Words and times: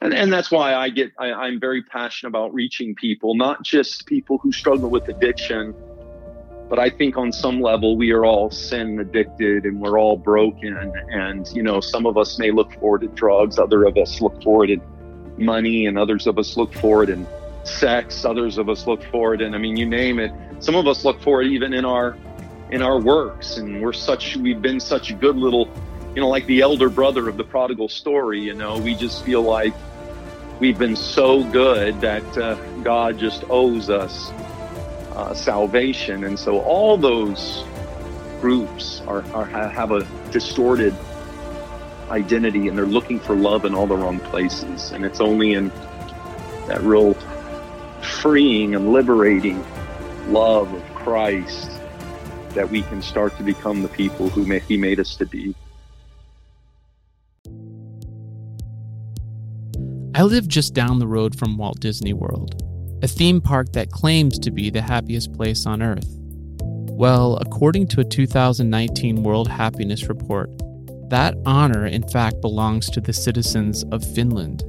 and, 0.00 0.14
and 0.14 0.32
that's 0.32 0.50
why 0.50 0.74
I 0.74 0.88
get 0.88 1.12
I, 1.18 1.32
I'm 1.32 1.60
very 1.60 1.82
passionate 1.82 2.30
about 2.30 2.54
reaching 2.54 2.94
people, 2.94 3.34
not 3.34 3.62
just 3.62 4.06
people 4.06 4.38
who 4.38 4.50
struggle 4.52 4.88
with 4.88 5.08
addiction, 5.08 5.74
but 6.68 6.78
I 6.78 6.88
think 6.88 7.16
on 7.18 7.32
some 7.32 7.60
level 7.60 7.96
we 7.96 8.12
are 8.12 8.24
all 8.24 8.50
sin 8.50 8.98
addicted 8.98 9.64
and 9.64 9.80
we're 9.80 9.98
all 9.98 10.16
broken. 10.16 10.94
And 11.10 11.46
you 11.48 11.62
know, 11.62 11.80
some 11.80 12.06
of 12.06 12.16
us 12.16 12.38
may 12.38 12.50
look 12.50 12.72
forward 12.74 13.02
to 13.02 13.08
drugs, 13.08 13.58
other 13.58 13.84
of 13.84 13.96
us 13.98 14.20
look 14.20 14.42
forward 14.42 14.68
to 14.68 14.80
money, 15.36 15.86
and 15.86 15.98
others 15.98 16.26
of 16.26 16.38
us 16.38 16.56
look 16.56 16.72
forward 16.74 17.10
in 17.10 17.26
sex, 17.64 18.24
others 18.24 18.56
of 18.56 18.70
us 18.70 18.86
look 18.86 19.04
forward 19.04 19.42
and 19.42 19.54
I 19.54 19.58
mean 19.58 19.76
you 19.76 19.86
name 19.86 20.18
it. 20.18 20.32
Some 20.60 20.76
of 20.76 20.86
us 20.86 21.04
look 21.04 21.20
forward 21.20 21.46
even 21.46 21.74
in 21.74 21.84
our 21.84 22.16
in 22.70 22.80
our 22.80 22.98
works, 22.98 23.58
and 23.58 23.82
we're 23.82 23.92
such 23.92 24.36
we've 24.36 24.62
been 24.62 24.80
such 24.80 25.10
a 25.10 25.14
good 25.14 25.36
little 25.36 25.68
you 26.14 26.20
know, 26.20 26.28
like 26.28 26.46
the 26.46 26.60
elder 26.60 26.88
brother 26.88 27.28
of 27.28 27.36
the 27.36 27.44
prodigal 27.44 27.88
story, 27.88 28.40
you 28.40 28.54
know, 28.54 28.78
we 28.78 28.94
just 28.94 29.24
feel 29.24 29.42
like 29.42 29.72
we've 30.60 30.78
been 30.78 30.94
so 30.94 31.42
good 31.44 32.00
that 32.02 32.38
uh, 32.38 32.54
God 32.82 33.18
just 33.18 33.44
owes 33.48 33.88
us 33.88 34.30
uh, 35.12 35.34
salvation. 35.34 36.24
And 36.24 36.38
so 36.38 36.60
all 36.60 36.96
those 36.96 37.64
groups 38.40 39.00
are, 39.06 39.24
are, 39.32 39.46
have 39.46 39.90
a 39.90 40.06
distorted 40.30 40.94
identity 42.10 42.68
and 42.68 42.76
they're 42.76 42.86
looking 42.86 43.18
for 43.18 43.34
love 43.34 43.64
in 43.64 43.74
all 43.74 43.86
the 43.86 43.96
wrong 43.96 44.20
places. 44.20 44.92
And 44.92 45.04
it's 45.04 45.20
only 45.20 45.54
in 45.54 45.68
that 46.68 46.80
real 46.82 47.14
freeing 48.02 48.74
and 48.74 48.92
liberating 48.92 49.64
love 50.28 50.72
of 50.72 50.94
Christ 50.94 51.70
that 52.50 52.68
we 52.68 52.82
can 52.82 53.00
start 53.00 53.36
to 53.38 53.42
become 53.42 53.82
the 53.82 53.88
people 53.88 54.28
who 54.28 54.44
may, 54.44 54.58
He 54.58 54.76
made 54.76 55.00
us 55.00 55.16
to 55.16 55.26
be. 55.26 55.54
I 60.20 60.24
live 60.24 60.46
just 60.46 60.74
down 60.74 60.98
the 60.98 61.06
road 61.06 61.34
from 61.34 61.56
Walt 61.56 61.80
Disney 61.80 62.12
World, 62.12 62.62
a 63.02 63.08
theme 63.08 63.40
park 63.40 63.72
that 63.72 63.90
claims 63.90 64.38
to 64.40 64.50
be 64.50 64.68
the 64.68 64.82
happiest 64.82 65.32
place 65.32 65.64
on 65.64 65.80
earth. 65.80 66.04
Well, 66.60 67.38
according 67.38 67.86
to 67.86 68.02
a 68.02 68.04
2019 68.04 69.22
World 69.22 69.48
Happiness 69.48 70.10
Report, 70.10 70.50
that 71.08 71.36
honor 71.46 71.86
in 71.86 72.06
fact 72.06 72.42
belongs 72.42 72.90
to 72.90 73.00
the 73.00 73.14
citizens 73.14 73.82
of 73.92 74.04
Finland. 74.14 74.62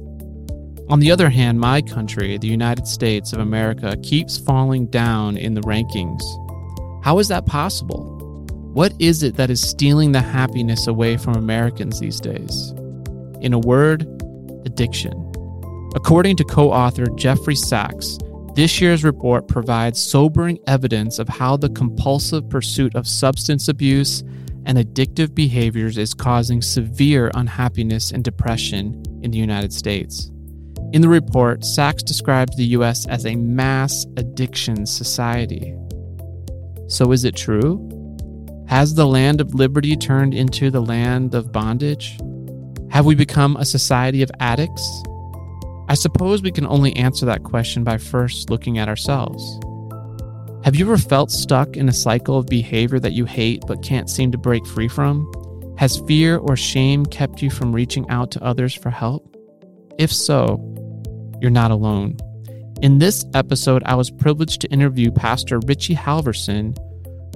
On 0.88 1.00
the 1.00 1.10
other 1.10 1.28
hand, 1.28 1.60
my 1.60 1.82
country, 1.82 2.38
the 2.38 2.48
United 2.48 2.86
States 2.86 3.34
of 3.34 3.38
America, 3.38 3.98
keeps 4.02 4.38
falling 4.38 4.86
down 4.86 5.36
in 5.36 5.52
the 5.52 5.60
rankings. 5.60 6.22
How 7.04 7.18
is 7.18 7.28
that 7.28 7.44
possible? 7.44 8.06
What 8.72 8.94
is 8.98 9.22
it 9.22 9.36
that 9.36 9.50
is 9.50 9.60
stealing 9.60 10.12
the 10.12 10.22
happiness 10.22 10.86
away 10.86 11.18
from 11.18 11.34
Americans 11.34 12.00
these 12.00 12.20
days? 12.20 12.70
In 13.42 13.52
a 13.52 13.58
word, 13.58 14.04
addiction. 14.64 15.21
According 15.94 16.36
to 16.36 16.44
co 16.44 16.72
author 16.72 17.06
Jeffrey 17.16 17.54
Sachs, 17.54 18.18
this 18.54 18.80
year's 18.80 19.04
report 19.04 19.46
provides 19.46 20.00
sobering 20.00 20.58
evidence 20.66 21.18
of 21.18 21.28
how 21.28 21.56
the 21.56 21.70
compulsive 21.70 22.48
pursuit 22.48 22.94
of 22.94 23.06
substance 23.06 23.68
abuse 23.68 24.22
and 24.64 24.78
addictive 24.78 25.34
behaviors 25.34 25.98
is 25.98 26.14
causing 26.14 26.62
severe 26.62 27.30
unhappiness 27.34 28.10
and 28.10 28.24
depression 28.24 29.02
in 29.22 29.30
the 29.30 29.38
United 29.38 29.72
States. 29.72 30.30
In 30.92 31.02
the 31.02 31.08
report, 31.08 31.64
Sachs 31.64 32.02
describes 32.02 32.56
the 32.56 32.66
US 32.76 33.06
as 33.08 33.26
a 33.26 33.36
mass 33.36 34.06
addiction 34.16 34.86
society. 34.86 35.74
So, 36.88 37.12
is 37.12 37.24
it 37.24 37.36
true? 37.36 37.88
Has 38.66 38.94
the 38.94 39.06
land 39.06 39.40
of 39.40 39.54
liberty 39.54 39.96
turned 39.96 40.34
into 40.34 40.70
the 40.70 40.82
land 40.82 41.34
of 41.34 41.52
bondage? 41.52 42.18
Have 42.90 43.06
we 43.06 43.14
become 43.14 43.56
a 43.56 43.64
society 43.64 44.22
of 44.22 44.30
addicts? 44.40 45.02
I 45.92 45.94
suppose 45.94 46.40
we 46.40 46.50
can 46.50 46.66
only 46.66 46.96
answer 46.96 47.26
that 47.26 47.42
question 47.42 47.84
by 47.84 47.98
first 47.98 48.48
looking 48.48 48.78
at 48.78 48.88
ourselves. 48.88 49.60
Have 50.64 50.74
you 50.74 50.86
ever 50.86 50.96
felt 50.96 51.30
stuck 51.30 51.76
in 51.76 51.86
a 51.86 51.92
cycle 51.92 52.38
of 52.38 52.46
behavior 52.46 52.98
that 52.98 53.12
you 53.12 53.26
hate 53.26 53.62
but 53.66 53.82
can't 53.82 54.08
seem 54.08 54.32
to 54.32 54.38
break 54.38 54.66
free 54.66 54.88
from? 54.88 55.30
Has 55.76 56.00
fear 56.08 56.38
or 56.38 56.56
shame 56.56 57.04
kept 57.04 57.42
you 57.42 57.50
from 57.50 57.74
reaching 57.74 58.08
out 58.08 58.30
to 58.30 58.42
others 58.42 58.72
for 58.72 58.88
help? 58.88 59.36
If 59.98 60.10
so, 60.10 60.56
you're 61.42 61.50
not 61.50 61.72
alone. 61.72 62.16
In 62.80 62.96
this 62.96 63.26
episode, 63.34 63.82
I 63.84 63.94
was 63.94 64.10
privileged 64.10 64.62
to 64.62 64.72
interview 64.72 65.10
Pastor 65.10 65.60
Richie 65.66 65.94
Halversen, 65.94 66.74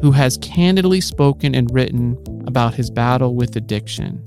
who 0.01 0.13
has 0.13 0.39
candidly 0.39 1.03
spoken 1.03 1.55
and 1.55 1.71
written 1.75 2.17
about 2.47 2.73
his 2.73 2.89
battle 2.89 3.35
with 3.35 3.55
addiction. 3.55 4.27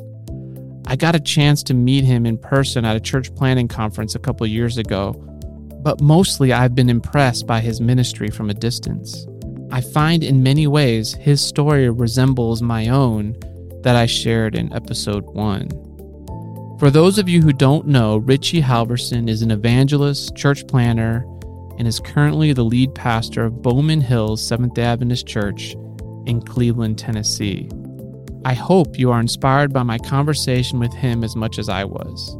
I 0.89 0.95
got 0.95 1.13
a 1.13 1.19
chance 1.19 1.61
to 1.63 1.75
meet 1.75 2.03
him 2.03 2.25
in 2.25 2.35
person 2.35 2.83
at 2.83 2.95
a 2.95 2.99
church 2.99 3.33
planting 3.35 3.67
conference 3.67 4.15
a 4.15 4.19
couple 4.19 4.47
years 4.47 4.79
ago, 4.79 5.11
but 5.83 6.01
mostly 6.01 6.51
I've 6.51 6.73
been 6.73 6.89
impressed 6.89 7.45
by 7.45 7.59
his 7.59 7.79
ministry 7.79 8.31
from 8.31 8.49
a 8.49 8.55
distance. 8.55 9.27
I 9.69 9.81
find 9.81 10.23
in 10.23 10.41
many 10.41 10.65
ways 10.65 11.13
his 11.13 11.41
story 11.41 11.87
resembles 11.91 12.63
my 12.63 12.87
own 12.87 13.35
that 13.83 13.95
I 13.95 14.07
shared 14.07 14.55
in 14.55 14.73
episode 14.73 15.25
1. 15.25 15.69
For 16.79 16.89
those 16.89 17.19
of 17.19 17.29
you 17.29 17.43
who 17.43 17.53
don't 17.53 17.85
know, 17.85 18.17
Richie 18.17 18.63
Halversen 18.63 19.29
is 19.29 19.43
an 19.43 19.51
evangelist, 19.51 20.35
church 20.35 20.65
planter, 20.65 21.23
and 21.77 21.87
is 21.87 21.99
currently 21.99 22.51
the 22.51 22.65
lead 22.65 22.95
pastor 22.95 23.45
of 23.45 23.61
Bowman 23.61 24.01
Hills 24.01 24.43
Seventh 24.45 24.73
day 24.73 24.85
Adventist 24.85 25.27
Church 25.27 25.75
in 26.25 26.41
Cleveland, 26.41 26.97
Tennessee. 26.97 27.69
I 28.45 28.53
hope 28.53 28.97
you 28.97 29.11
are 29.11 29.19
inspired 29.19 29.73
by 29.73 29.83
my 29.83 29.97
conversation 29.97 30.79
with 30.79 30.93
him 30.93 31.23
as 31.23 31.35
much 31.35 31.59
as 31.59 31.67
I 31.67 31.83
was. 31.83 32.37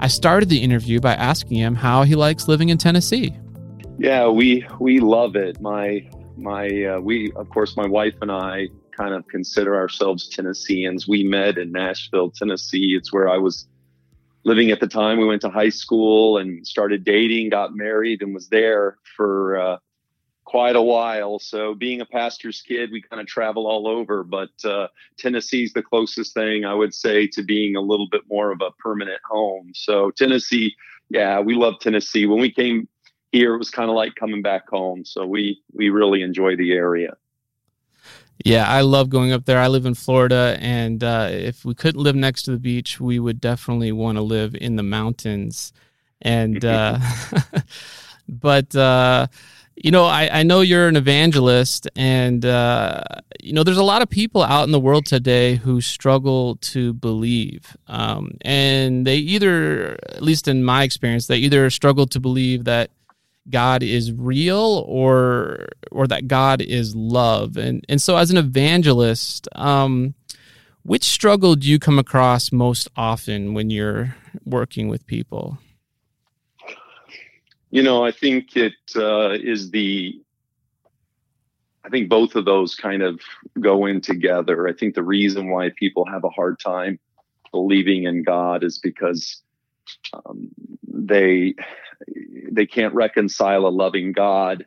I 0.00 0.08
started 0.08 0.48
the 0.48 0.62
interview 0.62 1.00
by 1.00 1.14
asking 1.14 1.58
him 1.58 1.74
how 1.74 2.02
he 2.02 2.14
likes 2.14 2.48
living 2.48 2.68
in 2.68 2.78
Tennessee. 2.78 3.36
Yeah, 3.98 4.28
we 4.28 4.66
we 4.80 5.00
love 5.00 5.36
it. 5.36 5.60
My 5.60 6.08
my 6.36 6.68
uh, 6.84 7.00
we 7.00 7.32
of 7.32 7.48
course 7.50 7.76
my 7.76 7.86
wife 7.86 8.14
and 8.20 8.30
I 8.30 8.68
kind 8.96 9.14
of 9.14 9.26
consider 9.28 9.76
ourselves 9.76 10.28
Tennesseans. 10.28 11.06
We 11.08 11.22
met 11.22 11.56
in 11.58 11.72
Nashville, 11.72 12.30
Tennessee. 12.30 12.94
It's 12.96 13.12
where 13.12 13.28
I 13.28 13.38
was 13.38 13.66
living 14.44 14.70
at 14.70 14.80
the 14.80 14.88
time. 14.88 15.18
We 15.18 15.26
went 15.26 15.42
to 15.42 15.50
high 15.50 15.68
school 15.68 16.38
and 16.38 16.66
started 16.66 17.04
dating, 17.04 17.50
got 17.50 17.74
married, 17.74 18.22
and 18.22 18.34
was 18.34 18.48
there 18.48 18.98
for 19.16 19.60
uh, 19.60 19.76
quite 20.48 20.76
a 20.76 20.82
while. 20.82 21.38
So 21.38 21.74
being 21.74 22.00
a 22.00 22.06
pastor's 22.06 22.62
kid, 22.62 22.90
we 22.90 23.02
kind 23.02 23.20
of 23.20 23.26
travel 23.26 23.66
all 23.66 23.86
over, 23.86 24.24
but 24.24 24.48
uh, 24.64 24.88
Tennessee's 25.18 25.74
the 25.74 25.82
closest 25.82 26.32
thing 26.32 26.64
I 26.64 26.72
would 26.72 26.94
say 26.94 27.26
to 27.34 27.42
being 27.42 27.76
a 27.76 27.82
little 27.82 28.08
bit 28.08 28.22
more 28.30 28.50
of 28.50 28.62
a 28.62 28.70
permanent 28.78 29.20
home. 29.28 29.72
So 29.74 30.10
Tennessee, 30.10 30.74
yeah, 31.10 31.38
we 31.38 31.54
love 31.54 31.74
Tennessee. 31.80 32.24
When 32.24 32.40
we 32.40 32.50
came 32.50 32.88
here, 33.30 33.54
it 33.54 33.58
was 33.58 33.68
kind 33.68 33.90
of 33.90 33.96
like 33.96 34.14
coming 34.14 34.40
back 34.40 34.66
home. 34.70 35.04
So 35.04 35.26
we 35.26 35.60
we 35.74 35.90
really 35.90 36.22
enjoy 36.22 36.56
the 36.56 36.72
area. 36.72 37.18
Yeah, 38.42 38.66
I 38.66 38.80
love 38.80 39.10
going 39.10 39.32
up 39.32 39.44
there. 39.44 39.58
I 39.58 39.68
live 39.68 39.84
in 39.84 39.94
Florida, 39.94 40.56
and 40.60 41.04
uh, 41.04 41.28
if 41.30 41.66
we 41.66 41.74
couldn't 41.74 42.00
live 42.00 42.16
next 42.16 42.44
to 42.44 42.52
the 42.52 42.58
beach, 42.58 42.98
we 42.98 43.18
would 43.18 43.38
definitely 43.38 43.92
want 43.92 44.16
to 44.16 44.22
live 44.22 44.54
in 44.54 44.76
the 44.76 44.82
mountains. 44.82 45.74
And 46.22 46.64
uh, 46.64 47.00
but 48.28 48.74
uh, 48.74 49.26
you 49.82 49.90
know, 49.90 50.04
I, 50.04 50.40
I 50.40 50.42
know 50.42 50.60
you're 50.60 50.88
an 50.88 50.96
evangelist, 50.96 51.88
and 51.94 52.44
uh, 52.44 53.02
you 53.40 53.52
know, 53.52 53.62
there's 53.62 53.78
a 53.78 53.82
lot 53.84 54.02
of 54.02 54.10
people 54.10 54.42
out 54.42 54.64
in 54.64 54.72
the 54.72 54.80
world 54.80 55.06
today 55.06 55.56
who 55.56 55.80
struggle 55.80 56.56
to 56.56 56.92
believe, 56.94 57.76
um, 57.86 58.32
and 58.42 59.06
they 59.06 59.16
either, 59.16 59.96
at 60.08 60.22
least 60.22 60.48
in 60.48 60.64
my 60.64 60.82
experience, 60.82 61.26
they 61.26 61.38
either 61.38 61.70
struggle 61.70 62.06
to 62.06 62.18
believe 62.18 62.64
that 62.64 62.90
God 63.50 63.82
is 63.82 64.12
real 64.12 64.84
or 64.86 65.68
or 65.92 66.06
that 66.08 66.26
God 66.26 66.60
is 66.60 66.96
love, 66.96 67.56
and 67.56 67.84
and 67.88 68.02
so 68.02 68.16
as 68.16 68.30
an 68.30 68.36
evangelist, 68.36 69.48
um, 69.54 70.14
which 70.82 71.04
struggle 71.04 71.54
do 71.54 71.68
you 71.68 71.78
come 71.78 71.98
across 71.98 72.50
most 72.50 72.88
often 72.96 73.54
when 73.54 73.70
you're 73.70 74.16
working 74.44 74.88
with 74.88 75.06
people? 75.06 75.58
You 77.70 77.82
know, 77.82 78.04
I 78.04 78.12
think 78.12 78.56
it 78.56 78.72
uh, 78.96 79.30
is 79.32 79.70
the. 79.70 80.20
I 81.84 81.90
think 81.90 82.08
both 82.08 82.34
of 82.34 82.44
those 82.44 82.74
kind 82.74 83.02
of 83.02 83.20
go 83.60 83.86
in 83.86 84.00
together. 84.00 84.68
I 84.68 84.72
think 84.72 84.94
the 84.94 85.02
reason 85.02 85.50
why 85.50 85.70
people 85.78 86.04
have 86.06 86.24
a 86.24 86.30
hard 86.30 86.58
time 86.60 86.98
believing 87.50 88.04
in 88.04 88.22
God 88.22 88.64
is 88.64 88.78
because 88.78 89.42
um, 90.12 90.48
they 90.86 91.54
they 92.50 92.66
can't 92.66 92.94
reconcile 92.94 93.66
a 93.66 93.68
loving 93.68 94.12
God 94.12 94.66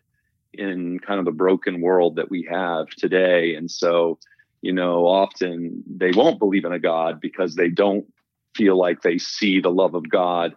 in 0.54 1.00
kind 1.00 1.20
of 1.20 1.26
the 1.26 1.32
broken 1.32 1.82
world 1.82 2.18
that 2.18 2.30
we 2.30 2.48
have 2.50 2.88
today, 2.90 3.56
and 3.56 3.70
so 3.70 4.20
you 4.62 4.74
know 4.74 5.08
often 5.08 5.84
they 5.88 6.12
won't 6.12 6.40
believe 6.40 6.66
in 6.66 6.72
a 6.72 6.80
God 6.80 7.20
because 7.20 7.56
they 7.56 7.70
don't 7.70 8.06
feel 8.56 8.78
like 8.78 9.02
they 9.02 9.18
see 9.18 9.60
the 9.60 9.72
love 9.72 9.96
of 9.96 10.10
God 10.10 10.56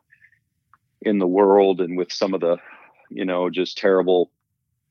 in 1.04 1.18
the 1.18 1.26
world 1.26 1.80
and 1.80 1.96
with 1.96 2.12
some 2.12 2.34
of 2.34 2.40
the 2.40 2.56
you 3.10 3.24
know 3.24 3.50
just 3.50 3.78
terrible 3.78 4.30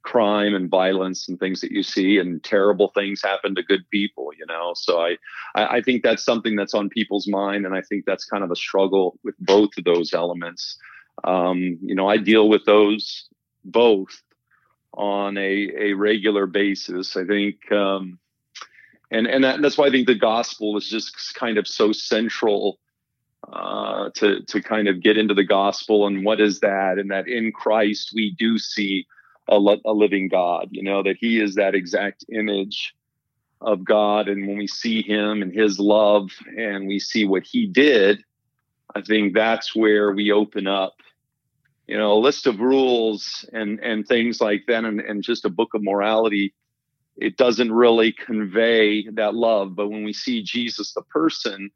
crime 0.04 0.54
and 0.54 0.70
violence 0.70 1.30
and 1.30 1.40
things 1.40 1.62
that 1.62 1.72
you 1.72 1.82
see 1.82 2.18
and 2.18 2.44
terrible 2.44 2.90
things 2.90 3.22
happen 3.24 3.56
to 3.56 3.64
good 3.64 3.90
people 3.90 4.32
you 4.38 4.46
know? 4.46 4.74
So 4.76 5.00
I, 5.00 5.18
I 5.56 5.82
think 5.82 6.04
that's 6.04 6.26
something 6.26 6.58
that's 6.58 6.74
on 6.74 6.90
people's 6.90 7.28
mind 7.28 7.66
and 7.66 7.74
i 7.74 7.82
think 7.82 8.06
that's 8.06 8.26
kind 8.26 8.44
of 8.44 8.52
a 8.52 8.56
struggle 8.56 9.18
with 9.24 9.36
both 9.40 9.72
of 9.78 9.86
those 9.86 10.14
elements. 10.14 10.78
Um, 11.24 11.78
you 11.82 11.96
know 11.96 12.08
i 12.08 12.18
deal 12.18 12.50
with 12.50 12.66
those 12.66 13.28
both 13.64 14.22
on 14.94 15.38
a, 15.38 15.72
a 15.78 15.94
regular 15.94 16.46
basis. 16.46 17.18
I 17.18 17.26
think 17.26 17.72
um, 17.72 18.20
and 19.12 19.28
and 19.28 19.44
that, 19.44 19.62
that's 19.62 19.78
why 19.78 19.88
i 19.88 19.90
think 19.90 20.08
the 20.08 20.16
gospel 20.16 20.78
is 20.78 20.88
just 20.88 21.36
kind 21.36 21.58
of 21.58 21.68
so 21.68 21.92
central 21.92 22.80
uh, 23.52 24.10
to 24.16 24.42
to 24.44 24.62
kind 24.62 24.88
of 24.88 25.02
get 25.02 25.18
into 25.18 25.34
the 25.34 25.44
gospel 25.44 26.08
and 26.08 26.24
what 26.24 26.40
is 26.40 26.60
that 26.62 26.98
and 26.98 27.12
that 27.12 27.28
in 27.28 27.52
christ 27.52 28.12
we 28.16 28.34
do 28.38 28.58
see 28.58 29.06
a, 29.50 29.56
a 29.86 29.94
living 29.94 30.28
God, 30.30 30.70
you 30.72 30.84
know, 30.84 31.04
that 31.04 31.18
he 31.20 31.42
is 31.42 31.56
that 31.56 31.76
exact 31.76 32.26
image 32.32 32.94
of 33.62 33.84
God. 33.84 34.28
And 34.28 34.48
when 34.48 34.58
we 34.58 34.68
see 34.68 35.02
him 35.02 35.42
and 35.42 35.54
his 35.54 35.80
love 35.80 36.30
and 36.58 36.88
we 36.88 37.00
see 37.00 37.26
what 37.26 37.44
he 37.44 37.68
did, 37.68 38.24
I 38.96 39.02
think 39.02 39.34
that's 39.34 39.76
where 39.76 40.12
we 40.12 40.32
open 40.32 40.68
up, 40.68 40.96
you 41.88 41.98
know, 41.98 42.14
a 42.14 42.20
list 42.20 42.48
of 42.48 42.60
rules 42.60 43.48
and, 43.54 43.80
and 43.80 44.08
things 44.08 44.40
like 44.40 44.64
that 44.68 44.86
and, 44.86 45.00
and 45.00 45.24
just 45.24 45.46
a 45.46 45.50
book 45.50 45.74
of 45.74 45.84
morality. 45.84 46.54
It 47.18 47.38
doesn't 47.38 47.72
really 47.72 48.12
convey 48.12 49.08
that 49.10 49.36
love. 49.36 49.76
But 49.76 49.90
when 49.90 50.04
we 50.04 50.14
see 50.14 50.44
Jesus, 50.44 50.94
the 50.94 51.04
person, 51.04 51.70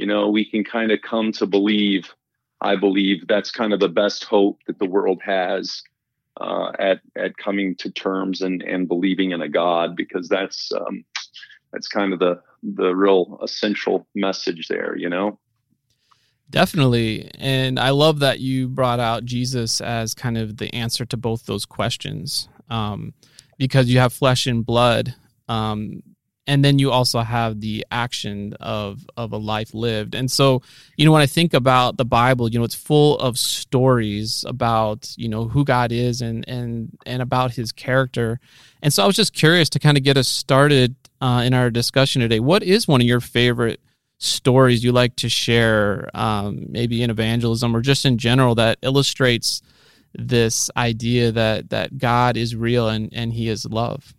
you 0.00 0.06
know, 0.06 0.30
we 0.30 0.46
can 0.46 0.64
kind 0.64 0.90
of 0.90 1.02
come 1.02 1.30
to 1.32 1.44
believe, 1.44 2.14
I 2.62 2.74
believe 2.74 3.26
that's 3.28 3.50
kind 3.50 3.74
of 3.74 3.80
the 3.80 3.88
best 3.90 4.24
hope 4.24 4.58
that 4.66 4.78
the 4.78 4.86
world 4.86 5.20
has 5.22 5.82
uh, 6.40 6.72
at 6.78 7.00
at 7.16 7.36
coming 7.36 7.74
to 7.76 7.90
terms 7.90 8.40
and 8.40 8.62
and 8.62 8.88
believing 8.88 9.32
in 9.32 9.42
a 9.42 9.48
God 9.48 9.94
because 9.94 10.26
that's 10.26 10.72
um, 10.72 11.04
that's 11.70 11.86
kind 11.86 12.14
of 12.14 12.18
the 12.18 12.40
the 12.62 12.96
real 12.96 13.38
essential 13.42 14.06
message 14.14 14.68
there, 14.68 14.96
you 14.96 15.10
know. 15.10 15.38
Definitely. 16.48 17.30
And 17.38 17.78
I 17.78 17.90
love 17.90 18.20
that 18.20 18.40
you 18.40 18.68
brought 18.68 19.00
out 19.00 19.26
Jesus 19.26 19.82
as 19.82 20.14
kind 20.14 20.38
of 20.38 20.56
the 20.56 20.74
answer 20.74 21.04
to 21.04 21.16
both 21.18 21.44
those 21.44 21.66
questions. 21.66 22.48
Um, 22.70 23.12
because 23.58 23.90
you 23.90 23.98
have 23.98 24.14
flesh 24.14 24.46
and 24.46 24.64
blood 24.64 25.14
um, 25.46 26.02
and 26.46 26.64
then 26.64 26.78
you 26.78 26.90
also 26.90 27.20
have 27.20 27.60
the 27.60 27.86
action 27.90 28.54
of 28.60 29.06
of 29.16 29.32
a 29.32 29.36
life 29.36 29.74
lived. 29.74 30.14
And 30.14 30.30
so 30.30 30.62
you 30.96 31.04
know 31.04 31.12
when 31.12 31.22
i 31.22 31.26
think 31.26 31.54
about 31.54 31.96
the 31.96 32.04
bible 32.04 32.48
you 32.48 32.58
know 32.58 32.64
it's 32.64 32.74
full 32.74 33.18
of 33.18 33.38
stories 33.38 34.44
about 34.46 35.12
you 35.16 35.28
know 35.28 35.44
who 35.48 35.64
god 35.64 35.92
is 35.92 36.20
and 36.20 36.48
and 36.48 36.96
and 37.06 37.22
about 37.22 37.52
his 37.52 37.72
character. 37.72 38.40
And 38.82 38.92
so 38.92 39.02
i 39.02 39.06
was 39.06 39.16
just 39.16 39.32
curious 39.32 39.68
to 39.70 39.78
kind 39.78 39.96
of 39.96 40.04
get 40.04 40.16
us 40.16 40.28
started 40.28 40.96
uh, 41.20 41.42
in 41.44 41.52
our 41.54 41.70
discussion 41.70 42.22
today. 42.22 42.40
What 42.40 42.62
is 42.62 42.88
one 42.88 43.00
of 43.00 43.06
your 43.06 43.20
favorite 43.20 43.80
stories 44.18 44.84
you 44.84 44.92
like 44.92 45.16
to 45.16 45.28
share 45.28 46.08
um, 46.14 46.66
maybe 46.68 47.02
in 47.02 47.10
evangelism 47.10 47.74
or 47.74 47.80
just 47.80 48.04
in 48.04 48.18
general 48.18 48.54
that 48.54 48.78
illustrates 48.82 49.62
this 50.14 50.70
idea 50.76 51.30
that 51.30 51.70
that 51.70 51.96
god 51.96 52.36
is 52.36 52.56
real 52.56 52.88
and 52.88 53.08
and 53.12 53.32
he 53.32 53.48
is 53.48 53.64
love 53.64 54.12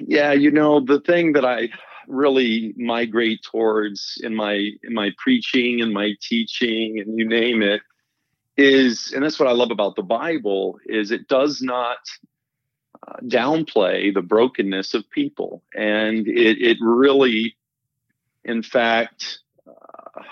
yeah, 0.00 0.32
you 0.32 0.50
know, 0.50 0.80
the 0.80 1.00
thing 1.00 1.32
that 1.32 1.44
I 1.44 1.68
really 2.08 2.74
migrate 2.76 3.42
towards 3.42 4.20
in 4.22 4.34
my 4.34 4.70
in 4.82 4.92
my 4.92 5.10
preaching 5.18 5.80
and 5.80 5.92
my 5.92 6.12
teaching 6.20 6.98
and 7.00 7.18
you 7.18 7.26
name 7.26 7.62
it 7.62 7.80
is 8.56 9.12
and 9.12 9.24
that's 9.24 9.38
what 9.38 9.48
I 9.48 9.52
love 9.52 9.70
about 9.70 9.96
the 9.96 10.02
Bible 10.02 10.78
is 10.86 11.10
it 11.10 11.28
does 11.28 11.62
not 11.62 11.98
uh, 13.06 13.16
downplay 13.22 14.14
the 14.14 14.22
brokenness 14.22 14.94
of 14.94 15.08
people. 15.10 15.62
And 15.74 16.26
it 16.28 16.60
it 16.60 16.78
really 16.80 17.56
in 18.44 18.62
fact 18.62 19.40
uh, 19.66 20.22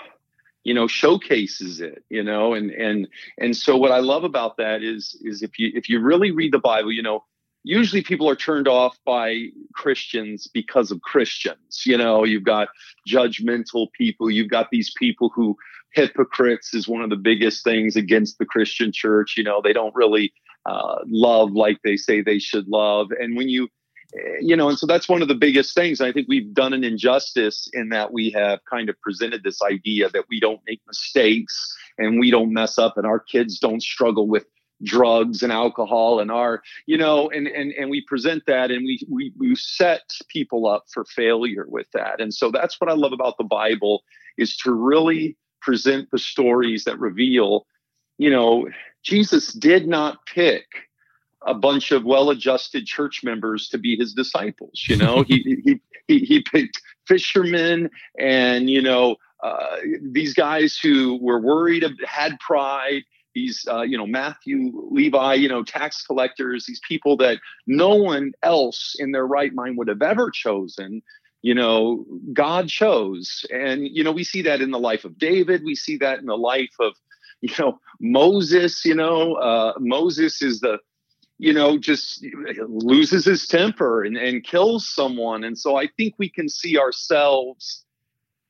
you 0.63 0.73
know 0.73 0.87
showcases 0.87 1.81
it 1.81 2.03
you 2.09 2.23
know 2.23 2.53
and 2.53 2.71
and 2.71 3.07
and 3.37 3.57
so 3.57 3.75
what 3.75 3.91
I 3.91 3.99
love 3.99 4.23
about 4.23 4.57
that 4.57 4.83
is 4.83 5.19
is 5.23 5.41
if 5.43 5.59
you 5.59 5.71
if 5.75 5.89
you 5.89 5.99
really 5.99 6.31
read 6.31 6.53
the 6.53 6.59
Bible 6.59 6.91
you 6.91 7.03
know 7.03 7.23
usually 7.63 8.03
people 8.03 8.29
are 8.29 8.35
turned 8.35 8.67
off 8.67 8.97
by 9.05 9.47
Christians 9.73 10.47
because 10.47 10.91
of 10.91 11.01
Christians. 11.01 11.83
You 11.85 11.97
know, 11.97 12.23
you've 12.23 12.43
got 12.43 12.69
judgmental 13.07 13.87
people, 13.97 14.29
you've 14.29 14.49
got 14.49 14.69
these 14.71 14.93
people 14.97 15.31
who 15.33 15.57
hypocrites 15.93 16.73
is 16.73 16.87
one 16.87 17.01
of 17.01 17.09
the 17.09 17.15
biggest 17.15 17.63
things 17.63 17.95
against 17.95 18.37
the 18.37 18.45
Christian 18.45 18.91
church. 18.91 19.35
You 19.37 19.43
know, 19.43 19.61
they 19.63 19.73
don't 19.73 19.95
really 19.95 20.33
uh, 20.65 20.99
love 21.07 21.51
like 21.51 21.77
they 21.83 21.97
say 21.97 22.21
they 22.21 22.39
should 22.39 22.67
love. 22.67 23.07
And 23.19 23.37
when 23.37 23.49
you, 23.49 23.69
eh, 24.15 24.37
you 24.41 24.55
know, 24.55 24.69
and 24.69 24.77
so 24.77 24.85
that's 24.85 25.07
one 25.07 25.21
of 25.21 25.27
the 25.27 25.35
biggest 25.35 25.75
things. 25.75 26.01
I 26.01 26.11
think 26.11 26.27
we've 26.27 26.53
done 26.53 26.73
an 26.73 26.83
injustice 26.83 27.69
in 27.73 27.89
that 27.89 28.11
we 28.11 28.31
have 28.31 28.59
kind 28.69 28.89
of 28.89 28.99
presented 29.01 29.43
this 29.43 29.61
idea 29.61 30.09
that 30.09 30.25
we 30.29 30.39
don't 30.39 30.61
make 30.67 30.81
mistakes 30.87 31.75
and 31.97 32.19
we 32.19 32.31
don't 32.31 32.51
mess 32.51 32.77
up 32.77 32.97
and 32.97 33.05
our 33.05 33.19
kids 33.19 33.59
don't 33.59 33.83
struggle 33.83 34.27
with 34.27 34.45
drugs 34.83 35.41
and 35.41 35.51
alcohol 35.51 36.19
and 36.19 36.31
our 36.31 36.61
you 36.85 36.97
know 36.97 37.29
and 37.29 37.47
and 37.47 37.71
and 37.73 37.89
we 37.89 38.01
present 38.01 38.43
that 38.45 38.71
and 38.71 38.85
we 38.85 39.05
we 39.09 39.33
we 39.37 39.55
set 39.55 40.01
people 40.27 40.67
up 40.67 40.85
for 40.91 41.05
failure 41.05 41.65
with 41.67 41.87
that. 41.93 42.19
And 42.19 42.33
so 42.33 42.51
that's 42.51 42.79
what 42.79 42.89
i 42.89 42.93
love 42.93 43.13
about 43.13 43.37
the 43.37 43.43
bible 43.43 44.03
is 44.37 44.55
to 44.57 44.71
really 44.71 45.37
present 45.61 46.09
the 46.11 46.17
stories 46.17 46.83
that 46.83 46.99
reveal 46.99 47.65
you 48.17 48.29
know 48.29 48.67
jesus 49.03 49.53
did 49.53 49.87
not 49.87 50.25
pick 50.25 50.65
a 51.45 51.53
bunch 51.53 51.91
of 51.91 52.05
well-adjusted 52.05 52.85
church 52.85 53.21
members 53.23 53.67
to 53.69 53.77
be 53.77 53.95
his 53.95 54.13
disciples 54.13 54.85
you 54.87 54.97
know? 54.97 55.23
He 55.27 55.61
he 55.63 55.79
he 56.07 56.25
he 56.25 56.41
picked 56.41 56.81
fishermen 57.07 57.89
and 58.19 58.69
you 58.69 58.81
know 58.81 59.15
uh, 59.43 59.75
these 60.01 60.33
guys 60.33 60.77
who 60.77 61.19
were 61.21 61.39
worried 61.39 61.83
had 62.05 62.39
pride 62.39 63.03
these 63.33 63.65
uh, 63.71 63.81
you 63.81 63.97
know 63.97 64.07
matthew 64.07 64.71
levi 64.91 65.33
you 65.33 65.49
know 65.49 65.63
tax 65.63 66.05
collectors 66.05 66.65
these 66.65 66.81
people 66.87 67.17
that 67.17 67.39
no 67.67 67.95
one 67.95 68.31
else 68.43 68.95
in 68.99 69.11
their 69.11 69.25
right 69.25 69.53
mind 69.53 69.77
would 69.77 69.87
have 69.87 70.01
ever 70.01 70.29
chosen 70.31 71.01
you 71.43 71.53
know 71.53 72.05
god 72.31 72.67
chose. 72.69 73.45
And 73.53 73.87
you 73.87 74.03
know 74.03 74.11
we 74.11 74.23
see 74.23 74.41
that 74.41 74.61
in 74.61 74.71
the 74.71 74.79
life 74.79 75.05
of 75.05 75.19
david. 75.19 75.61
We 75.63 75.75
see 75.75 75.97
that 75.97 76.19
in 76.19 76.25
the 76.25 76.37
life 76.37 76.73
of 76.79 76.93
you 77.41 77.53
know 77.59 77.79
moses 77.99 78.83
you 78.85 78.95
know 78.95 79.35
uh, 79.35 79.73
moses 79.77 80.41
is 80.41 80.61
the 80.61 80.79
you 81.37 81.53
know 81.53 81.77
just 81.77 82.25
loses 82.67 83.25
his 83.25 83.45
temper 83.45 84.03
and, 84.03 84.17
and 84.17 84.43
kills 84.43 84.87
someone. 84.91 85.43
And 85.43 85.59
so 85.59 85.75
i 85.75 85.87
think 85.97 86.15
we 86.17 86.29
can 86.29 86.49
see 86.49 86.79
ourselves 86.79 87.85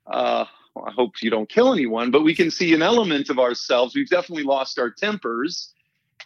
uh, 0.06 0.46
I 0.78 0.92
hope 0.92 1.22
you 1.22 1.30
don't 1.30 1.50
kill 1.50 1.74
anyone, 1.74 2.12
but 2.12 2.24
we 2.24 2.34
can 2.36 2.50
see 2.50 2.74
an 2.74 2.82
element 2.82 3.30
of 3.30 3.40
ourselves. 3.40 3.96
We've 3.96 4.10
definitely 4.10 4.44
lost 4.44 4.80
our 4.80 4.90
tempers 4.90 5.74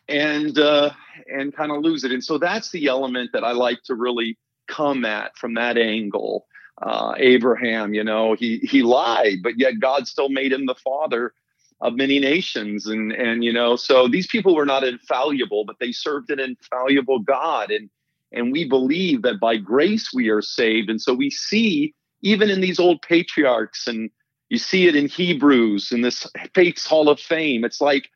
and 0.08 0.58
uh, 0.58 0.92
and 1.28 1.56
kind 1.56 1.72
of 1.72 1.82
lose 1.84 2.04
it. 2.04 2.12
And 2.12 2.24
so 2.24 2.38
that's 2.38 2.72
the 2.72 2.88
element 2.88 3.32
that 3.34 3.44
I 3.44 3.52
like 3.52 3.84
to 3.86 3.96
really 3.96 4.38
come 4.68 5.06
at 5.06 5.36
from 5.38 5.56
that 5.56 5.78
angle. 5.78 6.46
Uh, 6.82 7.16
Abraham, 7.18 7.94
you 7.94 8.04
know, 8.04 8.34
he 8.34 8.60
he 8.60 8.84
lied, 8.84 9.38
but 9.44 9.60
yet 9.60 9.80
God 9.80 10.08
still 10.08 10.30
made 10.30 10.54
him 10.54 10.66
the 10.66 10.76
father 10.76 11.34
of 11.82 11.96
many 11.96 12.20
nations, 12.20 12.88
and 12.88 13.12
and 13.12 13.44
you 13.44 13.52
know, 13.52 13.76
so 13.76 14.08
these 14.08 14.28
people 14.28 14.56
were 14.56 14.66
not 14.66 14.84
infallible, 14.84 15.66
but 15.66 15.78
they 15.80 15.92
served 15.92 16.30
an 16.30 16.40
infallible 16.40 17.20
God, 17.20 17.72
and 17.72 17.90
and 18.32 18.52
we 18.52 18.68
believe 18.68 19.24
that 19.24 19.40
by 19.40 19.58
grace 19.58 20.12
we 20.14 20.30
are 20.30 20.42
saved, 20.42 20.90
and 20.90 21.02
so 21.02 21.14
we 21.14 21.30
see 21.30 21.94
even 22.22 22.50
in 22.50 22.62
these 22.62 22.80
old 22.80 23.02
patriarchs 23.02 23.88
and 23.88 24.10
you 24.50 24.58
see 24.58 24.88
it 24.88 24.96
in 24.96 25.08
Hebrews 25.08 25.92
in 25.92 26.02
this 26.02 26.28
Faith's 26.54 26.86
Hall 26.86 27.10
of 27.10 27.20
Fame. 27.20 27.66
It's 27.66 27.82
like 27.82 28.10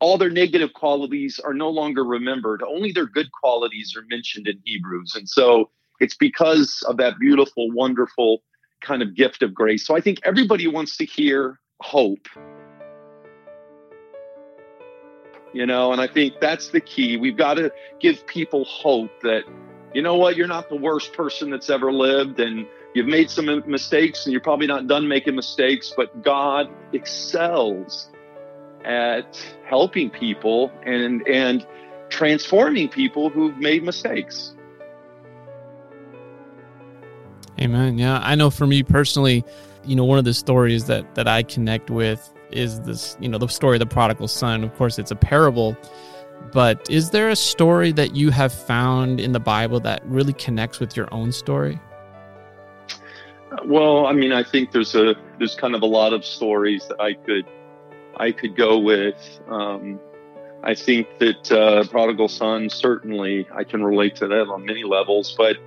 all 0.00 0.18
their 0.18 0.30
negative 0.30 0.74
qualities 0.74 1.40
are 1.42 1.54
no 1.54 1.70
longer 1.70 2.04
remembered. 2.04 2.62
Only 2.62 2.92
their 2.92 3.06
good 3.06 3.32
qualities 3.32 3.94
are 3.96 4.04
mentioned 4.10 4.46
in 4.46 4.60
Hebrews. 4.64 5.14
And 5.14 5.28
so 5.28 5.70
it's 6.00 6.16
because 6.16 6.82
of 6.86 6.98
that 6.98 7.18
beautiful, 7.18 7.70
wonderful 7.70 8.42
kind 8.82 9.00
of 9.02 9.14
gift 9.14 9.42
of 9.42 9.54
grace. 9.54 9.86
So 9.86 9.96
I 9.96 10.00
think 10.00 10.20
everybody 10.24 10.66
wants 10.66 10.96
to 10.98 11.06
hear 11.06 11.60
hope. 11.80 12.26
You 15.54 15.64
know, 15.64 15.92
and 15.92 16.00
I 16.00 16.08
think 16.08 16.34
that's 16.40 16.68
the 16.68 16.80
key. 16.80 17.16
We've 17.16 17.36
got 17.36 17.54
to 17.54 17.72
give 18.00 18.26
people 18.26 18.64
hope 18.64 19.10
that, 19.22 19.44
you 19.94 20.02
know 20.02 20.16
what, 20.16 20.36
you're 20.36 20.48
not 20.48 20.68
the 20.68 20.76
worst 20.76 21.12
person 21.12 21.48
that's 21.48 21.70
ever 21.70 21.92
lived. 21.92 22.40
And 22.40 22.66
You've 22.94 23.06
made 23.06 23.28
some 23.30 23.62
mistakes 23.66 24.24
and 24.24 24.32
you're 24.32 24.40
probably 24.40 24.68
not 24.68 24.86
done 24.86 25.08
making 25.08 25.34
mistakes, 25.34 25.92
but 25.96 26.22
God 26.22 26.70
excels 26.92 28.08
at 28.84 29.36
helping 29.66 30.10
people 30.10 30.70
and 30.84 31.26
and 31.28 31.66
transforming 32.08 32.88
people 32.88 33.30
who've 33.30 33.56
made 33.58 33.82
mistakes. 33.82 34.54
Amen. 37.60 37.98
Yeah, 37.98 38.20
I 38.22 38.34
know 38.36 38.50
for 38.50 38.66
me 38.66 38.82
personally, 38.82 39.44
you 39.84 39.96
know, 39.96 40.04
one 40.04 40.18
of 40.18 40.24
the 40.24 40.34
stories 40.34 40.84
that 40.86 41.14
that 41.16 41.26
I 41.26 41.42
connect 41.42 41.90
with 41.90 42.32
is 42.52 42.80
this, 42.82 43.16
you 43.20 43.28
know, 43.28 43.38
the 43.38 43.48
story 43.48 43.76
of 43.76 43.80
the 43.80 43.86
prodigal 43.86 44.28
son. 44.28 44.62
Of 44.62 44.74
course, 44.76 44.98
it's 44.98 45.10
a 45.10 45.16
parable, 45.16 45.76
But 46.52 46.88
is 46.90 47.10
there 47.10 47.28
a 47.30 47.36
story 47.36 47.92
that 47.92 48.14
you 48.14 48.30
have 48.30 48.52
found 48.52 49.20
in 49.20 49.32
the 49.32 49.40
Bible 49.40 49.80
that 49.80 50.04
really 50.06 50.32
connects 50.32 50.78
with 50.80 50.96
your 50.96 51.12
own 51.12 51.32
story? 51.32 51.80
Well, 53.64 54.06
I 54.06 54.12
mean, 54.12 54.32
I 54.32 54.42
think 54.42 54.72
there's 54.72 54.94
a 54.94 55.14
there's 55.38 55.54
kind 55.54 55.74
of 55.74 55.82
a 55.82 55.86
lot 55.86 56.12
of 56.12 56.24
stories 56.24 56.86
that 56.88 57.00
I 57.00 57.14
could 57.14 57.46
I 58.16 58.32
could 58.32 58.56
go 58.56 58.78
with. 58.78 59.40
Um, 59.48 60.00
I 60.62 60.74
think 60.74 61.18
that 61.18 61.52
uh, 61.52 61.84
prodigal 61.88 62.28
son 62.28 62.70
certainly 62.70 63.46
I 63.54 63.64
can 63.64 63.84
relate 63.84 64.16
to 64.16 64.28
that 64.28 64.48
on 64.48 64.64
many 64.64 64.82
levels, 64.82 65.34
but 65.36 65.58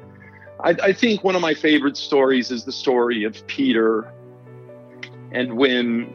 I, 0.59 0.75
I 0.81 0.93
think 0.93 1.23
one 1.23 1.35
of 1.35 1.41
my 1.41 1.53
favorite 1.53 1.97
stories 1.97 2.49
is 2.49 2.65
the 2.65 2.71
story 2.71 3.23
of 3.23 3.45
Peter 3.45 4.11
and 5.31 5.55
when 5.55 6.13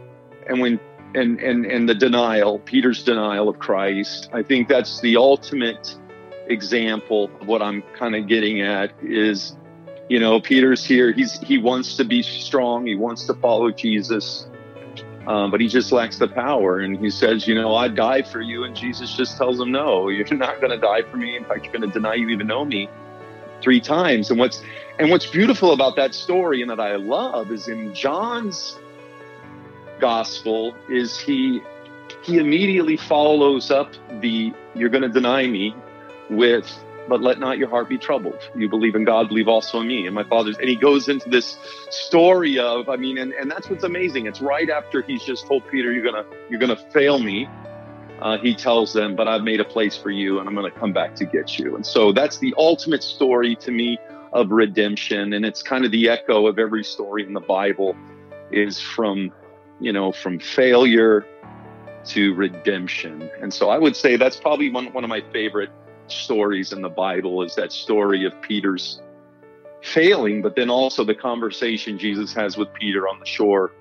and 0.49 0.61
when 0.61 0.81
and 1.15 1.41
and 1.41 1.65
and 1.67 1.89
the 1.89 1.95
denial, 1.95 2.59
Peter's 2.61 3.03
denial 3.03 3.49
of 3.49 3.59
Christ. 3.59 4.31
I 4.33 4.43
think 4.43 4.69
that's 4.69 5.01
the 5.01 5.17
ultimate 5.17 5.97
example 6.49 7.31
of 7.41 7.47
what 7.47 7.63
I'm 7.63 7.83
kind 7.97 8.17
of 8.17 8.27
getting 8.27 8.63
at 8.63 8.93
is 9.03 9.57
you 10.09 10.19
know 10.19 10.41
Peter's 10.41 10.85
here. 10.85 11.13
He's 11.13 11.39
he 11.41 11.59
wants 11.59 11.97
to 11.97 12.05
be 12.05 12.23
strong. 12.23 12.87
He 12.87 12.95
wants 12.95 13.25
to 13.27 13.35
follow 13.35 13.71
Jesus. 13.71 14.47
Um, 15.27 15.53
but 15.53 15.61
he 15.61 15.69
just 15.69 15.93
lacks 15.93 16.19
the 16.19 16.27
power. 16.27 16.81
And 16.81 16.99
he 16.99 17.11
says 17.11 17.47
you 17.47 17.55
know 17.55 17.75
I'd 17.75 17.95
die 17.95 18.23
for 18.23 18.41
you. 18.41 18.65
And 18.65 18.75
Jesus 18.75 19.15
just 19.15 19.37
tells 19.37 19.61
him 19.61 19.71
no 19.71 20.09
you're 20.09 20.27
not 20.33 20.61
going 20.61 20.71
to 20.71 20.79
die 20.79 21.03
for 21.11 21.17
me. 21.17 21.37
In 21.37 21.45
fact 21.45 21.65
you're 21.65 21.73
going 21.73 21.89
to 21.89 21.93
deny 21.93 22.15
you 22.15 22.29
even 22.29 22.47
know 22.47 22.65
me 22.65 22.89
three 23.63 23.81
times. 23.81 24.31
And 24.31 24.39
what's 24.39 24.63
and 24.99 25.11
what's 25.11 25.27
beautiful 25.27 25.73
about 25.73 25.97
that 25.97 26.15
story 26.15 26.61
and 26.61 26.71
that 26.71 26.81
I 26.81 26.97
love 26.97 27.51
is 27.51 27.69
in 27.69 27.95
John's 27.95 28.79
gospel 30.01 30.75
is 30.89 31.19
he 31.19 31.61
he 32.25 32.39
immediately 32.39 32.97
follows 32.97 33.71
up 33.71 33.93
the 34.21 34.53
you're 34.75 34.89
going 34.89 35.03
to 35.03 35.09
deny 35.09 35.47
me 35.47 35.75
with 36.29 36.67
but 37.13 37.21
let 37.21 37.39
not 37.39 37.59
your 37.59 37.69
heart 37.69 37.91
be 37.91 37.99
troubled. 37.99 38.41
You 38.57 38.71
believe 38.71 38.95
in 38.95 39.05
god 39.05 39.29
believe 39.29 39.47
also 39.47 39.81
in 39.81 39.87
me 39.87 40.07
and 40.07 40.15
my 40.15 40.25
father's. 40.25 40.57
And 40.57 40.67
he 40.67 40.77
goes 40.77 41.11
into 41.11 41.29
this 41.29 41.59
story 41.91 42.59
of 42.59 42.89
i 42.89 42.97
mean 42.97 43.19
and, 43.19 43.35
and 43.35 43.51
that's 43.51 43.69
what's 43.69 43.85
amazing. 43.85 44.25
It's 44.25 44.41
right 44.41 44.71
after 44.71 45.03
he's 45.03 45.23
just 45.23 45.47
told 45.47 45.63
peter 45.69 45.93
you're 45.93 46.03
gonna 46.11 46.25
you're 46.49 46.59
gonna 46.59 46.83
fail 46.91 47.19
me 47.19 47.47
uh, 48.23 48.39
he 48.39 48.55
tells 48.55 48.95
them 48.95 49.15
but 49.15 49.29
i've 49.29 49.43
made 49.43 49.61
a 49.61 49.65
place 49.65 49.95
for 49.95 50.09
you 50.09 50.39
and 50.39 50.49
i'm 50.49 50.55
gonna 50.55 50.71
come 50.71 50.95
back 50.95 51.15
to 51.17 51.27
get 51.27 51.59
you. 51.59 51.77
And 51.77 51.85
so 51.85 52.13
that's 52.13 52.39
the 52.39 52.55
ultimate 52.57 53.03
story 53.03 53.57
to 53.57 53.71
me 53.71 53.99
of 54.33 54.51
redemption. 54.51 55.35
And 55.35 55.45
it's 55.45 55.63
kind 55.63 55.85
of 55.85 55.91
the 55.91 56.09
echo 56.09 56.47
of 56.47 56.59
every 56.59 56.83
story 56.83 57.27
in 57.27 57.35
the 57.35 57.41
bible 57.59 57.95
is 58.51 58.81
from 58.81 59.33
you 59.81 59.93
know, 59.93 60.13
from 60.13 60.39
failure 60.39 61.27
to 62.07 62.33
redemption. 62.35 63.29
And 63.43 63.53
so 63.53 63.69
I 63.69 63.77
would 63.77 63.97
say 63.97 64.17
that's 64.17 64.37
probably 64.37 64.71
one, 64.71 64.93
one 64.95 65.05
of 65.05 65.11
my 65.11 65.21
favorite 65.33 65.71
stories 66.09 66.73
in 66.73 66.83
the 66.83 66.89
Bible 66.89 67.43
is 67.43 67.55
that 67.55 67.73
story 67.73 68.25
of 68.25 68.41
Peter's 68.43 69.01
failing, 69.83 70.43
but 70.43 70.57
then 70.57 70.71
also 70.71 71.05
the 71.05 71.15
conversation 71.15 71.99
Jesus 71.99 72.33
has 72.35 72.57
with 72.57 72.73
Peter 72.75 73.09
on 73.09 73.19
the 73.19 73.27
shore 73.27 73.73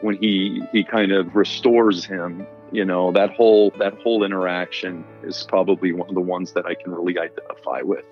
when 0.00 0.16
he 0.16 0.62
he 0.72 0.84
kind 0.84 1.12
of 1.12 1.34
restores 1.34 2.04
him. 2.04 2.46
You 2.70 2.84
know, 2.84 3.12
that 3.12 3.30
whole 3.30 3.70
that 3.78 3.94
whole 4.02 4.24
interaction 4.24 5.04
is 5.22 5.44
probably 5.48 5.92
one 5.92 6.08
of 6.08 6.14
the 6.14 6.20
ones 6.20 6.52
that 6.52 6.64
I 6.66 6.74
can 6.74 6.92
really 6.92 7.18
identify 7.18 7.82
with. 7.82 8.04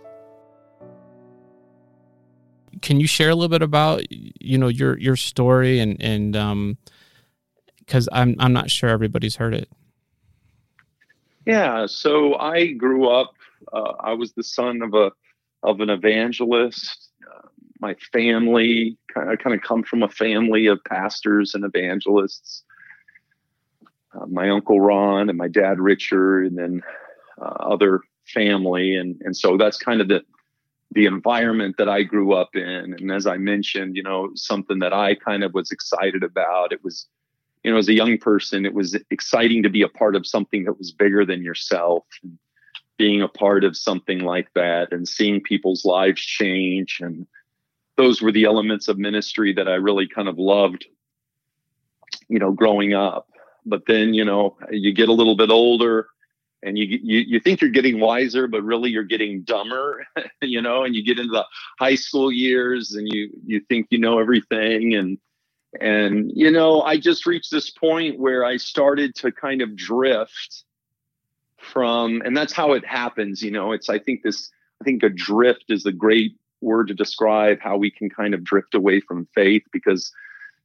Can 2.82 3.00
you 3.00 3.06
share 3.06 3.30
a 3.30 3.34
little 3.34 3.48
bit 3.48 3.62
about 3.62 4.02
you 4.10 4.58
know 4.58 4.68
your 4.68 4.98
your 4.98 5.16
story 5.16 5.80
and 5.80 6.00
and 6.00 6.36
um 6.36 6.78
because 7.78 8.08
I'm 8.12 8.36
I'm 8.38 8.52
not 8.52 8.70
sure 8.70 8.88
everybody's 8.88 9.36
heard 9.36 9.54
it. 9.54 9.68
Yeah, 11.46 11.86
so 11.86 12.36
I 12.36 12.68
grew 12.68 13.08
up. 13.08 13.32
Uh, 13.72 13.92
I 14.00 14.12
was 14.14 14.32
the 14.32 14.42
son 14.42 14.82
of 14.82 14.94
a 14.94 15.12
of 15.62 15.80
an 15.80 15.90
evangelist. 15.90 17.10
Uh, 17.26 17.48
my 17.80 17.94
family 18.12 18.96
kind 19.12 19.32
of 19.32 19.38
kind 19.38 19.54
of 19.54 19.62
come 19.62 19.82
from 19.82 20.02
a 20.02 20.08
family 20.08 20.66
of 20.66 20.82
pastors 20.88 21.54
and 21.54 21.64
evangelists. 21.64 22.62
Uh, 24.14 24.26
my 24.26 24.50
uncle 24.50 24.80
Ron 24.80 25.28
and 25.28 25.38
my 25.38 25.48
dad 25.48 25.78
Richard, 25.78 26.46
and 26.46 26.58
then 26.58 26.82
uh, 27.40 27.54
other 27.60 28.00
family, 28.26 28.96
and 28.96 29.20
and 29.22 29.36
so 29.36 29.56
that's 29.56 29.78
kind 29.78 30.00
of 30.00 30.08
the 30.08 30.22
the 30.92 31.06
environment 31.06 31.76
that 31.78 31.88
I 31.88 32.02
grew 32.02 32.32
up 32.32 32.56
in. 32.56 32.94
And 32.98 33.12
as 33.12 33.26
I 33.26 33.36
mentioned, 33.36 33.96
you 33.96 34.02
know, 34.02 34.30
something 34.34 34.80
that 34.80 34.92
I 34.92 35.14
kind 35.14 35.44
of 35.44 35.54
was 35.54 35.70
excited 35.70 36.24
about. 36.24 36.72
It 36.72 36.82
was 36.82 37.06
you 37.62 37.70
know, 37.70 37.78
as 37.78 37.88
a 37.88 37.94
young 37.94 38.18
person, 38.18 38.64
it 38.64 38.74
was 38.74 38.96
exciting 39.10 39.62
to 39.62 39.68
be 39.68 39.82
a 39.82 39.88
part 39.88 40.16
of 40.16 40.26
something 40.26 40.64
that 40.64 40.78
was 40.78 40.92
bigger 40.92 41.24
than 41.26 41.42
yourself. 41.42 42.04
And 42.22 42.38
being 43.00 43.22
a 43.22 43.28
part 43.28 43.64
of 43.64 43.78
something 43.78 44.18
like 44.18 44.48
that 44.54 44.92
and 44.92 45.08
seeing 45.08 45.40
people's 45.40 45.86
lives 45.86 46.20
change. 46.20 46.98
And 47.00 47.26
those 47.96 48.20
were 48.20 48.30
the 48.30 48.44
elements 48.44 48.88
of 48.88 48.98
ministry 48.98 49.54
that 49.54 49.66
I 49.66 49.76
really 49.76 50.06
kind 50.06 50.28
of 50.28 50.38
loved, 50.38 50.84
you 52.28 52.38
know, 52.38 52.52
growing 52.52 52.92
up. 52.92 53.26
But 53.64 53.84
then, 53.86 54.12
you 54.12 54.22
know, 54.22 54.58
you 54.70 54.92
get 54.92 55.08
a 55.08 55.14
little 55.14 55.34
bit 55.34 55.48
older 55.48 56.08
and 56.62 56.76
you, 56.76 56.98
you 57.02 57.20
you 57.20 57.40
think 57.40 57.62
you're 57.62 57.70
getting 57.70 58.00
wiser 58.00 58.46
but 58.46 58.62
really 58.62 58.90
you're 58.90 59.02
getting 59.02 59.40
dumber 59.44 60.04
you 60.42 60.60
know 60.60 60.84
and 60.84 60.94
you 60.94 61.02
get 61.02 61.18
into 61.18 61.32
the 61.32 61.46
high 61.78 61.94
school 61.94 62.30
years 62.30 62.92
and 62.92 63.08
you 63.10 63.30
you 63.46 63.60
think 63.70 63.86
you 63.88 63.98
know 63.98 64.18
everything 64.18 64.94
and 64.94 65.16
and, 65.78 66.32
you 66.34 66.50
know, 66.50 66.82
I 66.82 66.96
just 66.96 67.26
reached 67.26 67.52
this 67.52 67.70
point 67.70 68.18
where 68.18 68.44
I 68.44 68.56
started 68.56 69.14
to 69.16 69.30
kind 69.30 69.62
of 69.62 69.76
drift 69.76 70.64
from, 71.60 72.22
and 72.24 72.36
that's 72.36 72.52
how 72.52 72.72
it 72.72 72.84
happens. 72.84 73.42
You 73.42 73.50
know, 73.50 73.72
it's, 73.72 73.88
I 73.88 73.98
think 73.98 74.22
this, 74.22 74.50
I 74.80 74.84
think 74.84 75.02
a 75.02 75.08
drift 75.08 75.66
is 75.68 75.86
a 75.86 75.92
great 75.92 76.36
word 76.60 76.88
to 76.88 76.94
describe 76.94 77.60
how 77.60 77.76
we 77.76 77.90
can 77.90 78.10
kind 78.10 78.34
of 78.34 78.44
drift 78.44 78.74
away 78.74 79.00
from 79.00 79.28
faith 79.34 79.62
because, 79.72 80.12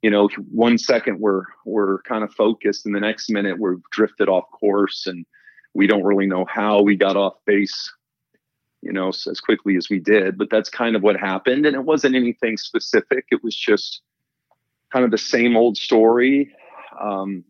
you 0.02 0.10
know, 0.10 0.30
one 0.52 0.78
second 0.78 1.20
we're, 1.20 1.44
we're 1.66 2.02
kind 2.04 2.24
of 2.24 2.34
focused 2.34 2.86
and 2.86 2.96
the 2.96 3.00
next 3.00 3.30
minute 3.30 3.60
we're 3.60 3.78
drifted 3.92 4.30
off 4.30 4.46
course 4.52 5.08
and 5.08 5.26
we 5.74 5.88
don't 5.88 6.04
really 6.04 6.28
know 6.28 6.46
how 6.46 6.82
we 6.82 6.96
got 6.96 7.18
off 7.18 7.36
base 7.46 7.92
you 8.86 8.94
know, 8.94 9.10
as 9.10 9.42
quickly 9.44 9.76
as 9.78 9.90
we 9.90 10.00
did. 10.00 10.38
But 10.38 10.52
that's 10.52 10.70
kind 10.70 10.96
of 10.96 11.02
what 11.02 11.18
happened. 11.18 11.66
And 11.66 11.76
it 11.76 11.84
wasn't 11.84 12.16
anything 12.16 12.56
specific. 12.56 13.26
It 13.32 13.44
was 13.44 13.56
just 13.56 14.02
kind 14.94 15.04
of 15.04 15.10
the 15.10 15.18
same 15.18 15.58
old 15.58 15.76
story. 15.76 16.54
Um, 17.02 17.44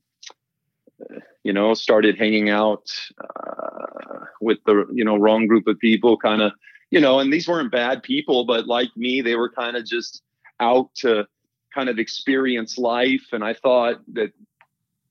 you 1.46 1.54
know, 1.54 1.76
started 1.76 2.18
hanging 2.18 2.50
out 2.50 2.90
uh, 3.24 4.26
with 4.42 4.58
the 4.66 4.88
you 4.92 5.06
know 5.06 5.16
wrong 5.16 5.46
group 5.46 5.68
of 5.68 5.78
people, 5.78 6.18
kind 6.18 6.42
of 6.42 6.52
you 6.90 7.00
know, 7.00 7.20
and 7.20 7.32
these 7.32 7.48
weren't 7.48 7.72
bad 7.72 8.02
people, 8.02 8.46
but 8.46 8.66
like 8.66 8.90
me, 8.98 9.22
they 9.22 9.36
were 9.36 9.52
kind 9.52 9.78
of 9.78 9.86
just 9.86 10.24
out 10.60 10.90
to 10.96 11.28
kind 11.72 11.88
of 11.88 12.00
experience 12.00 12.80
life. 12.80 13.28
And 13.32 13.44
I 13.44 13.54
thought 13.54 13.98
that 14.14 14.34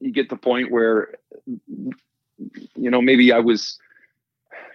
you 0.00 0.12
get 0.12 0.28
the 0.28 0.36
point 0.36 0.72
where, 0.72 1.14
you 2.74 2.90
know, 2.90 3.00
maybe 3.00 3.30
I 3.30 3.38
was, 3.38 3.78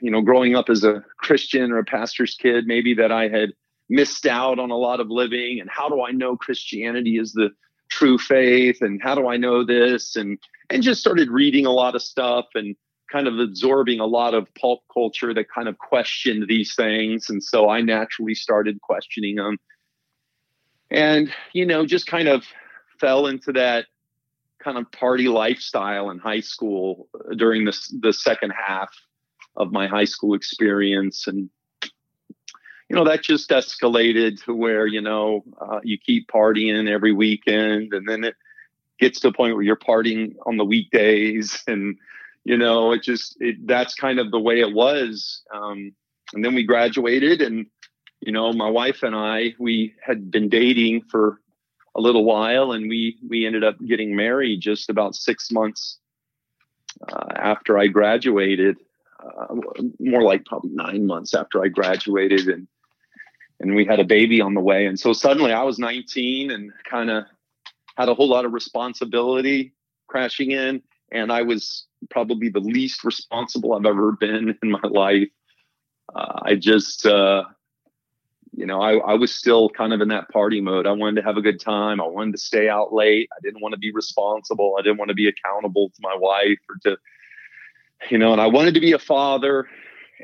you 0.01 0.11
know, 0.11 0.21
growing 0.21 0.55
up 0.55 0.69
as 0.69 0.85
a 0.85 1.03
Christian 1.17 1.73
or 1.73 1.79
a 1.79 1.85
pastor's 1.85 2.35
kid, 2.35 2.67
maybe 2.67 2.93
that 2.93 3.11
I 3.11 3.27
had 3.27 3.49
missed 3.89 4.25
out 4.25 4.59
on 4.59 4.71
a 4.71 4.77
lot 4.77 5.01
of 5.01 5.09
living 5.09 5.59
and 5.59 5.69
how 5.69 5.89
do 5.89 6.03
I 6.03 6.11
know 6.11 6.37
Christianity 6.37 7.17
is 7.17 7.33
the 7.33 7.49
true 7.89 8.17
faith 8.17 8.81
and 8.81 9.01
how 9.01 9.15
do 9.15 9.27
I 9.27 9.35
know 9.35 9.65
this 9.65 10.15
and 10.15 10.37
and 10.69 10.83
just 10.83 11.01
started 11.01 11.29
reading 11.29 11.65
a 11.65 11.71
lot 11.71 11.95
of 11.95 12.01
stuff 12.01 12.45
and 12.55 12.75
kind 13.11 13.27
of 13.27 13.39
absorbing 13.39 13.99
a 13.99 14.05
lot 14.05 14.33
of 14.33 14.47
pulp 14.55 14.81
culture 14.93 15.33
that 15.33 15.49
kind 15.49 15.67
of 15.67 15.77
questioned 15.79 16.47
these 16.47 16.75
things. 16.75 17.29
And 17.29 17.43
so 17.43 17.69
I 17.69 17.81
naturally 17.81 18.35
started 18.35 18.81
questioning 18.81 19.35
them. 19.35 19.57
And 20.91 21.31
you 21.53 21.65
know 21.65 21.85
just 21.85 22.07
kind 22.07 22.27
of 22.27 22.43
fell 22.99 23.27
into 23.27 23.51
that 23.53 23.85
kind 24.63 24.77
of 24.77 24.91
party 24.91 25.27
lifestyle 25.27 26.09
in 26.09 26.17
high 26.17 26.39
school 26.39 27.07
during 27.37 27.65
the 27.65 27.77
the 28.01 28.11
second 28.11 28.51
half 28.51 28.89
of 29.55 29.71
my 29.71 29.87
high 29.87 30.05
school 30.05 30.33
experience. 30.33 31.27
And 31.27 31.49
you 32.89 32.95
know 32.95 33.05
that 33.05 33.23
just 33.23 33.51
escalated 33.51 34.43
to 34.45 34.55
where 34.55 34.87
you 34.87 35.01
know 35.01 35.43
uh, 35.61 35.79
you 35.83 35.97
keep 35.97 36.27
partying 36.27 36.89
every 36.89 37.13
weekend 37.13 37.93
and 37.93 38.07
then 38.07 38.23
it 38.23 38.35
gets 38.99 39.19
to 39.19 39.29
the 39.29 39.33
point 39.33 39.53
where 39.53 39.63
you're 39.63 39.75
partying 39.75 40.35
on 40.45 40.57
the 40.57 40.65
weekdays 40.65 41.63
and 41.67 41.97
you 42.43 42.57
know 42.57 42.91
it 42.91 43.03
just 43.03 43.37
it, 43.39 43.55
that's 43.67 43.93
kind 43.95 44.19
of 44.19 44.31
the 44.31 44.39
way 44.39 44.59
it 44.59 44.73
was 44.73 45.41
um, 45.53 45.91
and 46.33 46.43
then 46.43 46.55
we 46.55 46.63
graduated 46.63 47.41
and 47.41 47.65
you 48.21 48.31
know 48.31 48.51
my 48.53 48.69
wife 48.69 49.03
and 49.03 49.15
i 49.15 49.53
we 49.59 49.93
had 50.01 50.31
been 50.31 50.49
dating 50.49 51.01
for 51.09 51.41
a 51.95 52.01
little 52.01 52.23
while 52.23 52.71
and 52.71 52.89
we 52.89 53.17
we 53.27 53.45
ended 53.45 53.63
up 53.63 53.75
getting 53.85 54.15
married 54.15 54.61
just 54.61 54.89
about 54.89 55.15
six 55.15 55.51
months 55.51 55.99
uh, 57.07 57.27
after 57.35 57.77
i 57.77 57.87
graduated 57.87 58.77
uh, 59.23 59.53
more 59.99 60.23
like 60.23 60.45
probably 60.45 60.71
nine 60.71 61.05
months 61.05 61.33
after 61.33 61.63
i 61.63 61.67
graduated 61.67 62.47
and 62.47 62.67
and 63.59 63.75
we 63.75 63.85
had 63.85 63.99
a 63.99 64.05
baby 64.05 64.41
on 64.41 64.53
the 64.53 64.61
way. 64.61 64.85
And 64.85 64.99
so 64.99 65.13
suddenly 65.13 65.51
I 65.51 65.63
was 65.63 65.79
19 65.79 66.51
and 66.51 66.71
kind 66.89 67.09
of 67.09 67.25
had 67.99 68.07
a 68.07 68.13
whole 68.13 68.29
lot 68.29 68.45
of 68.45 68.53
responsibility 68.53 69.73
crashing 70.07 70.51
in. 70.51 70.81
and 71.11 71.31
I 71.31 71.41
was 71.41 71.85
probably 72.09 72.47
the 72.47 72.61
least 72.61 73.03
responsible 73.03 73.73
I've 73.73 73.85
ever 73.85 74.13
been 74.13 74.57
in 74.63 74.71
my 74.71 74.87
life. 74.89 75.27
Uh, 76.15 76.39
I 76.43 76.55
just, 76.55 77.05
uh, 77.05 77.43
you 78.53 78.65
know, 78.65 78.81
I, 78.81 78.97
I 78.97 79.13
was 79.15 79.35
still 79.35 79.69
kind 79.69 79.91
of 79.91 79.99
in 79.99 80.07
that 80.07 80.29
party 80.29 80.61
mode. 80.61 80.87
I 80.87 80.93
wanted 80.93 81.19
to 81.19 81.27
have 81.27 81.35
a 81.35 81.41
good 81.41 81.59
time. 81.59 81.99
I 81.99 82.07
wanted 82.07 82.31
to 82.31 82.37
stay 82.37 82.69
out 82.69 82.93
late. 82.93 83.27
I 83.33 83.39
didn't 83.43 83.61
want 83.61 83.73
to 83.73 83.79
be 83.79 83.91
responsible. 83.91 84.77
I 84.79 84.81
didn't 84.81 84.97
want 84.97 85.09
to 85.09 85.15
be 85.15 85.27
accountable 85.27 85.89
to 85.89 85.99
my 85.99 86.15
wife 86.15 86.59
or 86.69 86.75
to, 86.85 86.97
you 88.09 88.17
know, 88.17 88.31
and 88.31 88.41
I 88.41 88.47
wanted 88.47 88.75
to 88.75 88.79
be 88.79 88.93
a 88.93 88.99
father 88.99 89.67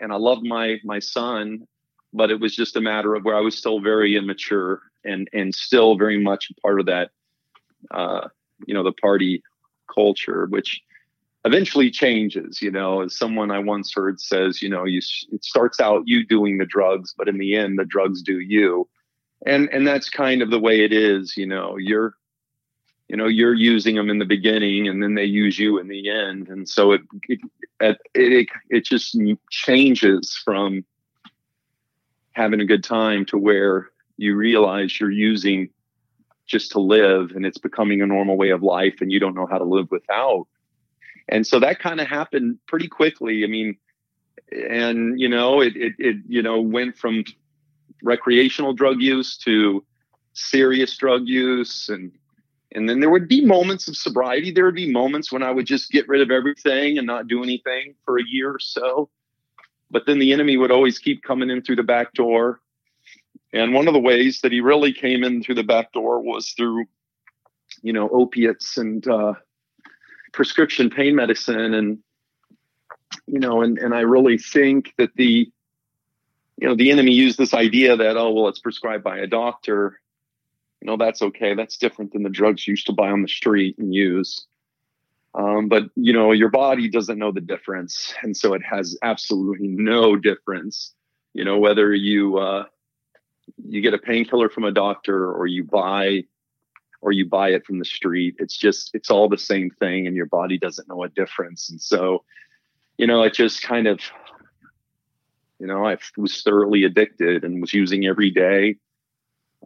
and 0.02 0.14
I 0.14 0.16
loved 0.16 0.46
my, 0.46 0.78
my 0.86 1.00
son, 1.00 1.68
but 2.14 2.32
it 2.32 2.40
was 2.40 2.56
just 2.56 2.78
a 2.78 2.82
matter 2.82 3.16
of 3.16 3.26
where 3.26 3.36
I 3.36 3.42
was 3.42 3.58
still 3.58 3.82
very 3.82 4.16
immature 4.16 4.82
and, 5.04 5.28
and 5.34 5.54
still 5.54 5.98
very 5.98 6.24
much 6.24 6.50
a 6.50 6.62
part 6.62 6.80
of 6.80 6.86
that, 6.86 7.12
uh, 7.92 8.28
you 8.68 8.74
know, 8.74 8.84
the 8.84 8.94
party 8.94 9.44
culture, 9.94 10.46
which, 10.48 10.82
eventually 11.46 11.92
changes 11.92 12.60
you 12.60 12.72
know 12.72 13.02
as 13.02 13.16
someone 13.16 13.52
i 13.52 13.60
once 13.60 13.94
heard 13.94 14.20
says 14.20 14.64
you 14.64 14.68
know 14.68 14.84
you 14.84 15.00
it 15.32 15.44
starts 15.44 15.80
out 15.80 16.02
you 16.08 16.26
doing 16.26 16.58
the 16.58 16.66
drugs 16.66 17.14
but 17.16 17.28
in 17.28 17.38
the 17.38 17.56
end 17.56 17.78
the 17.78 17.86
drugs 17.86 18.24
do 18.24 18.40
you. 18.40 18.88
And 19.46 19.70
and 19.70 19.88
that's 19.88 20.10
kind 20.10 20.42
of 20.42 20.50
the 20.50 20.60
way 20.60 20.84
it 20.84 20.92
is 20.92 21.38
you 21.38 21.46
know 21.46 21.78
you're 21.78 22.16
you 23.08 23.16
know 23.16 23.28
you're 23.28 23.54
using 23.54 23.96
them 23.96 24.10
in 24.10 24.20
the 24.20 24.26
beginning 24.26 24.88
and 24.88 25.02
then 25.04 25.14
they 25.14 25.26
use 25.26 25.60
you 25.60 25.78
in 25.78 25.88
the 25.88 26.10
end. 26.10 26.50
And 26.50 26.68
so 26.68 26.94
it 26.94 27.02
it 27.28 27.40
it, 27.80 27.98
it, 28.16 28.48
it 28.70 28.86
just 28.86 29.18
changes 29.52 30.36
from 30.44 30.84
having 32.32 32.62
a 32.62 32.66
good 32.66 32.84
time 32.84 33.26
to 33.28 33.38
where 33.38 33.90
you 34.18 34.36
realize 34.36 35.00
you're 35.00 35.12
using 35.12 35.70
just 36.46 36.72
to 36.72 36.80
live 36.80 37.32
and 37.32 37.46
it's 37.46 37.58
becoming 37.58 38.02
a 38.02 38.08
normal 38.08 38.38
way 38.38 38.50
of 38.50 38.64
life 38.64 38.96
and 39.02 39.12
you 39.12 39.20
don't 39.20 39.36
know 39.36 39.48
how 39.48 39.58
to 39.58 39.64
live 39.64 39.90
without 39.92 40.48
and 41.28 41.46
so 41.46 41.60
that 41.60 41.80
kind 41.80 42.00
of 42.00 42.08
happened 42.08 42.60
pretty 42.68 42.88
quickly. 42.88 43.44
I 43.44 43.48
mean, 43.48 43.78
and 44.52 45.20
you 45.20 45.28
know, 45.28 45.62
it, 45.62 45.76
it, 45.76 45.94
it, 45.98 46.18
you 46.28 46.42
know, 46.42 46.62
went 46.62 46.98
from 46.98 47.24
recreational 48.04 48.74
drug 48.74 49.02
use 49.02 49.38
to 49.40 49.84
serious 50.34 50.96
drug 50.98 51.24
use. 51.26 51.90
And, 51.90 52.12
and 52.74 52.88
then 52.88 53.00
there 53.00 53.10
would 53.10 53.28
be 53.28 53.44
moments 53.44 53.88
of 53.88 53.98
sobriety. 53.98 54.52
There 54.52 54.66
would 54.66 54.76
be 54.76 54.92
moments 54.92 55.32
when 55.32 55.42
I 55.42 55.52
would 55.52 55.66
just 55.66 55.92
get 55.92 56.08
rid 56.08 56.22
of 56.22 56.30
everything 56.30 56.98
and 56.98 57.08
not 57.08 57.28
do 57.28 57.42
anything 57.42 57.96
for 58.04 58.20
a 58.20 58.24
year 58.26 58.52
or 58.52 58.60
so. 58.60 59.10
But 59.90 60.06
then 60.06 60.20
the 60.20 60.34
enemy 60.34 60.58
would 60.58 60.72
always 60.72 61.00
keep 61.00 61.24
coming 61.24 61.50
in 61.50 61.62
through 61.62 61.78
the 61.78 61.84
back 61.84 62.14
door. 62.14 62.60
And 63.56 63.74
one 63.74 63.88
of 63.88 63.94
the 63.94 64.00
ways 64.00 64.42
that 64.42 64.52
he 64.52 64.60
really 64.60 64.92
came 64.92 65.24
in 65.24 65.42
through 65.42 65.56
the 65.56 65.64
back 65.64 65.94
door 65.94 66.20
was 66.22 66.50
through, 66.52 66.86
you 67.82 67.94
know, 67.94 68.10
opiates 68.10 68.78
and 68.78 69.08
uh, 69.08 69.34
prescription 70.34 70.90
pain 70.90 71.16
medicine. 71.16 71.74
And 71.74 72.00
you 73.28 73.40
know 73.40 73.62
and 73.62 73.78
and 73.78 73.94
I 73.94 74.02
really 74.02 74.38
think 74.38 74.94
that 74.98 75.16
the 75.16 75.50
you 76.58 76.68
know 76.68 76.76
the 76.76 76.92
enemy 76.92 77.14
used 77.14 77.38
this 77.38 77.54
idea 77.54 77.96
that 77.96 78.18
oh 78.18 78.32
well 78.32 78.48
it's 78.48 78.60
prescribed 78.60 79.04
by 79.04 79.20
a 79.20 79.28
doctor. 79.28 80.00
You 80.82 80.88
know 80.88 80.98
that's 80.98 81.22
okay. 81.22 81.56
That's 81.56 81.78
different 81.78 82.14
than 82.14 82.24
the 82.24 82.30
drugs 82.30 82.68
you 82.68 82.72
used 82.72 82.88
to 82.88 82.94
buy 82.94 83.10
on 83.10 83.22
the 83.22 83.28
street 83.28 83.78
and 83.78 83.94
use. 83.94 84.46
Um, 85.34 85.68
but 85.68 85.84
you 85.96 86.14
know 86.14 86.32
your 86.32 86.50
body 86.50 86.90
doesn't 86.90 87.18
know 87.18 87.32
the 87.32 87.42
difference. 87.42 88.14
And 88.22 88.36
so 88.36 88.54
it 88.54 88.62
has 88.64 88.98
absolutely 89.02 89.70
no 89.70 90.16
difference 90.16 90.94
you 91.36 91.44
know 91.44 91.60
whether 91.60 91.94
you 91.94 92.38
uh, 92.38 92.64
you 93.68 93.82
get 93.82 93.94
a 93.94 93.98
painkiller 93.98 94.50
from 94.50 94.64
a 94.64 94.72
doctor 94.72 95.32
or 95.32 95.48
you 95.48 95.64
buy 95.64 96.24
or 97.02 97.12
you 97.12 97.26
buy 97.28 97.50
it 97.50 97.66
from 97.66 97.80
the 97.80 97.86
street. 97.86 98.36
It's 98.40 98.58
just, 98.58 98.92
it's 98.94 99.12
all 99.12 99.30
the 99.30 99.38
same 99.38 99.70
thing 99.70 100.08
and 100.08 100.16
your 100.16 100.26
body 100.26 100.58
doesn't 100.58 100.88
know 100.88 101.04
a 101.04 101.10
difference. 101.10 101.70
And 101.70 101.82
so, 101.82 102.24
you 102.98 103.06
know, 103.06 103.24
it 103.24 103.34
just 103.34 103.62
kind 103.62 103.88
of, 103.88 104.00
you 105.60 105.68
know, 105.68 105.86
I 105.86 105.98
was 106.18 106.42
thoroughly 106.42 106.84
addicted 106.84 107.44
and 107.44 107.62
was 107.62 107.74
using 107.74 108.06
every 108.06 108.32
day. 108.32 108.78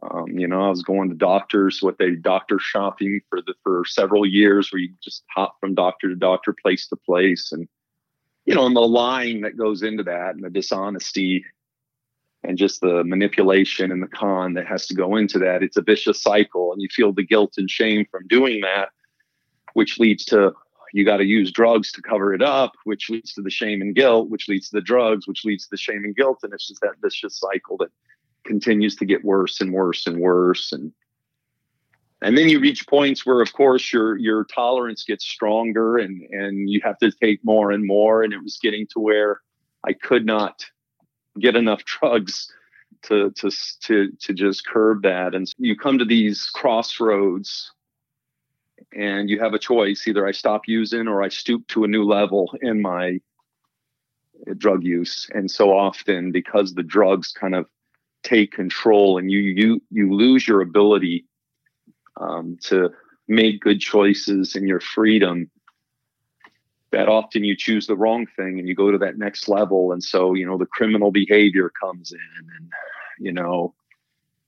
Um, 0.01 0.37
you 0.37 0.47
know, 0.47 0.65
I 0.65 0.69
was 0.69 0.83
going 0.83 1.09
to 1.09 1.15
doctors, 1.15 1.81
what 1.81 1.97
they 1.97 2.11
doctor 2.11 2.57
shopping 2.59 3.21
for 3.29 3.41
the 3.41 3.53
for 3.63 3.83
several 3.85 4.25
years, 4.25 4.71
where 4.71 4.79
you 4.79 4.93
just 5.03 5.23
hop 5.33 5.59
from 5.59 5.75
doctor 5.75 6.07
to 6.07 6.15
doctor, 6.15 6.53
place 6.53 6.87
to 6.87 6.95
place, 6.95 7.51
and 7.51 7.67
you 8.45 8.55
know, 8.55 8.65
and 8.65 8.75
the 8.75 8.81
lying 8.81 9.41
that 9.41 9.57
goes 9.57 9.83
into 9.83 10.03
that, 10.03 10.35
and 10.35 10.43
the 10.43 10.49
dishonesty, 10.49 11.43
and 12.43 12.57
just 12.57 12.81
the 12.81 13.03
manipulation 13.03 13.91
and 13.91 14.01
the 14.01 14.07
con 14.07 14.53
that 14.53 14.67
has 14.67 14.87
to 14.87 14.93
go 14.93 15.15
into 15.15 15.39
that. 15.39 15.63
It's 15.63 15.77
a 15.77 15.81
vicious 15.81 16.21
cycle, 16.21 16.71
and 16.71 16.81
you 16.81 16.87
feel 16.89 17.11
the 17.11 17.25
guilt 17.25 17.55
and 17.57 17.69
shame 17.69 18.05
from 18.09 18.27
doing 18.27 18.61
that, 18.61 18.89
which 19.73 19.99
leads 19.99 20.25
to 20.25 20.53
you 20.91 21.05
got 21.05 21.17
to 21.17 21.25
use 21.25 21.51
drugs 21.51 21.91
to 21.91 22.01
cover 22.01 22.33
it 22.33 22.41
up, 22.41 22.71
which 22.83 23.11
leads 23.11 23.33
to 23.33 23.43
the 23.43 23.49
shame 23.51 23.81
and 23.81 23.93
guilt, 23.93 24.29
which 24.29 24.47
leads 24.47 24.69
to 24.69 24.77
the 24.77 24.81
drugs, 24.81 25.27
which 25.27 25.45
leads 25.45 25.65
to 25.65 25.69
the 25.71 25.77
shame 25.77 26.03
and 26.03 26.15
guilt, 26.15 26.39
and 26.43 26.53
it's 26.53 26.67
just 26.67 26.81
that 26.81 26.95
vicious 27.01 27.37
cycle 27.37 27.77
that 27.77 27.91
continues 28.43 28.95
to 28.95 29.05
get 29.05 29.23
worse 29.23 29.61
and 29.61 29.71
worse 29.71 30.07
and 30.07 30.19
worse, 30.19 30.71
and 30.71 30.91
and 32.21 32.37
then 32.37 32.49
you 32.49 32.59
reach 32.59 32.85
points 32.87 33.25
where, 33.25 33.41
of 33.41 33.53
course, 33.53 33.93
your 33.93 34.17
your 34.17 34.45
tolerance 34.45 35.03
gets 35.03 35.25
stronger, 35.25 35.97
and 35.97 36.21
and 36.31 36.69
you 36.69 36.81
have 36.83 36.97
to 36.99 37.11
take 37.11 37.43
more 37.43 37.71
and 37.71 37.85
more, 37.85 38.23
and 38.23 38.33
it 38.33 38.41
was 38.41 38.57
getting 38.61 38.87
to 38.87 38.99
where 38.99 39.41
I 39.85 39.93
could 39.93 40.25
not 40.25 40.65
get 41.39 41.55
enough 41.55 41.83
drugs 41.85 42.51
to 43.03 43.31
to 43.31 43.51
to 43.81 44.11
to 44.19 44.33
just 44.33 44.65
curb 44.65 45.03
that. 45.03 45.35
And 45.35 45.51
you 45.57 45.75
come 45.75 45.97
to 45.99 46.05
these 46.05 46.49
crossroads 46.53 47.71
and 48.93 49.29
you 49.29 49.39
have 49.39 49.53
a 49.53 49.59
choice. 49.59 50.07
Either 50.07 50.27
I 50.27 50.31
stop 50.31 50.67
using 50.67 51.07
or 51.07 51.21
I 51.21 51.29
stoop 51.29 51.67
to 51.69 51.83
a 51.83 51.87
new 51.87 52.03
level 52.03 52.53
in 52.61 52.81
my 52.81 53.19
drug 54.57 54.83
use. 54.83 55.29
And 55.33 55.49
so 55.49 55.75
often 55.77 56.31
because 56.31 56.73
the 56.73 56.83
drugs 56.83 57.31
kind 57.31 57.55
of 57.55 57.67
take 58.23 58.51
control 58.51 59.17
and 59.17 59.31
you 59.31 59.39
you 59.39 59.81
you 59.89 60.13
lose 60.13 60.47
your 60.47 60.61
ability 60.61 61.25
um, 62.19 62.57
to 62.63 62.89
make 63.27 63.61
good 63.61 63.79
choices 63.79 64.55
and 64.55 64.67
your 64.67 64.79
freedom 64.79 65.49
that 66.91 67.07
often 67.07 67.43
you 67.43 67.55
choose 67.55 67.87
the 67.87 67.95
wrong 67.95 68.25
thing 68.35 68.59
and 68.59 68.67
you 68.67 68.75
go 68.75 68.91
to 68.91 68.97
that 68.97 69.17
next 69.17 69.47
level. 69.47 69.91
And 69.91 70.03
so 70.03 70.33
you 70.33 70.45
know 70.45 70.57
the 70.57 70.65
criminal 70.65 71.11
behavior 71.11 71.71
comes 71.81 72.11
in 72.11 72.45
and 72.57 72.71
you 73.19 73.31
know 73.31 73.73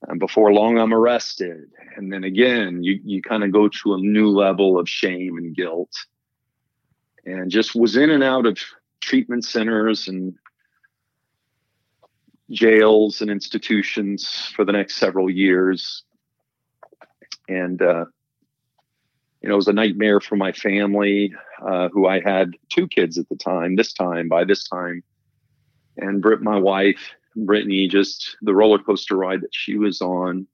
and 0.08 0.18
before 0.18 0.52
long 0.52 0.78
i'm 0.78 0.94
arrested. 0.94 1.70
And 1.96 2.12
then 2.12 2.24
again 2.24 2.82
you 2.82 3.00
you 3.04 3.22
kind 3.22 3.44
of 3.44 3.52
go 3.52 3.68
to 3.68 3.94
a 3.94 3.98
new 3.98 4.28
level 4.28 4.78
of 4.78 4.88
shame 4.88 5.36
and 5.36 5.54
guilt. 5.54 5.92
And 7.24 7.50
just 7.50 7.76
was 7.76 7.96
in 7.96 8.10
and 8.10 8.24
out 8.24 8.46
of 8.46 8.58
treatment 9.00 9.44
centers 9.44 10.08
and 10.08 10.34
jails 12.50 13.20
and 13.20 13.30
institutions 13.30 14.52
for 14.54 14.64
the 14.64 14.72
next 14.72 14.96
several 14.96 15.30
years. 15.30 16.02
And 17.48 17.80
uh, 17.80 18.06
you 19.42 19.48
know, 19.48 19.54
it 19.54 19.56
was 19.56 19.68
a 19.68 19.72
nightmare 19.72 20.20
for 20.20 20.36
my 20.36 20.52
family, 20.52 21.34
uh, 21.66 21.88
who 21.88 22.06
I 22.06 22.20
had 22.20 22.56
two 22.68 22.86
kids 22.86 23.18
at 23.18 23.28
the 23.28 23.36
time, 23.36 23.76
this 23.76 23.92
time, 23.92 24.28
by 24.28 24.44
this 24.44 24.68
time. 24.68 25.02
And 25.96 26.22
Britt, 26.22 26.42
my 26.42 26.58
wife, 26.58 27.10
Brittany, 27.34 27.88
just 27.88 28.36
the 28.42 28.54
roller 28.54 28.78
coaster 28.78 29.16
ride 29.16 29.40
that 29.40 29.54
she 29.54 29.76
was 29.76 30.00
on. 30.00 30.46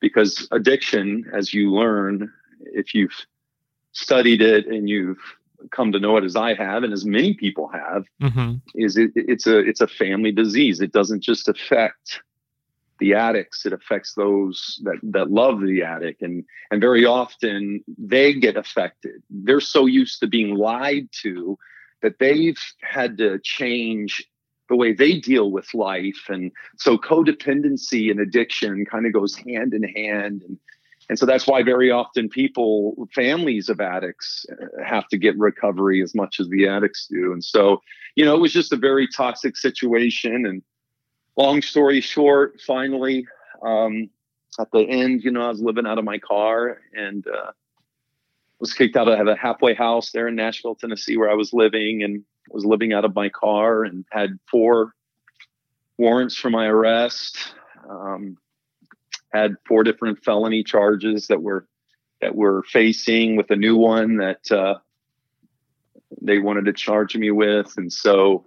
Because 0.00 0.46
addiction, 0.50 1.30
as 1.32 1.54
you 1.54 1.72
learn, 1.72 2.30
if 2.60 2.94
you've 2.94 3.14
studied 3.92 4.42
it 4.42 4.66
and 4.66 4.88
you've 4.88 5.22
come 5.70 5.92
to 5.92 6.00
know 6.00 6.18
it 6.18 6.24
as 6.24 6.36
I 6.36 6.52
have, 6.54 6.82
and 6.82 6.92
as 6.92 7.06
many 7.06 7.32
people 7.32 7.68
have, 7.68 8.04
mm-hmm. 8.20 8.56
is 8.74 8.98
it, 8.98 9.12
it's 9.14 9.46
a 9.46 9.60
it's 9.60 9.80
a 9.80 9.86
family 9.86 10.30
disease. 10.30 10.80
It 10.82 10.92
doesn't 10.92 11.22
just 11.22 11.48
affect 11.48 12.20
the 13.00 13.14
addicts 13.14 13.66
it 13.66 13.72
affects 13.72 14.14
those 14.14 14.80
that 14.84 14.98
that 15.02 15.30
love 15.30 15.60
the 15.60 15.82
addict. 15.82 16.22
And 16.22 16.44
and 16.70 16.80
very 16.80 17.04
often 17.04 17.82
they 17.98 18.34
get 18.34 18.56
affected. 18.56 19.22
They're 19.30 19.60
so 19.60 19.86
used 19.86 20.20
to 20.20 20.26
being 20.26 20.56
lied 20.56 21.08
to 21.22 21.58
that 22.02 22.18
they've 22.18 22.60
had 22.82 23.18
to 23.18 23.38
change 23.42 24.24
the 24.68 24.76
way 24.76 24.92
they 24.92 25.18
deal 25.18 25.50
with 25.50 25.74
life. 25.74 26.26
And 26.28 26.52
so 26.76 26.96
codependency 26.96 28.10
and 28.10 28.20
addiction 28.20 28.84
kind 28.86 29.06
of 29.06 29.12
goes 29.12 29.34
hand 29.36 29.74
in 29.74 29.82
hand. 29.82 30.42
And 30.46 30.58
and 31.10 31.18
so 31.18 31.26
that's 31.26 31.46
why 31.46 31.62
very 31.62 31.90
often 31.90 32.30
people 32.30 33.08
families 33.14 33.68
of 33.68 33.80
addicts 33.80 34.46
uh, 34.50 34.82
have 34.82 35.06
to 35.08 35.18
get 35.18 35.38
recovery 35.38 36.02
as 36.02 36.14
much 36.14 36.40
as 36.40 36.48
the 36.48 36.66
addicts 36.66 37.06
do. 37.10 37.32
And 37.32 37.44
so 37.44 37.82
you 38.14 38.24
know 38.24 38.34
it 38.34 38.40
was 38.40 38.52
just 38.52 38.72
a 38.72 38.76
very 38.76 39.08
toxic 39.08 39.56
situation. 39.56 40.46
And 40.46 40.62
long 41.36 41.62
story 41.62 42.00
short, 42.00 42.60
finally, 42.60 43.26
um, 43.62 44.10
at 44.58 44.70
the 44.70 44.80
end, 44.80 45.24
you 45.24 45.30
know, 45.30 45.42
I 45.42 45.48
was 45.48 45.60
living 45.60 45.86
out 45.86 45.98
of 45.98 46.04
my 46.04 46.18
car 46.18 46.80
and 46.92 47.26
uh, 47.26 47.50
was 48.60 48.72
kicked 48.72 48.96
out 48.96 49.08
of 49.08 49.26
a 49.26 49.36
halfway 49.36 49.74
house 49.74 50.12
there 50.12 50.28
in 50.28 50.36
Nashville, 50.36 50.76
Tennessee, 50.76 51.16
where 51.16 51.30
I 51.30 51.34
was 51.34 51.52
living, 51.52 52.02
and 52.02 52.24
was 52.50 52.64
living 52.64 52.92
out 52.92 53.04
of 53.04 53.14
my 53.14 53.28
car 53.28 53.84
and 53.84 54.04
had 54.12 54.38
four 54.50 54.94
warrants 55.98 56.36
for 56.36 56.50
my 56.50 56.66
arrest. 56.66 57.54
Um, 57.88 58.38
had 59.32 59.56
four 59.66 59.82
different 59.82 60.24
felony 60.24 60.62
charges 60.62 61.26
that 61.26 61.42
were 61.42 61.66
that 62.20 62.34
were 62.34 62.62
facing 62.62 63.36
with 63.36 63.50
a 63.50 63.56
new 63.56 63.76
one 63.76 64.16
that 64.18 64.50
uh, 64.50 64.76
they 66.22 66.38
wanted 66.38 66.66
to 66.66 66.72
charge 66.72 67.16
me 67.16 67.30
with. 67.30 67.74
And 67.76 67.92
so 67.92 68.46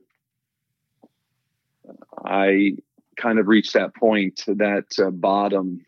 I 2.26 2.78
kind 3.18 3.40
of 3.40 3.48
reached 3.48 3.74
that 3.74 3.96
point, 3.96 4.44
that 4.48 4.86
uh, 5.00 5.10
bottom, 5.10 5.86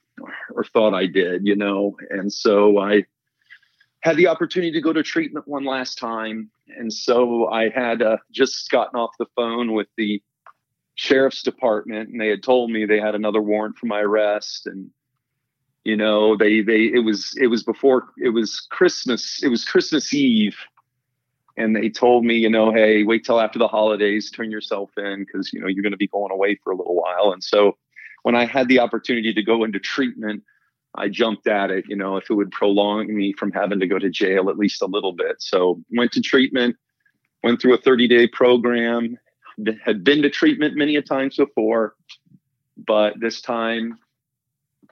or 0.53 0.63
thought 0.63 0.93
I 0.93 1.05
did, 1.05 1.45
you 1.45 1.55
know. 1.55 1.95
And 2.09 2.31
so 2.31 2.79
I 2.79 3.05
had 4.01 4.17
the 4.17 4.27
opportunity 4.27 4.71
to 4.71 4.81
go 4.81 4.93
to 4.93 5.03
treatment 5.03 5.47
one 5.47 5.65
last 5.65 5.97
time. 5.97 6.49
And 6.77 6.91
so 6.91 7.49
I 7.49 7.69
had 7.69 8.01
uh, 8.01 8.17
just 8.31 8.69
gotten 8.69 8.99
off 8.99 9.11
the 9.19 9.27
phone 9.35 9.73
with 9.73 9.87
the 9.97 10.21
sheriff's 10.95 11.43
department, 11.43 12.09
and 12.09 12.19
they 12.19 12.27
had 12.27 12.43
told 12.43 12.71
me 12.71 12.85
they 12.85 12.99
had 12.99 13.15
another 13.15 13.41
warrant 13.41 13.77
for 13.77 13.85
my 13.87 14.01
arrest. 14.01 14.67
And 14.67 14.89
you 15.83 15.95
know, 15.95 16.35
they 16.37 16.61
they 16.61 16.83
it 16.93 17.03
was 17.03 17.35
it 17.39 17.47
was 17.47 17.63
before 17.63 18.09
it 18.17 18.29
was 18.29 18.67
Christmas. 18.69 19.41
It 19.43 19.49
was 19.49 19.65
Christmas 19.65 20.13
Eve 20.13 20.57
and 21.59 21.75
they 21.75 21.89
told 21.89 22.25
me, 22.25 22.35
you 22.35 22.49
know, 22.49 22.71
hey, 22.71 23.03
wait 23.03 23.25
till 23.25 23.39
after 23.39 23.59
the 23.59 23.67
holidays, 23.67 24.31
turn 24.31 24.49
yourself 24.49 24.89
in 24.97 25.25
because 25.25 25.51
you 25.53 25.59
know 25.59 25.67
you're 25.67 25.83
going 25.83 25.91
to 25.91 25.97
be 25.97 26.07
going 26.07 26.31
away 26.31 26.59
for 26.63 26.71
a 26.71 26.75
little 26.75 26.95
while. 26.95 27.31
And 27.33 27.43
so, 27.43 27.77
when 28.23 28.35
I 28.35 28.45
had 28.45 28.67
the 28.67 28.79
opportunity 28.79 29.33
to 29.33 29.43
go 29.43 29.63
into 29.63 29.79
treatment, 29.79 30.43
I 30.95 31.09
jumped 31.09 31.47
at 31.47 31.69
it. 31.69 31.85
You 31.87 31.97
know, 31.97 32.17
if 32.17 32.29
it 32.29 32.33
would 32.33 32.51
prolong 32.51 33.13
me 33.13 33.33
from 33.33 33.51
having 33.51 33.79
to 33.81 33.87
go 33.87 33.99
to 33.99 34.09
jail 34.09 34.49
at 34.49 34.57
least 34.57 34.81
a 34.81 34.87
little 34.87 35.13
bit. 35.13 35.35
So 35.39 35.81
went 35.91 36.11
to 36.13 36.21
treatment, 36.21 36.77
went 37.43 37.61
through 37.61 37.75
a 37.75 37.77
30 37.77 38.07
day 38.07 38.27
program, 38.27 39.17
had 39.83 40.03
been 40.03 40.21
to 40.21 40.29
treatment 40.29 40.77
many 40.77 40.95
a 40.95 41.01
times 41.01 41.35
before, 41.35 41.95
but 42.77 43.19
this 43.19 43.41
time 43.41 43.99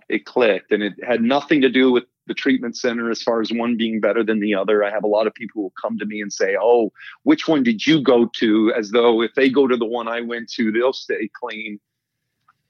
it 0.10 0.25
clicked, 0.25 0.71
and 0.71 0.84
it 0.84 0.93
had 1.03 1.21
nothing 1.21 1.62
to 1.62 1.69
do 1.69 1.91
with 1.91 2.03
the 2.27 2.33
treatment 2.33 2.77
center 2.77 3.09
as 3.09 3.21
far 3.21 3.41
as 3.41 3.51
one 3.51 3.77
being 3.77 3.99
better 3.99 4.23
than 4.23 4.39
the 4.39 4.53
other. 4.53 4.83
I 4.83 4.91
have 4.91 5.03
a 5.03 5.07
lot 5.07 5.27
of 5.27 5.33
people 5.33 5.63
who 5.63 5.71
come 5.81 5.97
to 5.97 6.05
me 6.05 6.21
and 6.21 6.31
say, 6.31 6.55
Oh, 6.61 6.91
which 7.23 7.47
one 7.47 7.63
did 7.63 7.85
you 7.85 8.01
go 8.01 8.29
to? 8.37 8.73
As 8.77 8.91
though 8.91 9.21
if 9.21 9.33
they 9.35 9.49
go 9.49 9.67
to 9.67 9.77
the 9.77 9.85
one 9.85 10.07
I 10.07 10.21
went 10.21 10.49
to, 10.53 10.71
they'll 10.71 10.93
stay 10.93 11.29
clean 11.39 11.79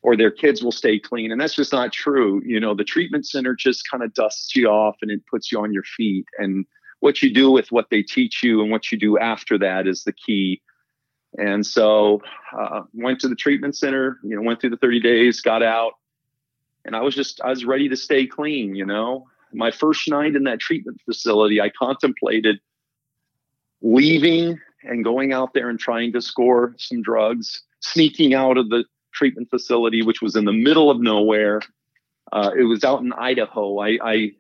or 0.02 0.16
their 0.16 0.32
kids 0.32 0.64
will 0.64 0.72
stay 0.72 1.00
clean. 1.00 1.32
And 1.32 1.42
that's 1.42 1.56
just 1.56 1.74
not 1.74 1.92
true. 1.92 2.42
You 2.46 2.60
know, 2.60 2.74
the 2.74 2.84
treatment 2.84 3.28
center 3.28 3.56
just 3.56 3.90
kind 3.90 4.04
of 4.04 4.14
dusts 4.14 4.56
you 4.56 4.68
off 4.68 4.96
and 5.02 5.12
it 5.12 5.26
puts 5.30 5.52
you 5.52 5.60
on 5.60 5.74
your 5.74 5.84
feet. 5.84 6.26
And 6.38 6.66
what 7.00 7.22
you 7.22 7.34
do 7.34 7.52
with 7.52 7.72
what 7.72 7.90
they 7.90 8.04
teach 8.04 8.44
you 8.44 8.62
and 8.62 8.72
what 8.72 8.92
you 8.92 8.98
do 8.98 9.18
after 9.18 9.58
that 9.58 9.88
is 9.88 10.04
the 10.04 10.14
key. 10.14 10.62
And 11.38 11.66
so, 11.66 12.22
uh, 12.58 12.84
went 12.94 13.20
to 13.20 13.28
the 13.28 13.36
treatment 13.36 13.76
center, 13.76 14.18
you 14.24 14.36
know, 14.36 14.42
went 14.42 14.62
through 14.62 14.70
the 14.72 14.78
30 14.78 15.02
days, 15.02 15.42
got 15.42 15.62
out, 15.62 15.94
and 16.86 16.96
I 16.96 17.02
was 17.02 17.14
just, 17.14 17.42
I 17.42 17.50
was 17.50 17.66
ready 17.66 17.90
to 17.90 17.98
stay 17.98 18.26
clean, 18.26 18.76
you 18.76 18.86
know 18.86 19.28
my 19.54 19.72
first 19.72 20.08
night 20.08 20.36
in 20.36 20.44
that 20.44 20.60
treatment 20.60 21.02
facility, 21.06 21.62
I 21.62 21.70
contemplated 21.70 22.60
leaving 23.82 24.60
and 24.84 25.04
going 25.04 25.34
out 25.34 25.54
there 25.54 25.70
and 25.70 25.80
trying 25.80 26.14
to 26.14 26.22
score 26.22 26.76
some 26.78 27.02
drugs, 27.02 27.64
sneaking 27.80 28.34
out 28.34 28.58
of 28.58 28.70
the 28.70 28.86
treatment 29.14 29.50
facility, 29.50 30.02
which 30.02 30.22
was 30.22 30.36
in 30.36 30.46
the 30.46 30.54
middle 30.54 30.90
of 30.90 31.00
nowhere. 31.00 31.62
Uh, 32.32 32.52
it 32.58 32.64
was 32.64 32.84
out 32.84 33.02
in 33.02 33.14
Idaho. 33.14 33.80
I, 33.80 33.98
I 34.04 34.32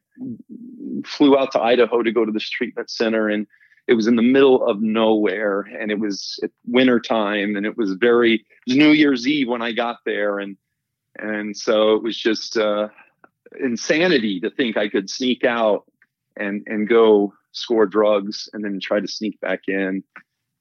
flew 1.06 1.38
out 1.38 1.52
to 1.54 1.62
Idaho 1.62 2.04
to 2.04 2.12
go 2.12 2.26
to 2.26 2.32
this 2.32 2.50
treatment 2.50 2.89
center, 2.89 3.30
and 3.30 3.48
it 3.88 3.93
was 3.93 4.08
in 4.08 4.15
the 4.15 4.22
middle 4.22 4.65
of 4.67 4.82
nowhere. 4.82 5.62
And 5.62 5.91
it 5.91 6.00
was 6.00 6.39
winter 6.65 7.00
time, 7.00 7.56
and 7.56 7.65
it 7.65 7.78
was 7.78 7.93
very 7.93 8.36
it 8.36 8.41
was 8.67 8.78
New 8.78 8.91
Year's 8.91 9.28
Eve 9.28 9.48
when 9.48 9.62
I 9.62 9.72
got 9.72 9.98
there, 10.06 10.39
and 10.39 10.58
and 11.17 11.56
so 11.56 11.96
it 11.96 12.04
was 12.04 12.17
just 12.17 12.58
uh, 12.58 12.89
insanity 13.60 14.39
to 14.41 14.49
think 14.49 14.77
I 14.77 14.89
could 14.89 15.10
sneak 15.10 15.43
out 15.43 15.86
and 16.36 16.63
and 16.67 16.88
go 16.88 17.33
score 17.51 17.86
drugs 17.86 18.49
and 18.53 18.63
then 18.63 18.79
try 18.79 18.99
to 18.99 19.07
sneak 19.07 19.39
back 19.41 19.62
in. 19.67 20.03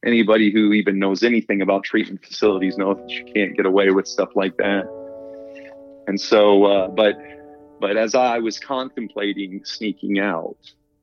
Anybody 0.05 0.53
who 0.53 0.73
even 0.73 0.99
knows 0.99 1.23
anything 1.23 1.63
about 1.63 1.85
treatment 1.85 2.25
facilities 2.25 2.77
knows 2.79 2.97
that 2.99 3.11
you 3.11 3.25
can't 3.25 3.57
get 3.57 3.67
away 3.67 3.91
with 3.91 4.07
stuff 4.07 4.31
like 4.35 4.57
that. 4.59 4.85
And 6.07 6.21
so, 6.21 6.65
uh, 6.65 6.89
but 6.89 7.17
but 7.81 7.97
as 7.97 8.15
I 8.15 8.39
was 8.39 8.59
contemplating 8.59 9.65
sneaking 9.65 10.19
out, 10.19 10.57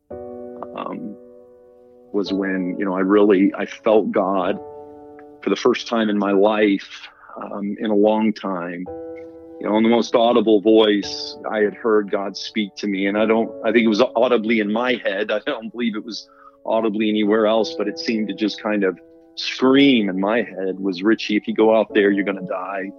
um, 0.09 1.15
was 2.13 2.31
when 2.31 2.75
you 2.79 2.85
know 2.85 2.95
I 2.95 3.01
really 3.01 3.53
I 3.57 3.65
felt 3.65 4.11
God 4.11 4.57
for 5.41 5.49
the 5.49 5.55
first 5.55 5.87
time 5.87 6.09
in 6.09 6.17
my 6.17 6.31
life 6.31 7.07
um, 7.41 7.75
in 7.79 7.89
a 7.89 7.95
long 7.95 8.31
time 8.31 8.85
you 9.63 9.69
know, 9.69 9.77
in 9.77 9.83
the 9.83 9.89
most 9.89 10.13
audible 10.13 10.59
voice, 10.59 11.37
I 11.49 11.59
had 11.59 11.73
heard 11.73 12.11
God 12.11 12.35
speak 12.35 12.75
to 12.75 12.87
me. 12.87 13.07
And 13.07 13.17
I 13.17 13.25
don't, 13.25 13.49
I 13.65 13.71
think 13.71 13.85
it 13.85 13.87
was 13.87 14.03
audibly 14.13 14.59
in 14.59 14.69
my 14.71 14.95
head. 14.95 15.31
I 15.31 15.39
don't 15.45 15.71
believe 15.71 15.95
it 15.95 16.03
was 16.03 16.29
audibly 16.65 17.09
anywhere 17.09 17.47
else, 17.47 17.73
but 17.77 17.87
it 17.87 17.97
seemed 17.97 18.27
to 18.27 18.33
just 18.33 18.61
kind 18.61 18.83
of 18.83 18.99
scream 19.35 20.09
in 20.09 20.19
my 20.19 20.39
head 20.39 20.79
was 20.79 21.01
Richie, 21.01 21.37
if 21.37 21.47
you 21.47 21.55
go 21.55 21.75
out 21.75 21.93
there, 21.93 22.11
you're 22.11 22.25
going 22.25 22.39
to 22.39 22.45
die. 22.45 22.91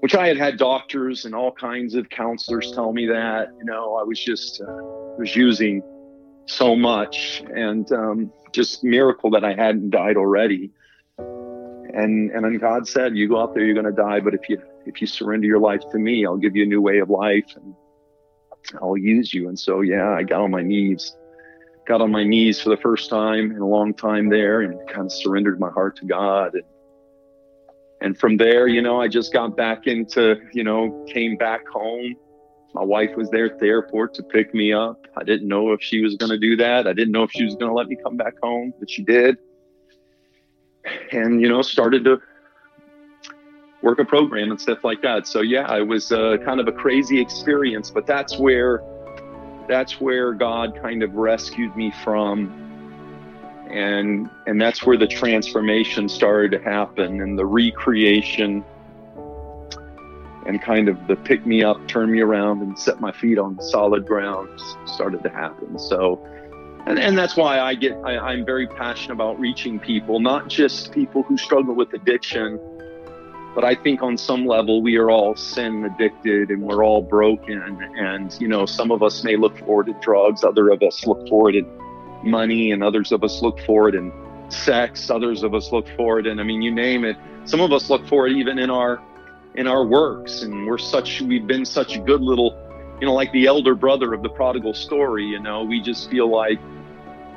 Which 0.00 0.14
I 0.14 0.28
had 0.28 0.36
had 0.36 0.58
doctors 0.58 1.24
and 1.24 1.34
all 1.34 1.50
kinds 1.52 1.94
of 1.94 2.10
counselors 2.10 2.72
tell 2.72 2.92
me 2.92 3.06
that. 3.06 3.48
You 3.58 3.64
know, 3.64 3.96
I 3.96 4.02
was 4.02 4.22
just, 4.22 4.60
uh, 4.60 4.66
was 5.18 5.34
using 5.34 5.82
so 6.44 6.76
much 6.76 7.42
and 7.54 7.90
um, 7.92 8.32
just 8.52 8.84
miracle 8.84 9.30
that 9.30 9.44
I 9.44 9.54
hadn't 9.54 9.90
died 9.90 10.18
already. 10.18 10.72
And 11.18 12.30
and 12.30 12.44
then 12.44 12.58
God 12.58 12.86
said, 12.86 13.16
"You 13.16 13.28
go 13.28 13.40
out 13.40 13.52
there, 13.52 13.64
you're 13.64 13.74
going 13.74 13.84
to 13.84 13.92
die, 13.92 14.20
but 14.20 14.32
if 14.32 14.48
you 14.48 14.62
if 14.86 15.00
you 15.00 15.06
surrender 15.06 15.46
your 15.46 15.58
life 15.58 15.82
to 15.92 15.98
me, 15.98 16.26
I'll 16.26 16.36
give 16.36 16.56
you 16.56 16.64
a 16.64 16.66
new 16.66 16.80
way 16.80 16.98
of 16.98 17.10
life 17.10 17.46
and 17.56 17.74
I'll 18.80 18.96
use 18.96 19.32
you." 19.32 19.48
And 19.48 19.58
so, 19.58 19.80
yeah, 19.80 20.10
I 20.10 20.22
got 20.22 20.40
on 20.40 20.50
my 20.50 20.62
knees, 20.62 21.16
got 21.86 22.00
on 22.00 22.10
my 22.10 22.24
knees 22.24 22.60
for 22.60 22.70
the 22.70 22.76
first 22.76 23.10
time 23.10 23.52
in 23.52 23.58
a 23.58 23.66
long 23.66 23.94
time 23.94 24.28
there, 24.28 24.62
and 24.62 24.78
kind 24.88 25.06
of 25.06 25.12
surrendered 25.12 25.60
my 25.60 25.70
heart 25.70 25.96
to 25.96 26.06
God. 26.06 26.54
And, 26.54 26.64
and 28.00 28.18
from 28.18 28.36
there, 28.36 28.66
you 28.66 28.82
know, 28.82 29.00
I 29.00 29.08
just 29.08 29.32
got 29.32 29.56
back 29.56 29.86
into, 29.86 30.40
you 30.52 30.64
know, 30.64 31.04
came 31.08 31.36
back 31.36 31.66
home. 31.68 32.14
My 32.72 32.84
wife 32.84 33.16
was 33.16 33.28
there 33.30 33.46
at 33.46 33.58
the 33.58 33.66
airport 33.66 34.14
to 34.14 34.22
pick 34.22 34.54
me 34.54 34.72
up. 34.72 35.06
I 35.16 35.24
didn't 35.24 35.48
know 35.48 35.72
if 35.72 35.82
she 35.82 36.02
was 36.02 36.14
going 36.16 36.30
to 36.30 36.38
do 36.38 36.56
that. 36.56 36.86
I 36.86 36.92
didn't 36.92 37.10
know 37.10 37.24
if 37.24 37.32
she 37.32 37.44
was 37.44 37.56
going 37.56 37.68
to 37.68 37.74
let 37.74 37.88
me 37.88 37.96
come 38.02 38.16
back 38.16 38.34
home, 38.40 38.72
but 38.78 38.88
she 38.88 39.02
did 39.02 39.36
and 41.12 41.40
you 41.40 41.48
know 41.48 41.62
started 41.62 42.04
to 42.04 42.20
work 43.82 43.98
a 43.98 44.04
program 44.04 44.50
and 44.50 44.60
stuff 44.60 44.84
like 44.84 45.02
that. 45.02 45.26
So 45.26 45.40
yeah, 45.40 45.74
it 45.76 45.86
was 45.86 46.12
uh, 46.12 46.36
kind 46.44 46.60
of 46.60 46.68
a 46.68 46.72
crazy 46.72 47.20
experience, 47.20 47.90
but 47.90 48.06
that's 48.06 48.38
where 48.38 48.82
that's 49.68 50.00
where 50.00 50.32
God 50.34 50.78
kind 50.80 51.02
of 51.02 51.14
rescued 51.14 51.74
me 51.76 51.92
from, 52.02 52.50
and 53.70 54.28
and 54.46 54.60
that's 54.60 54.84
where 54.84 54.96
the 54.96 55.06
transformation 55.06 56.08
started 56.08 56.50
to 56.52 56.62
happen 56.62 57.20
and 57.20 57.38
the 57.38 57.46
recreation 57.46 58.64
and 60.46 60.60
kind 60.62 60.88
of 60.88 61.06
the 61.06 61.16
pick 61.16 61.46
me 61.46 61.62
up, 61.62 61.86
turn 61.86 62.10
me 62.10 62.20
around, 62.20 62.62
and 62.62 62.78
set 62.78 63.00
my 63.00 63.12
feet 63.12 63.38
on 63.38 63.60
solid 63.60 64.06
ground 64.06 64.48
started 64.86 65.22
to 65.22 65.28
happen. 65.30 65.78
So 65.78 66.18
and, 66.86 66.98
and 66.98 67.16
that's 67.16 67.36
why 67.36 67.60
I 67.60 67.74
get 67.74 67.92
I, 68.04 68.18
I'm 68.18 68.44
very 68.44 68.66
passionate 68.66 69.14
about 69.14 69.38
reaching 69.38 69.78
people, 69.78 70.18
not 70.18 70.48
just 70.48 70.92
people 70.92 71.22
who 71.22 71.36
struggle 71.36 71.74
with 71.74 71.92
addiction, 71.92 72.58
but 73.54 73.64
I 73.64 73.74
think 73.74 74.02
on 74.02 74.16
some 74.16 74.46
level 74.46 74.82
we 74.82 74.96
are 74.96 75.10
all 75.10 75.34
sin 75.34 75.84
addicted 75.84 76.50
and 76.50 76.62
we're 76.62 76.84
all 76.84 77.02
broken. 77.02 77.82
And 77.96 78.36
you 78.40 78.48
know, 78.48 78.66
some 78.66 78.90
of 78.90 79.02
us 79.02 79.24
may 79.24 79.36
look 79.36 79.58
forward 79.58 79.86
to 79.86 79.94
drugs, 80.00 80.44
other 80.44 80.70
of 80.70 80.82
us 80.82 81.06
look 81.06 81.28
forward 81.28 81.52
to 81.52 81.62
money, 82.22 82.72
and 82.72 82.82
others 82.82 83.12
of 83.12 83.24
us 83.24 83.42
look 83.42 83.58
forward 83.60 83.94
in 83.94 84.12
sex, 84.48 85.10
others 85.10 85.42
of 85.42 85.54
us 85.54 85.72
look 85.72 85.88
forward 85.96 86.26
and 86.26 86.40
I 86.40 86.44
mean 86.44 86.62
you 86.62 86.72
name 86.72 87.04
it. 87.04 87.16
Some 87.44 87.60
of 87.60 87.72
us 87.72 87.90
look 87.90 88.06
forward 88.06 88.32
even 88.32 88.58
in 88.58 88.70
our 88.70 89.00
in 89.54 89.66
our 89.66 89.84
works 89.84 90.42
and 90.42 90.66
we're 90.66 90.78
such 90.78 91.20
we've 91.20 91.46
been 91.46 91.64
such 91.64 91.96
a 91.96 91.98
good 91.98 92.20
little 92.20 92.56
you 93.00 93.06
know, 93.06 93.14
like 93.14 93.32
the 93.32 93.46
elder 93.46 93.74
brother 93.74 94.12
of 94.12 94.22
the 94.22 94.28
prodigal 94.28 94.74
story, 94.74 95.24
you 95.24 95.40
know, 95.40 95.64
we 95.64 95.80
just 95.80 96.10
feel 96.10 96.30
like 96.30 96.58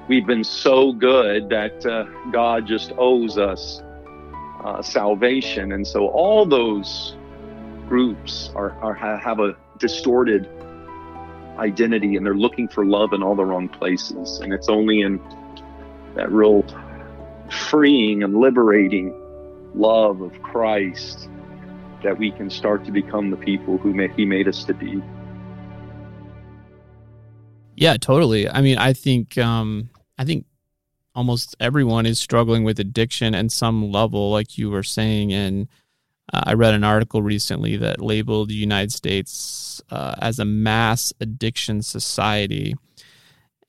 we've 0.10 0.28
been 0.28 0.44
so 0.44 0.92
good 0.92 1.48
that 1.50 1.86
uh, 1.86 2.04
God 2.32 2.68
just 2.68 2.92
owes 2.98 3.38
us 3.38 3.82
uh, 4.64 4.82
salvation. 4.82 5.72
And 5.72 5.86
so 5.86 6.08
all 6.08 6.46
those 6.46 7.16
groups 7.88 8.52
are, 8.56 8.72
are 8.82 8.94
have 8.94 9.40
a 9.40 9.56
distorted 9.78 10.50
identity 11.58 12.16
and 12.16 12.26
they're 12.26 12.36
looking 12.36 12.68
for 12.68 12.86
love 12.86 13.14
in 13.14 13.22
all 13.22 13.36
the 13.36 13.46
wrong 13.46 13.70
places. 13.70 14.40
And 14.40 14.54
it's 14.54 14.70
only 14.70 15.02
in 15.02 15.22
that 16.16 16.32
real 16.32 16.66
freeing 17.50 18.24
and 18.24 18.38
liberating 18.38 19.14
love 19.76 20.22
of 20.22 20.42
Christ 20.42 21.30
that 22.04 22.18
we 22.18 22.32
can 22.32 22.50
start 22.50 22.86
to 22.86 22.92
become 22.92 23.32
the 23.32 23.38
people 23.38 23.78
who 23.78 23.94
may, 23.94 24.10
He 24.10 24.26
made 24.26 24.48
us 24.48 24.64
to 24.66 24.74
be. 24.74 25.02
Yeah, 27.76 27.98
totally. 27.98 28.50
I 28.50 28.62
mean, 28.62 28.78
I 28.78 28.94
think 28.94 29.38
um, 29.38 29.90
I 30.18 30.26
think 30.26 30.46
almost 31.16 31.56
everyone 31.60 32.06
is 32.06 32.20
struggling 32.20 32.64
with 32.64 32.80
addiction 32.80 33.36
at 33.36 33.52
some 33.52 33.92
level, 33.92 34.32
like 34.32 34.58
you 34.58 34.70
were 34.70 34.84
saying. 34.84 35.34
And 35.34 35.68
uh, 36.32 36.44
I 36.46 36.54
read 36.54 36.74
an 36.74 36.84
article 36.84 37.22
recently 37.22 37.78
that 37.78 38.02
labeled 38.02 38.50
the 38.50 38.56
United 38.56 38.92
States 38.92 39.82
uh, 39.92 40.16
as 40.20 40.40
a 40.40 40.46
mass 40.46 41.14
addiction 41.20 41.82
society. 41.82 42.76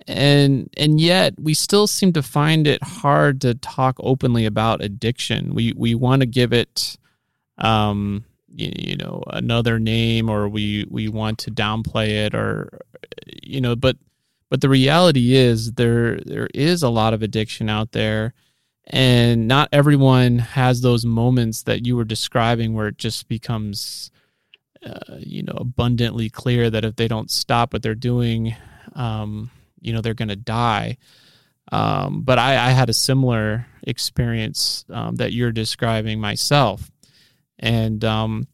and 0.07 0.69
and 0.77 1.01
yet 1.01 1.35
we 1.41 1.55
still 1.55 1.87
seem 1.87 2.13
to 2.13 2.23
find 2.23 2.67
it 2.67 2.83
hard 2.83 3.41
to 3.41 3.55
talk 3.55 3.97
openly 4.01 4.45
about 4.45 4.83
addiction 4.85 5.55
we 5.55 5.73
we 5.77 5.95
want 5.95 6.21
to 6.21 6.27
give 6.27 6.53
it 6.53 6.99
um 7.59 8.25
you 8.55 8.97
know 8.97 9.23
another 9.29 9.79
name 9.79 10.29
or 10.29 10.49
we 10.49 10.87
we 10.91 11.09
want 11.09 11.39
to 11.39 11.51
downplay 11.51 12.27
it 12.27 12.35
or 12.35 12.81
you 13.43 13.61
know 13.61 13.75
but 13.75 13.97
but 14.51 14.61
the 14.61 14.69
reality 14.69 15.35
is 15.35 15.73
there 15.73 16.19
there 16.21 16.49
is 16.55 16.83
a 16.83 16.89
lot 16.89 17.15
of 17.15 17.23
addiction 17.23 17.69
out 17.69 17.93
there 17.93 18.33
and 18.87 19.49
not 19.49 19.69
everyone 19.73 20.39
has 20.39 20.81
those 20.81 21.07
moments 21.07 21.63
that 21.63 21.87
you 21.87 21.97
were 21.97 22.05
describing 22.05 22.75
where 22.75 22.89
it 22.89 22.99
just 22.99 23.29
becomes 23.29 24.11
uh, 24.85 25.17
you 25.19 25.43
know 25.43 25.57
abundantly 25.57 26.29
clear 26.29 26.69
that 26.71 26.85
if 26.85 26.97
they 26.97 27.09
don't 27.09 27.31
stop 27.31 27.73
what 27.73 27.83
they're 27.83 27.95
doing 27.95 28.55
um, 28.95 29.51
you 29.85 29.93
know 29.93 30.01
they're 30.01 30.15
going 30.15 30.29
to 30.29 30.37
die. 30.37 30.97
Um, 31.71 32.23
but 32.23 32.39
I, 32.39 32.53
I, 32.53 32.71
had 32.71 32.91
a 32.91 32.95
similar 32.95 33.67
experience 33.83 34.85
um, 34.91 35.17
that 35.17 35.33
you're 35.33 35.53
describing 35.53 36.21
myself, 36.21 36.91
and 37.59 38.05
um, 38.05 38.49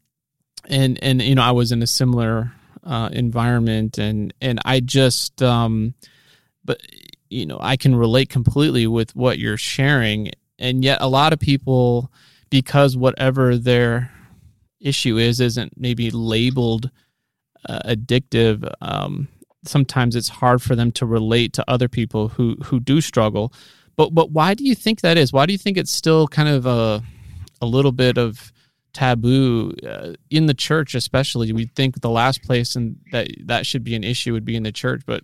and 0.65 0.97
and 1.03 1.21
you 1.21 1.35
know 1.35 1.43
I 1.43 1.51
was 1.51 1.71
in 1.71 1.81
a 1.81 1.87
similar 1.87 2.53
uh, 2.83 3.09
environment, 3.11 3.97
and 3.97 4.33
and 4.41 4.59
I 4.65 4.79
just 4.79 5.41
um, 5.41 5.93
but 6.63 6.81
you 7.29 7.45
know 7.45 7.57
I 7.61 7.77
can 7.77 7.95
relate 7.95 8.29
completely 8.29 8.87
with 8.87 9.15
what 9.15 9.39
you're 9.39 9.57
sharing, 9.57 10.31
and 10.59 10.83
yet 10.83 10.99
a 11.01 11.07
lot 11.07 11.33
of 11.33 11.39
people 11.39 12.11
because 12.49 12.97
whatever 12.97 13.57
their 13.57 14.11
issue 14.79 15.17
is 15.17 15.39
isn't 15.39 15.73
maybe 15.77 16.09
labeled 16.09 16.89
uh, 17.69 17.79
addictive 17.85 18.69
um, 18.81 19.27
sometimes 19.63 20.15
it's 20.15 20.29
hard 20.29 20.61
for 20.61 20.75
them 20.75 20.91
to 20.91 21.05
relate 21.05 21.53
to 21.53 21.69
other 21.69 21.87
people 21.87 22.29
who 22.29 22.55
who 22.65 22.79
do 22.79 23.01
struggle. 23.01 23.53
But 23.95 24.13
but 24.13 24.31
why 24.31 24.53
do 24.53 24.65
you 24.65 24.75
think 24.75 25.01
that 25.01 25.17
is? 25.17 25.31
Why 25.31 25.45
do 25.45 25.53
you 25.53 25.57
think 25.57 25.77
it's 25.77 25.91
still 25.91 26.27
kind 26.27 26.49
of 26.49 26.65
a 26.65 27.03
a 27.61 27.65
little 27.65 27.91
bit 27.91 28.17
of 28.17 28.51
taboo 28.93 29.73
uh, 29.87 30.13
in 30.29 30.45
the 30.45 30.53
church, 30.53 30.95
especially? 30.95 31.51
We 31.53 31.65
think 31.65 32.01
the 32.01 32.09
last 32.09 32.43
place 32.43 32.75
and 32.75 32.97
that 33.11 33.29
that 33.45 33.65
should 33.65 33.83
be 33.83 33.95
an 33.95 34.03
issue 34.03 34.33
would 34.33 34.45
be 34.45 34.55
in 34.55 34.63
the 34.63 34.71
church, 34.71 35.03
but 35.05 35.23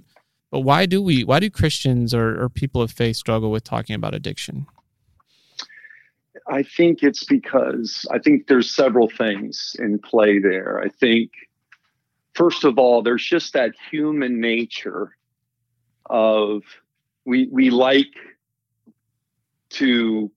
but 0.52 0.62
why 0.62 0.86
do 0.86 1.02
we? 1.02 1.24
Why 1.24 1.40
do 1.40 1.50
Christians 1.50 2.14
or, 2.14 2.42
or 2.42 2.50
people 2.50 2.82
of 2.82 2.92
faith 2.92 3.18
struggle 3.18 3.52
with 3.52 3.64
talking 3.64 3.96
about 3.96 4.14
addiction? 4.14 4.66
I 6.48 6.64
think 6.64 7.04
it's 7.04 7.26
because 7.26 8.06
I 8.12 8.20
think 8.20 8.48
there's 8.48 8.74
several 8.74 9.10
things 9.10 9.76
in 9.80 10.00
play 10.00 10.40
there. 10.40 10.82
I 10.82 10.88
think 10.88 11.32
first 12.36 12.64
of 12.64 12.78
all, 12.78 13.02
there's 13.02 13.26
just 13.26 13.54
that 13.54 13.74
human 13.92 14.40
nature 14.40 15.18
of 16.06 16.64
we 17.26 17.50
we 17.52 17.70
like 17.70 18.16
to 19.72 20.32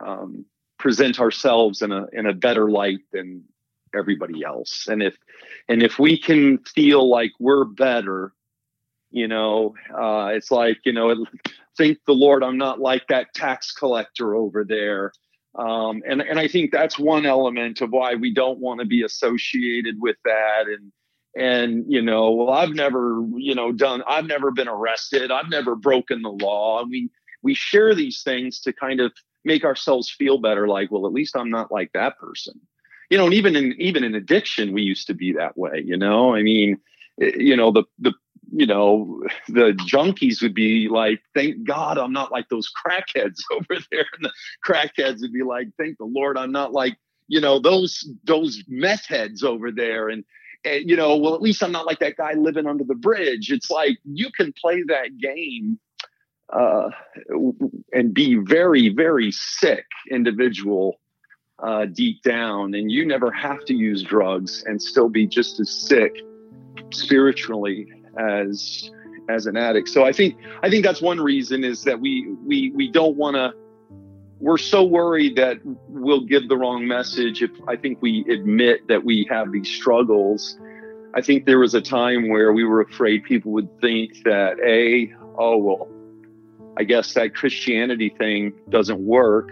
um, 0.00 0.44
present 0.80 1.20
ourselves 1.20 1.82
in 1.82 1.92
a 1.92 2.06
in 2.12 2.26
a 2.26 2.32
better 2.32 2.70
light 2.70 3.00
than 3.12 3.44
everybody 3.94 4.42
else, 4.42 4.88
and 4.88 5.02
if 5.02 5.16
and 5.68 5.82
if 5.82 5.98
we 5.98 6.18
can 6.18 6.58
feel 6.58 7.08
like 7.08 7.32
we're 7.38 7.64
better, 7.64 8.32
you 9.10 9.28
know, 9.28 9.74
uh, 9.94 10.30
it's 10.32 10.50
like 10.50 10.78
you 10.84 10.92
know, 10.92 11.26
thank 11.76 11.98
the 12.06 12.14
Lord, 12.14 12.42
I'm 12.42 12.58
not 12.58 12.80
like 12.80 13.06
that 13.08 13.34
tax 13.34 13.72
collector 13.72 14.34
over 14.34 14.64
there. 14.64 15.12
Um, 15.54 16.02
and 16.08 16.22
and 16.22 16.38
I 16.40 16.48
think 16.48 16.72
that's 16.72 16.98
one 16.98 17.26
element 17.26 17.82
of 17.82 17.90
why 17.90 18.14
we 18.14 18.32
don't 18.32 18.58
want 18.58 18.80
to 18.80 18.86
be 18.86 19.02
associated 19.02 19.96
with 20.00 20.16
that. 20.24 20.64
And 20.66 20.90
and 21.36 21.84
you 21.86 22.02
know 22.02 22.32
well 22.32 22.50
i've 22.50 22.74
never 22.74 23.22
you 23.36 23.54
know 23.54 23.70
done 23.70 24.02
i've 24.08 24.26
never 24.26 24.50
been 24.50 24.66
arrested. 24.66 25.30
I've 25.30 25.48
never 25.48 25.76
broken 25.76 26.22
the 26.22 26.30
law. 26.30 26.84
We 26.84 27.08
we 27.42 27.54
share 27.54 27.94
these 27.94 28.22
things 28.22 28.60
to 28.62 28.72
kind 28.72 29.00
of 29.00 29.12
make 29.44 29.64
ourselves 29.64 30.10
feel 30.10 30.38
better 30.38 30.68
like 30.68 30.90
well 30.90 31.06
at 31.06 31.12
least 31.12 31.36
i'm 31.36 31.50
not 31.50 31.72
like 31.72 31.90
that 31.92 32.18
person. 32.18 32.60
You 33.10 33.18
know 33.18 33.24
and 33.24 33.34
even 33.34 33.56
in 33.56 33.74
even 33.78 34.04
in 34.04 34.14
addiction 34.14 34.72
we 34.72 34.82
used 34.82 35.06
to 35.08 35.14
be 35.14 35.32
that 35.32 35.56
way 35.58 35.82
you 35.84 35.96
know? 35.96 36.34
I 36.34 36.42
mean 36.42 36.78
eh, 37.20 37.32
you 37.36 37.56
know 37.56 37.72
the 37.72 37.84
the 37.98 38.12
you 38.52 38.66
know 38.66 39.22
the 39.48 39.72
junkies 39.90 40.42
would 40.42 40.54
be 40.54 40.88
like 40.88 41.20
thank 41.34 41.64
god 41.64 41.98
i'm 41.98 42.12
not 42.12 42.32
like 42.32 42.48
those 42.48 42.70
crackheads 42.84 43.40
over 43.52 43.80
there. 43.90 44.06
And 44.16 44.24
the 44.24 44.32
crackheads 44.66 45.20
would 45.20 45.32
be 45.32 45.42
like 45.42 45.68
thank 45.78 45.98
the 45.98 46.04
lord 46.04 46.36
i'm 46.36 46.52
not 46.52 46.72
like 46.72 46.96
you 47.30 47.40
know 47.40 47.60
those 47.60 48.10
those 48.24 48.62
meth 48.68 49.06
heads 49.06 49.42
over 49.42 49.70
there. 49.70 50.10
And 50.10 50.24
and, 50.64 50.90
you 50.90 50.96
know, 50.96 51.16
well, 51.16 51.34
at 51.34 51.40
least 51.40 51.62
I'm 51.62 51.72
not 51.72 51.86
like 51.86 52.00
that 52.00 52.16
guy 52.16 52.34
living 52.34 52.66
under 52.66 52.84
the 52.84 52.94
bridge. 52.94 53.50
It's 53.50 53.70
like 53.70 53.98
you 54.04 54.30
can 54.30 54.52
play 54.60 54.82
that 54.88 55.16
game 55.16 55.78
uh, 56.52 56.90
and 57.92 58.12
be 58.12 58.36
very, 58.36 58.88
very 58.88 59.30
sick 59.30 59.86
individual 60.10 61.00
uh, 61.62 61.86
deep 61.86 62.22
down, 62.22 62.74
and 62.74 62.90
you 62.90 63.04
never 63.04 63.30
have 63.30 63.64
to 63.66 63.74
use 63.74 64.02
drugs 64.02 64.64
and 64.66 64.80
still 64.80 65.08
be 65.08 65.26
just 65.26 65.60
as 65.60 65.70
sick 65.70 66.16
spiritually 66.90 67.86
as 68.18 68.90
as 69.28 69.46
an 69.46 69.56
addict. 69.56 69.88
So 69.88 70.04
I 70.04 70.12
think 70.12 70.36
I 70.62 70.70
think 70.70 70.84
that's 70.84 71.02
one 71.02 71.20
reason 71.20 71.64
is 71.64 71.84
that 71.84 72.00
we 72.00 72.26
we 72.44 72.70
we 72.74 72.90
don't 72.90 73.16
want 73.16 73.36
to 73.36 73.52
we're 74.40 74.58
so 74.58 74.82
worried 74.82 75.36
that 75.36 75.58
we'll 75.88 76.24
give 76.24 76.48
the 76.48 76.56
wrong 76.56 76.86
message 76.86 77.42
if 77.42 77.50
I 77.68 77.76
think 77.76 78.00
we 78.00 78.24
admit 78.30 78.88
that 78.88 79.04
we 79.04 79.26
have 79.30 79.52
these 79.52 79.68
struggles. 79.68 80.58
I 81.14 81.20
think 81.20 81.44
there 81.44 81.58
was 81.58 81.74
a 81.74 81.80
time 81.80 82.28
where 82.28 82.52
we 82.52 82.64
were 82.64 82.80
afraid 82.80 83.24
people 83.24 83.52
would 83.52 83.68
think 83.80 84.22
that, 84.24 84.58
A, 84.64 85.12
oh, 85.36 85.58
well, 85.58 85.88
I 86.80 86.84
guess 86.84 87.12
that 87.12 87.34
Christianity 87.34 88.08
thing 88.08 88.54
doesn't 88.70 89.04
work. 89.04 89.50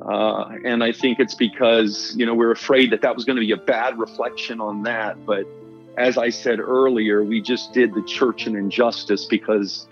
Uh, 0.00 0.56
and 0.64 0.82
I 0.82 0.90
think 0.90 1.20
it's 1.20 1.34
because, 1.34 2.14
you 2.16 2.24
know, 2.24 2.34
we're 2.34 2.50
afraid 2.50 2.90
that 2.92 3.02
that 3.02 3.14
was 3.14 3.26
going 3.26 3.36
to 3.36 3.40
be 3.40 3.52
a 3.52 3.58
bad 3.58 3.98
reflection 3.98 4.58
on 4.58 4.84
that. 4.84 5.26
But 5.26 5.46
as 5.98 6.16
I 6.16 6.30
said 6.30 6.60
earlier, 6.60 7.22
we 7.22 7.42
just 7.42 7.74
did 7.74 7.92
the 7.92 8.02
church 8.04 8.46
an 8.46 8.56
injustice 8.56 9.26
because 9.26 9.86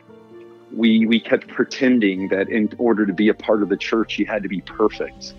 we 0.73 1.05
we 1.05 1.21
kept 1.21 1.49
pretending 1.49 2.29
that 2.29 2.49
in 2.49 2.71
order 2.79 3.05
to 3.05 3.13
be 3.13 3.29
a 3.29 3.35
part 3.35 3.63
of 3.63 3.69
the 3.69 3.77
church 3.77 4.19
you 4.19 4.25
had 4.25 4.43
to 4.43 4.49
be 4.49 4.63
perfect 4.63 5.35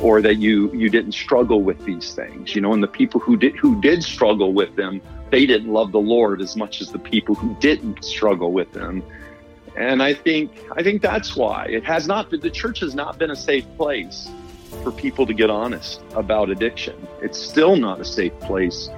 or 0.00 0.20
that 0.20 0.38
you 0.38 0.72
you 0.74 0.90
didn't 0.90 1.12
struggle 1.12 1.62
with 1.62 1.84
these 1.84 2.14
things 2.14 2.56
you 2.56 2.60
know 2.60 2.72
and 2.72 2.82
the 2.82 2.88
people 2.88 3.20
who 3.20 3.36
did 3.36 3.54
who 3.54 3.80
did 3.80 4.02
struggle 4.02 4.52
with 4.52 4.74
them 4.74 5.00
they 5.30 5.46
didn't 5.46 5.72
love 5.72 5.92
the 5.92 6.00
lord 6.00 6.42
as 6.42 6.56
much 6.56 6.80
as 6.80 6.90
the 6.90 6.98
people 6.98 7.36
who 7.36 7.54
didn't 7.60 8.04
struggle 8.04 8.50
with 8.50 8.72
them 8.72 9.04
and 9.76 10.02
i 10.02 10.12
think 10.12 10.50
i 10.76 10.82
think 10.82 11.02
that's 11.02 11.36
why. 11.36 11.66
It 11.66 11.84
has 11.84 12.06
not 12.06 12.30
been 12.30 12.40
the 12.40 12.50
church 12.50 12.80
has 12.80 12.94
not 12.94 13.18
been 13.18 13.30
a 13.30 13.36
safe 13.36 13.66
place 13.76 14.30
for 14.82 14.90
people 14.90 15.26
to 15.26 15.34
get 15.34 15.50
honest 15.50 16.00
about 16.14 16.50
addiction. 16.50 17.06
It's 17.20 17.38
still 17.38 17.76
not 17.76 18.00
a 18.00 18.04
safe 18.04 18.38
place 18.40 18.88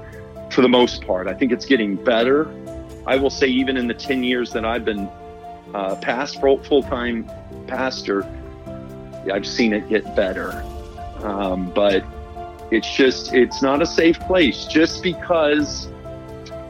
for 0.51 0.63
the 0.63 0.69
most 0.69 1.05
part. 1.05 1.27
I 1.27 1.35
think 1.35 1.51
it's 1.51 1.67
getting 1.67 1.97
better. 1.97 2.49
I 3.07 3.17
will 3.17 3.31
say 3.31 3.49
even 3.49 3.77
in 3.77 3.87
the 3.89 3.95
10 3.95 4.23
years 4.23 4.53
that 4.53 4.65
i've 4.65 4.85
been 4.85 5.09
uh, 5.75 5.97
past 5.97 6.41
full 6.41 6.83
time 6.83 7.31
pastor, 7.67 8.25
I've 9.33 9.47
seen 9.47 9.73
it 9.73 9.89
get 9.89 10.15
better. 10.15 10.63
Um, 11.23 11.73
but 11.75 12.05
it's 12.71 12.91
just, 12.95 13.33
it's 13.33 13.63
not 13.63 13.83
a 13.83 13.87
safe 13.87 14.19
place 14.21 14.67
just 14.67 15.03
because 15.03 15.89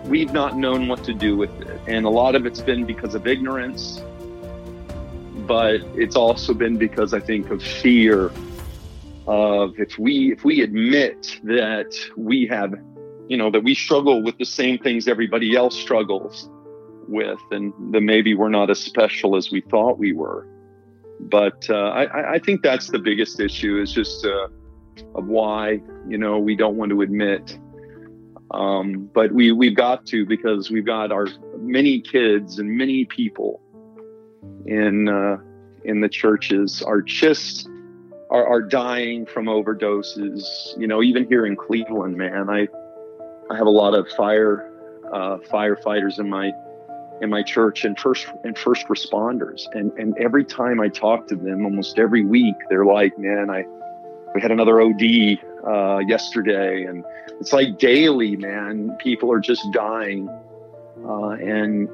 we've 0.04 0.32
not 0.32 0.56
known 0.56 0.88
what 0.88 1.04
to 1.04 1.14
do 1.14 1.36
with 1.36 1.50
it. 1.62 1.80
And 1.86 2.06
a 2.06 2.10
lot 2.10 2.34
of 2.34 2.46
it's 2.46 2.60
been 2.60 2.84
because 2.84 3.14
of 3.14 3.26
ignorance, 3.26 4.02
but 5.46 5.80
it's 5.94 6.16
also 6.16 6.54
been 6.54 6.76
because 6.76 7.14
I 7.14 7.20
think 7.20 7.50
of 7.50 7.62
fear 7.62 8.30
of 9.26 9.78
if 9.78 9.98
we 9.98 10.32
if 10.32 10.44
we 10.44 10.60
admit 10.60 11.40
that 11.44 11.94
we 12.16 12.46
have 12.46 12.74
you 13.28 13.36
know 13.36 13.50
that 13.50 13.64
we 13.64 13.74
struggle 13.74 14.22
with 14.22 14.36
the 14.38 14.44
same 14.44 14.78
things 14.78 15.08
everybody 15.08 15.56
else 15.56 15.78
struggles 15.78 16.50
with, 17.08 17.38
and 17.50 17.72
then 17.92 18.04
maybe 18.04 18.34
we're 18.34 18.48
not 18.48 18.70
as 18.70 18.80
special 18.80 19.36
as 19.36 19.50
we 19.50 19.60
thought 19.62 19.98
we 19.98 20.12
were. 20.12 20.46
But 21.20 21.68
uh, 21.70 21.90
I, 21.90 22.34
I, 22.34 22.38
think 22.38 22.62
that's 22.62 22.88
the 22.88 22.98
biggest 22.98 23.40
issue 23.40 23.80
is 23.80 23.92
just 23.92 24.26
uh, 24.26 24.48
of 25.14 25.26
why 25.26 25.80
you 26.08 26.18
know 26.18 26.38
we 26.38 26.54
don't 26.54 26.76
want 26.76 26.90
to 26.90 27.00
admit. 27.02 27.58
Um, 28.54 29.10
but 29.12 29.32
we 29.32 29.50
we've 29.50 29.74
got 29.74 30.06
to 30.06 30.24
because 30.24 30.70
we've 30.70 30.86
got 30.86 31.10
our 31.10 31.26
many 31.58 32.00
kids 32.00 32.60
and 32.60 32.70
many 32.70 33.04
people 33.04 33.60
in 34.64 35.08
uh, 35.08 35.38
in 35.84 36.00
the 36.00 36.08
churches 36.08 36.80
are 36.80 37.02
just 37.02 37.68
are, 38.30 38.46
are 38.46 38.62
dying 38.62 39.26
from 39.26 39.46
overdoses. 39.46 40.44
You 40.78 40.86
know, 40.86 41.02
even 41.02 41.26
here 41.26 41.46
in 41.46 41.56
Cleveland, 41.56 42.16
man, 42.16 42.48
I 42.48 42.68
I 43.50 43.56
have 43.56 43.66
a 43.66 43.70
lot 43.70 43.92
of 43.94 44.08
fire 44.10 44.70
uh, 45.12 45.38
firefighters 45.38 46.20
in 46.20 46.30
my 46.30 46.52
in 47.22 47.30
my 47.30 47.42
church 47.42 47.84
and 47.84 47.98
first 47.98 48.28
and 48.44 48.56
first 48.56 48.86
responders. 48.86 49.62
And 49.72 49.90
and 49.98 50.16
every 50.18 50.44
time 50.44 50.80
I 50.80 50.90
talk 50.90 51.26
to 51.26 51.34
them, 51.34 51.64
almost 51.64 51.98
every 51.98 52.24
week, 52.24 52.54
they're 52.70 52.86
like, 52.86 53.18
"Man, 53.18 53.50
I 53.50 53.64
we 54.34 54.40
had 54.40 54.50
another 54.50 54.80
OD 54.80 55.38
uh, 55.66 55.98
yesterday," 56.06 56.84
and 56.84 57.04
it's 57.40 57.52
like 57.52 57.78
daily, 57.78 58.36
man. 58.36 58.96
People 59.00 59.32
are 59.32 59.40
just 59.40 59.70
dying 59.72 60.28
Uh, 61.04 61.30
and 61.32 61.88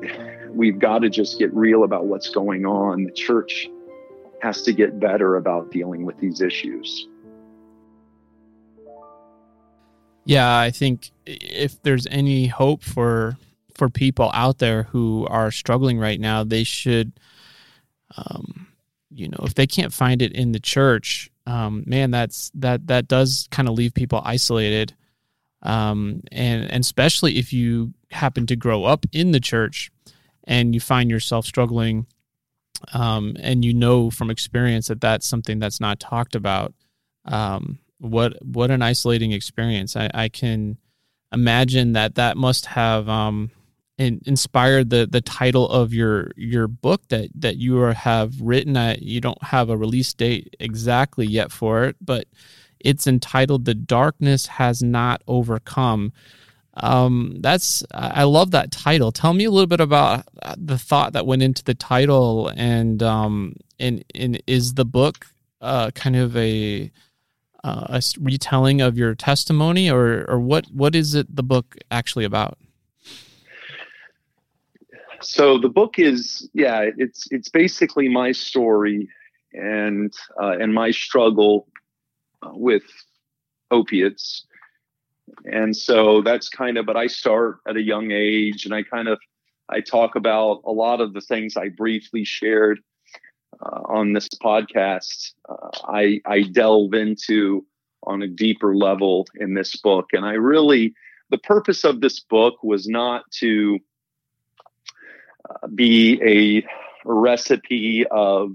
we've 0.50 0.78
got 0.78 1.00
to 1.00 1.10
just 1.10 1.38
get 1.38 1.52
real 1.54 1.84
about 1.84 2.06
what's 2.06 2.28
going 2.30 2.66
on. 2.66 3.04
The 3.04 3.12
church 3.12 3.68
has 4.42 4.62
to 4.62 4.72
get 4.72 5.00
better 5.00 5.36
about 5.36 5.70
dealing 5.70 6.04
with 6.04 6.18
these 6.18 6.40
issues. 6.40 7.08
Yeah, 10.24 10.58
I 10.58 10.70
think 10.70 11.10
if 11.26 11.82
there's 11.82 12.06
any 12.08 12.46
hope 12.46 12.82
for 12.82 13.36
for 13.74 13.88
people 13.88 14.30
out 14.34 14.58
there 14.58 14.84
who 14.84 15.26
are 15.30 15.50
struggling 15.50 15.98
right 15.98 16.20
now, 16.20 16.44
they 16.44 16.64
should, 16.64 17.12
um, 18.16 18.68
you 19.10 19.28
know, 19.28 19.38
if 19.42 19.54
they 19.54 19.66
can't 19.66 19.92
find 19.92 20.20
it 20.20 20.32
in 20.32 20.52
the 20.52 20.60
church, 20.60 21.29
um, 21.46 21.84
man, 21.86 22.10
that's 22.10 22.50
that 22.54 22.86
that 22.88 23.08
does 23.08 23.48
kind 23.50 23.68
of 23.68 23.74
leave 23.74 23.94
people 23.94 24.20
isolated, 24.24 24.94
um, 25.62 26.22
and 26.30 26.70
and 26.70 26.80
especially 26.80 27.38
if 27.38 27.52
you 27.52 27.94
happen 28.10 28.46
to 28.46 28.56
grow 28.56 28.84
up 28.84 29.06
in 29.12 29.30
the 29.30 29.40
church 29.40 29.90
and 30.44 30.74
you 30.74 30.80
find 30.80 31.10
yourself 31.10 31.46
struggling, 31.46 32.06
um, 32.92 33.36
and 33.40 33.64
you 33.64 33.72
know 33.72 34.10
from 34.10 34.30
experience 34.30 34.88
that 34.88 35.00
that's 35.00 35.26
something 35.26 35.58
that's 35.58 35.80
not 35.80 36.00
talked 36.00 36.34
about. 36.34 36.74
Um, 37.24 37.78
what 37.98 38.34
what 38.44 38.70
an 38.70 38.82
isolating 38.82 39.32
experience! 39.32 39.96
I, 39.96 40.10
I 40.12 40.28
can 40.28 40.78
imagine 41.32 41.92
that 41.92 42.16
that 42.16 42.36
must 42.36 42.66
have 42.66 43.08
um, 43.08 43.50
in, 44.00 44.20
inspired 44.24 44.88
the 44.88 45.06
the 45.06 45.20
title 45.20 45.68
of 45.68 45.92
your 45.92 46.32
your 46.34 46.66
book 46.66 47.06
that 47.08 47.28
that 47.34 47.56
you 47.58 47.80
are, 47.82 47.92
have 47.92 48.40
written. 48.40 48.76
I, 48.76 48.96
you 48.96 49.20
don't 49.20 49.42
have 49.42 49.68
a 49.68 49.76
release 49.76 50.14
date 50.14 50.56
exactly 50.58 51.26
yet 51.26 51.52
for 51.52 51.84
it, 51.84 51.96
but 52.00 52.26
it's 52.80 53.06
entitled 53.06 53.66
"The 53.66 53.74
Darkness 53.74 54.46
Has 54.46 54.82
Not 54.82 55.22
Overcome." 55.28 56.14
Um, 56.74 57.36
that's 57.40 57.84
I 57.92 58.22
love 58.22 58.52
that 58.52 58.70
title. 58.70 59.12
Tell 59.12 59.34
me 59.34 59.44
a 59.44 59.50
little 59.50 59.66
bit 59.66 59.80
about 59.80 60.24
the 60.56 60.78
thought 60.78 61.12
that 61.12 61.26
went 61.26 61.42
into 61.42 61.62
the 61.62 61.74
title, 61.74 62.50
and 62.56 63.02
um, 63.02 63.56
and 63.78 64.02
and 64.14 64.42
is 64.46 64.74
the 64.74 64.86
book 64.86 65.26
uh, 65.60 65.90
kind 65.90 66.16
of 66.16 66.34
a 66.38 66.90
uh, 67.62 68.00
a 68.00 68.02
retelling 68.18 68.80
of 68.80 68.96
your 68.96 69.14
testimony, 69.14 69.90
or 69.90 70.24
or 70.26 70.40
what 70.40 70.68
what 70.72 70.94
is 70.94 71.14
it 71.14 71.36
the 71.36 71.42
book 71.42 71.76
actually 71.90 72.24
about? 72.24 72.56
So 75.22 75.58
the 75.58 75.68
book 75.68 75.98
is 75.98 76.48
yeah, 76.54 76.88
it's 76.96 77.26
it's 77.30 77.48
basically 77.48 78.08
my 78.08 78.32
story 78.32 79.08
and 79.52 80.12
uh, 80.40 80.56
and 80.58 80.72
my 80.74 80.90
struggle 80.90 81.68
uh, 82.42 82.50
with 82.52 82.84
opiates, 83.70 84.46
and 85.44 85.76
so 85.76 86.22
that's 86.22 86.48
kind 86.48 86.78
of. 86.78 86.86
But 86.86 86.96
I 86.96 87.06
start 87.06 87.58
at 87.68 87.76
a 87.76 87.82
young 87.82 88.10
age, 88.12 88.64
and 88.64 88.74
I 88.74 88.82
kind 88.82 89.08
of 89.08 89.18
I 89.68 89.80
talk 89.80 90.16
about 90.16 90.62
a 90.64 90.72
lot 90.72 91.00
of 91.00 91.12
the 91.12 91.20
things 91.20 91.56
I 91.56 91.68
briefly 91.68 92.24
shared 92.24 92.80
uh, 93.60 93.80
on 93.86 94.12
this 94.12 94.28
podcast, 94.42 95.32
uh, 95.48 95.70
I, 95.84 96.20
I 96.26 96.42
delve 96.42 96.94
into 96.94 97.64
on 98.04 98.22
a 98.22 98.28
deeper 98.28 98.74
level 98.74 99.26
in 99.36 99.54
this 99.54 99.76
book. 99.76 100.06
And 100.12 100.24
I 100.24 100.32
really, 100.32 100.94
the 101.30 101.38
purpose 101.38 101.84
of 101.84 102.00
this 102.00 102.20
book 102.20 102.54
was 102.62 102.88
not 102.88 103.30
to 103.32 103.78
be 105.74 106.20
a 106.22 106.66
recipe 107.04 108.06
of, 108.10 108.52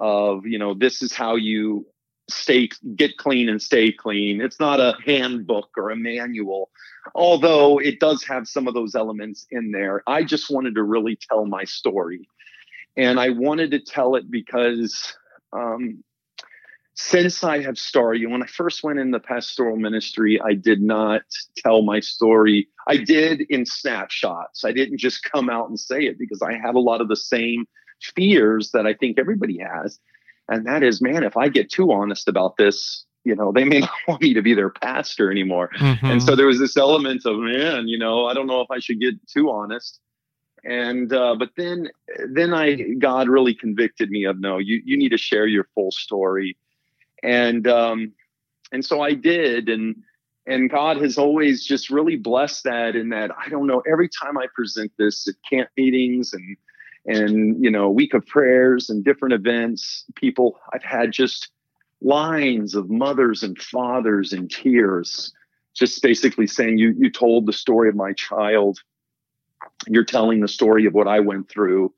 of, 0.00 0.46
you 0.46 0.58
know, 0.58 0.74
this 0.74 1.02
is 1.02 1.12
how 1.12 1.36
you 1.36 1.86
stay, 2.28 2.68
get 2.96 3.16
clean 3.16 3.48
and 3.48 3.60
stay 3.60 3.92
clean. 3.92 4.40
It's 4.40 4.60
not 4.60 4.80
a 4.80 4.96
handbook 5.04 5.70
or 5.76 5.90
a 5.90 5.96
manual, 5.96 6.70
although 7.14 7.78
it 7.78 8.00
does 8.00 8.24
have 8.24 8.48
some 8.48 8.66
of 8.68 8.74
those 8.74 8.94
elements 8.94 9.46
in 9.50 9.72
there. 9.72 10.02
I 10.06 10.24
just 10.24 10.50
wanted 10.50 10.74
to 10.76 10.82
really 10.82 11.16
tell 11.16 11.46
my 11.46 11.64
story 11.64 12.28
and 12.96 13.18
I 13.18 13.30
wanted 13.30 13.70
to 13.72 13.80
tell 13.80 14.16
it 14.16 14.30
because 14.30 15.14
um, 15.52 16.02
since 16.94 17.42
I 17.42 17.62
have 17.62 17.78
started, 17.78 18.30
when 18.30 18.42
I 18.42 18.46
first 18.46 18.82
went 18.82 18.98
in 18.98 19.12
the 19.12 19.20
pastoral 19.20 19.76
ministry, 19.76 20.40
I 20.40 20.54
did 20.54 20.82
not 20.82 21.22
tell 21.56 21.82
my 21.82 22.00
story. 22.00 22.68
I 22.86 22.98
did 22.98 23.42
in 23.42 23.64
snapshots. 23.64 24.64
I 24.64 24.72
didn't 24.72 24.98
just 24.98 25.22
come 25.22 25.48
out 25.48 25.68
and 25.68 25.80
say 25.80 26.02
it 26.02 26.18
because 26.18 26.42
I 26.42 26.52
had 26.52 26.74
a 26.74 26.80
lot 26.80 27.00
of 27.00 27.08
the 27.08 27.16
same 27.16 27.66
fears 28.14 28.72
that 28.72 28.86
I 28.86 28.92
think 28.92 29.18
everybody 29.18 29.58
has. 29.58 29.98
And 30.48 30.66
that 30.66 30.82
is, 30.82 31.00
man, 31.00 31.24
if 31.24 31.36
I 31.36 31.48
get 31.48 31.70
too 31.70 31.92
honest 31.92 32.28
about 32.28 32.58
this, 32.58 33.06
you 33.24 33.34
know, 33.34 33.52
they 33.52 33.64
may 33.64 33.78
not 33.80 33.90
want 34.06 34.20
me 34.20 34.34
to 34.34 34.42
be 34.42 34.52
their 34.52 34.70
pastor 34.70 35.30
anymore. 35.30 35.70
Mm-hmm. 35.78 36.04
And 36.04 36.22
so 36.22 36.36
there 36.36 36.46
was 36.46 36.58
this 36.58 36.76
element 36.76 37.24
of, 37.24 37.38
man, 37.38 37.88
you 37.88 37.98
know, 37.98 38.26
I 38.26 38.34
don't 38.34 38.46
know 38.46 38.60
if 38.60 38.70
I 38.70 38.80
should 38.80 39.00
get 39.00 39.14
too 39.28 39.50
honest 39.50 39.98
and 40.64 41.12
uh, 41.12 41.34
but 41.36 41.50
then 41.56 41.88
then 42.32 42.54
i 42.54 42.76
god 43.00 43.28
really 43.28 43.52
convicted 43.52 44.10
me 44.10 44.22
of 44.24 44.38
no 44.38 44.58
you 44.58 44.80
you 44.84 44.96
need 44.96 45.08
to 45.08 45.16
share 45.16 45.46
your 45.46 45.66
full 45.74 45.90
story 45.90 46.56
and 47.22 47.66
um 47.66 48.12
and 48.72 48.84
so 48.84 49.00
i 49.00 49.12
did 49.12 49.68
and 49.68 49.96
and 50.46 50.70
god 50.70 50.96
has 50.96 51.18
always 51.18 51.64
just 51.64 51.90
really 51.90 52.16
blessed 52.16 52.64
that 52.64 52.96
in 52.96 53.08
that 53.10 53.30
i 53.44 53.48
don't 53.48 53.66
know 53.66 53.82
every 53.90 54.08
time 54.08 54.38
i 54.38 54.46
present 54.54 54.90
this 54.98 55.26
at 55.28 55.34
camp 55.48 55.68
meetings 55.76 56.32
and 56.32 56.56
and 57.06 57.62
you 57.62 57.70
know 57.70 57.90
week 57.90 58.14
of 58.14 58.26
prayers 58.26 58.90
and 58.90 59.04
different 59.04 59.32
events 59.32 60.04
people 60.14 60.58
i've 60.72 60.84
had 60.84 61.12
just 61.12 61.50
lines 62.00 62.74
of 62.74 62.90
mothers 62.90 63.42
and 63.42 63.60
fathers 63.60 64.32
in 64.32 64.48
tears 64.48 65.32
just 65.74 66.02
basically 66.02 66.46
saying 66.46 66.78
you 66.78 66.94
you 66.98 67.10
told 67.10 67.46
the 67.46 67.52
story 67.52 67.88
of 67.88 67.94
my 67.94 68.12
child 68.12 68.80
you're 69.88 70.04
telling 70.04 70.40
the 70.40 70.48
story 70.48 70.86
of 70.86 70.94
what 70.94 71.08
I 71.08 71.20
went 71.20 71.48
through. 71.48 71.92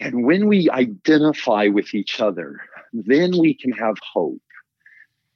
And 0.00 0.24
when 0.24 0.48
we 0.48 0.68
identify 0.70 1.68
with 1.68 1.94
each 1.94 2.20
other, 2.20 2.60
then 2.92 3.38
we 3.38 3.54
can 3.54 3.72
have 3.72 3.96
hope. 4.00 4.42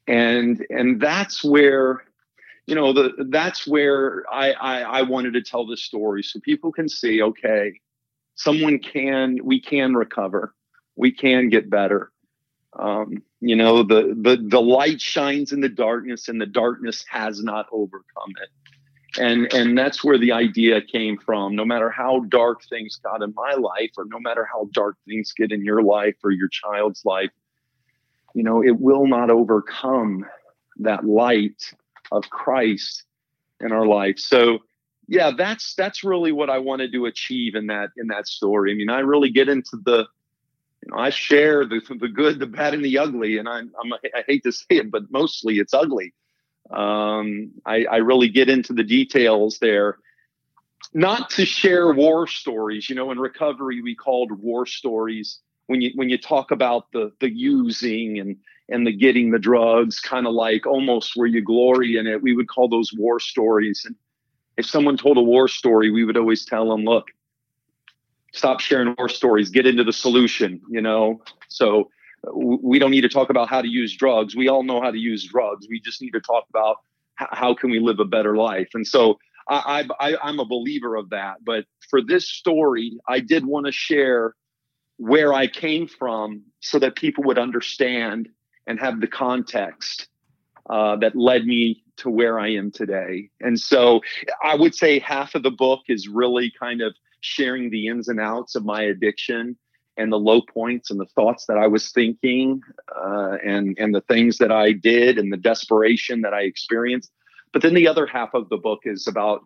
And 0.07 0.65
and 0.71 1.01
that's 1.01 1.43
where, 1.43 2.05
you 2.67 2.75
know, 2.75 2.93
the 2.93 3.27
that's 3.31 3.67
where 3.67 4.25
I 4.33 4.53
I, 4.53 4.81
I 4.83 5.03
wanted 5.03 5.35
to 5.35 5.43
tell 5.43 5.67
this 5.67 5.83
story 5.83 6.23
so 6.23 6.39
people 6.41 6.73
can 6.73 6.89
see, 6.89 7.23
okay, 7.23 7.81
someone 8.37 8.79
can 8.79 9.39
we 9.43 9.61
can 9.61 9.95
recover, 9.95 10.55
we 10.95 11.11
can 11.11 11.49
get 11.49 11.69
better. 11.69 12.13
Um, 12.79 13.23
you 13.41 13.57
know, 13.57 13.83
the 13.83 14.15
the 14.17 14.37
the 14.41 14.61
light 14.61 15.01
shines 15.01 15.53
in 15.53 15.61
the 15.61 15.69
darkness, 15.69 16.29
and 16.29 16.41
the 16.41 16.47
darkness 16.47 17.05
has 17.11 17.43
not 17.43 17.67
overcome 17.73 18.33
it 18.43 18.51
and 19.19 19.53
and 19.53 19.77
that's 19.77 20.05
where 20.05 20.19
the 20.19 20.33
idea 20.33 20.81
came 20.81 21.19
from 21.19 21.55
no 21.55 21.65
matter 21.65 21.91
how 21.91 22.21
dark 22.29 22.63
things 22.65 22.97
got 23.03 23.23
in 23.23 23.33
my 23.35 23.55
life 23.55 23.91
or 23.97 24.05
no 24.07 24.19
matter 24.21 24.47
how 24.51 24.69
dark 24.73 24.97
things 25.07 25.33
get 25.33 25.53
in 25.53 25.65
your 25.65 25.83
life 25.83 26.17
or 26.23 26.31
your 26.31 26.49
child's 26.49 27.05
life 27.05 27.31
you 28.37 28.43
know 28.43 28.63
it 28.63 28.79
will 28.79 29.07
not 29.07 29.31
overcome 29.31 30.25
that 30.77 31.07
light 31.07 31.73
of 32.13 32.29
christ 32.29 33.05
in 33.61 33.73
our 33.73 33.87
life. 33.87 34.19
So 34.19 34.59
yeah 35.09 35.31
that's 35.37 35.75
that's 35.75 36.05
really 36.05 36.33
what 36.33 36.51
i 36.51 36.59
wanted 36.59 36.93
to 36.93 37.07
achieve 37.07 37.55
in 37.55 37.69
that 37.69 37.89
in 37.97 38.09
that 38.09 38.29
story. 38.29 38.73
I 38.73 38.75
mean 38.75 38.91
i 38.91 39.01
really 39.01 39.31
get 39.31 39.49
into 39.49 39.77
the 39.85 40.07
you 40.83 40.91
know 40.91 40.99
i 40.99 41.11
share 41.11 41.65
the 41.65 41.81
the 41.99 42.09
good 42.09 42.39
the 42.39 42.47
bad 42.47 42.75
and 42.75 42.85
the 42.85 42.99
ugly 42.99 43.39
and 43.39 43.49
i'm, 43.49 43.73
I'm 43.83 43.93
i 43.95 44.23
hate 44.29 44.43
to 44.43 44.53
say 44.53 44.77
it 44.83 44.91
but 44.91 45.11
mostly 45.11 45.55
it's 45.59 45.73
ugly. 45.75 46.13
Um, 46.71 47.53
I, 47.65 47.85
I 47.85 47.97
really 47.99 48.29
get 48.29 48.49
into 48.49 48.73
the 48.73 48.83
details 48.83 49.59
there. 49.61 49.99
Not 50.93 51.31
to 51.31 51.47
share 51.47 51.93
war 51.93 52.27
stories. 52.27 52.91
You 52.91 52.97
know, 52.97 53.11
in 53.13 53.19
recovery, 53.19 53.81
we 53.83 53.95
called 53.95 54.33
war 54.33 54.67
stories 54.67 55.41
when 55.67 55.81
you 55.81 55.93
when 55.95 56.09
you 56.09 56.19
talk 56.19 56.51
about 56.51 56.91
the 56.93 57.13
the 57.21 57.31
using 57.31 58.19
and 58.19 58.37
and 58.69 58.87
the 58.87 58.93
getting 58.93 59.31
the 59.31 59.39
drugs, 59.39 60.01
kind 60.01 60.27
of 60.27 60.35
like 60.35 60.67
almost 60.67 61.13
where 61.15 61.27
you 61.27 61.43
glory 61.43 61.97
in 61.97 62.07
it. 62.07 62.23
We 62.23 62.35
would 62.35 62.49
call 62.49 62.69
those 62.69 62.93
war 62.93 63.21
stories. 63.21 63.85
And 63.85 63.95
if 64.57 64.67
someone 64.67 64.97
told 64.97 65.19
a 65.19 65.23
war 65.23 65.49
story, 65.49 65.91
we 65.91 66.05
would 66.05 66.17
always 66.17 66.45
tell 66.45 66.69
them, 66.69 66.85
"Look, 66.85 67.09
stop 68.33 68.61
sharing 68.61 68.95
war 68.99 69.09
stories. 69.09 69.51
Get 69.51 69.67
into 69.67 69.85
the 69.85 69.93
solution." 69.93 70.61
You 70.69 70.81
know, 70.81 71.23
so 71.49 71.91
we 72.35 72.79
don't 72.79 72.91
need 72.91 73.03
to 73.03 73.09
talk 73.09 73.31
about 73.31 73.49
how 73.49 73.63
to 73.63 73.69
use 73.69 73.97
drugs. 73.97 74.35
We 74.35 74.49
all 74.49 74.63
know 74.63 74.81
how 74.81 74.91
to 74.91 74.99
use 74.99 75.25
drugs. 75.25 75.67
We 75.69 75.81
just 75.81 76.03
need 76.03 76.13
to 76.13 76.21
talk 76.21 76.45
about 76.49 76.79
how 77.15 77.55
can 77.55 77.71
we 77.71 77.79
live 77.79 78.01
a 78.01 78.05
better 78.05 78.37
life. 78.37 78.69
And 78.75 78.87
so 78.87 79.19
I, 79.49 79.89
I, 80.01 80.17
I'm 80.23 80.41
a 80.41 80.45
believer 80.45 80.97
of 80.97 81.11
that. 81.11 81.37
But 81.45 81.67
for 81.89 82.03
this 82.03 82.29
story, 82.29 82.99
I 83.09 83.21
did 83.21 83.47
want 83.47 83.67
to 83.67 83.73
share 83.73 84.35
where 84.99 85.33
I 85.33 85.47
came 85.47 85.87
from 85.87 86.43
so 86.61 86.79
that 86.79 86.97
people 86.97 87.25
would 87.25 87.39
understand 87.39 88.29
and 88.67 88.81
have 88.81 89.01
the 89.01 89.07
context 89.07 90.09
uh, 90.69 90.97
that 90.97 91.15
led 91.15 91.47
me 91.47 91.83
to 91.99 92.11
where 92.11 92.39
I 92.39 92.49
am 92.49 92.71
today. 92.71 93.31
And 93.41 93.59
so 93.59 94.01
I 94.43 94.55
would 94.55 94.75
say 94.75 94.99
half 94.99 95.35
of 95.35 95.43
the 95.43 95.51
book 95.51 95.83
is 95.89 96.09
really 96.09 96.53
kind 96.59 96.83
of 96.83 96.95
sharing 97.21 97.71
the 97.71 97.87
ins 97.87 98.09
and 98.09 98.21
outs 98.21 98.55
of 98.55 98.65
my 98.65 98.83
addiction 98.83 99.57
and 99.97 100.13
the 100.13 100.19
low 100.19 100.43
points 100.43 100.91
and 100.91 101.01
the 101.01 101.07
thoughts 101.07 101.47
that 101.47 101.57
I 101.57 101.67
was 101.67 101.91
thinking 101.91 102.61
uh, 102.95 103.37
and 103.45 103.77
and 103.79 103.95
the 103.95 104.03
things 104.03 104.39
that 104.39 104.53
I 104.53 104.73
did 104.73 105.19
and 105.19 105.33
the 105.33 105.39
desperation 105.39 106.21
that 106.23 106.35
I 106.35 106.43
experienced. 106.43 107.11
But 107.53 107.63
then 107.63 107.75
the 107.75 107.89
other 107.89 108.07
half 108.07 108.35
of 108.35 108.49
the 108.51 108.59
book 108.59 108.81
is 108.85 109.07
about 109.07 109.45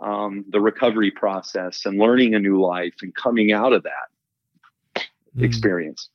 um, 0.00 0.44
the 0.48 0.60
recovery 0.60 1.10
process 1.10 1.84
and 1.84 1.98
learning 1.98 2.34
a 2.34 2.38
new 2.38 2.60
life 2.60 2.94
and 3.02 3.14
coming 3.14 3.52
out 3.52 3.72
of 3.72 3.82
that 3.82 4.08
mm. 5.36 5.42
experience. 5.42 6.10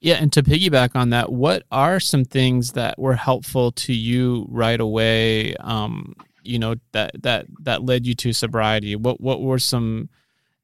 Yeah, 0.00 0.14
and 0.14 0.32
to 0.32 0.42
piggyback 0.42 0.96
on 0.96 1.10
that, 1.10 1.30
what 1.30 1.62
are 1.70 2.00
some 2.00 2.24
things 2.24 2.72
that 2.72 2.98
were 2.98 3.14
helpful 3.14 3.70
to 3.72 3.92
you 3.92 4.46
right 4.50 4.80
away? 4.80 5.54
Um, 5.56 6.16
you 6.42 6.58
know 6.58 6.74
that 6.90 7.22
that 7.22 7.46
that 7.60 7.84
led 7.84 8.04
you 8.06 8.14
to 8.16 8.32
sobriety. 8.32 8.96
What 8.96 9.20
what 9.20 9.42
were 9.42 9.58
some, 9.58 10.08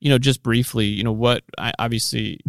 you 0.01 0.11
know, 0.11 0.19
just 0.19 0.43
briefly, 0.43 0.87
you 0.87 1.05
know, 1.05 1.13
what 1.13 1.45
I, 1.57 1.73
obviously, 1.79 2.41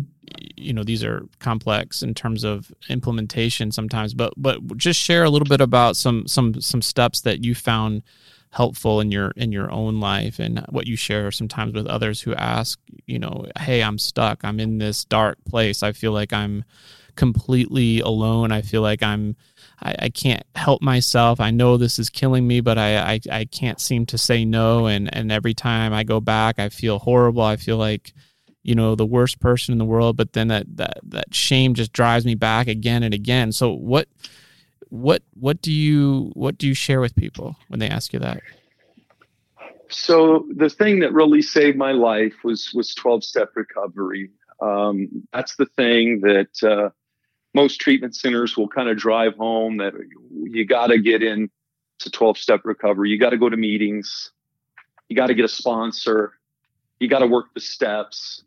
you 0.55 0.74
know, 0.74 0.84
these 0.84 1.03
are 1.03 1.28
complex 1.39 2.01
in 2.01 2.14
terms 2.14 2.43
of 2.43 2.72
implementation 2.89 3.72
sometimes, 3.72 4.14
but 4.14 4.34
but 4.36 4.78
just 4.78 4.99
share 4.99 5.24
a 5.24 5.30
little 5.30 5.47
bit 5.47 5.62
about 5.62 5.95
some 5.95 6.28
some 6.28 6.60
some 6.60 6.82
steps 6.82 7.22
that 7.22 7.43
you 7.43 7.55
found 7.55 8.03
helpful 8.51 8.99
in 8.99 9.11
your 9.11 9.31
in 9.35 9.51
your 9.51 9.71
own 9.71 9.99
life 9.99 10.39
and 10.39 10.59
what 10.69 10.87
you 10.87 10.95
share 10.95 11.31
sometimes 11.31 11.73
with 11.73 11.85
others 11.85 12.21
who 12.21 12.33
ask 12.33 12.79
you 13.05 13.19
know 13.19 13.45
hey 13.59 13.83
i'm 13.83 13.99
stuck. 13.99 14.43
I'm 14.43 14.59
in 14.59 14.79
this 14.79 15.05
dark 15.05 15.37
place. 15.47 15.83
I 15.83 15.91
feel 15.91 16.11
like 16.11 16.33
i'm 16.33 16.63
completely 17.15 17.99
alone. 17.99 18.51
I 18.51 18.61
feel 18.61 18.81
like 18.81 19.03
i'm 19.03 19.35
i, 19.81 19.95
I 19.99 20.09
can't 20.09 20.43
help 20.55 20.81
myself. 20.81 21.39
I 21.39 21.51
know 21.51 21.77
this 21.77 21.99
is 21.99 22.09
killing 22.09 22.47
me 22.47 22.59
but 22.59 22.77
I, 22.79 23.13
I 23.13 23.19
i 23.31 23.45
can't 23.45 23.79
seem 23.79 24.07
to 24.07 24.17
say 24.17 24.45
no. 24.45 24.87
And 24.87 25.13
and 25.15 25.31
every 25.31 25.53
time 25.53 25.93
i 25.93 26.03
go 26.03 26.19
back 26.19 26.57
i 26.57 26.69
feel 26.69 26.97
horrible. 26.97 27.43
I 27.43 27.55
feel 27.55 27.77
like 27.77 28.13
you 28.63 28.73
know 28.73 28.95
the 28.95 29.05
worst 29.05 29.39
person 29.39 29.73
in 29.73 29.77
the 29.77 29.85
world 29.85 30.17
but 30.17 30.33
then 30.33 30.47
that 30.47 30.65
that 30.77 30.97
that 31.03 31.35
shame 31.35 31.75
just 31.75 31.93
drives 31.93 32.25
me 32.25 32.33
back 32.33 32.67
again 32.67 33.03
and 33.03 33.13
again. 33.13 33.51
So 33.51 33.73
what 33.73 34.07
what 34.89 35.23
what 35.33 35.61
do 35.61 35.71
you 35.71 36.31
what 36.33 36.57
do 36.57 36.67
you 36.67 36.73
share 36.73 36.99
with 36.99 37.15
people 37.15 37.55
when 37.67 37.79
they 37.79 37.87
ask 37.87 38.13
you 38.13 38.19
that? 38.19 38.41
So 39.89 40.45
the 40.55 40.69
thing 40.69 40.99
that 40.99 41.13
really 41.13 41.41
saved 41.41 41.77
my 41.77 41.91
life 41.91 42.43
was 42.43 42.71
was 42.73 42.93
12 42.93 43.23
step 43.23 43.51
recovery. 43.55 44.31
Um, 44.61 45.27
that's 45.31 45.55
the 45.55 45.65
thing 45.65 46.21
that 46.21 46.63
uh, 46.63 46.89
most 47.53 47.79
treatment 47.79 48.15
centers 48.15 48.57
will 48.57 48.67
kind 48.67 48.89
of 48.89 48.97
drive 48.97 49.35
home 49.35 49.77
that 49.77 49.93
you 50.43 50.65
got 50.65 50.87
to 50.87 50.99
get 50.99 51.23
in 51.23 51.49
to 51.99 52.11
12 52.11 52.37
step 52.37 52.61
recovery. 52.65 53.09
You 53.09 53.19
got 53.19 53.31
to 53.31 53.37
go 53.37 53.49
to 53.49 53.57
meetings. 53.57 54.31
You 55.07 55.15
got 55.15 55.27
to 55.27 55.33
get 55.33 55.45
a 55.45 55.49
sponsor. 55.49 56.33
You 56.99 57.07
got 57.07 57.19
to 57.19 57.27
work 57.27 57.53
the 57.53 57.61
steps. 57.61 58.43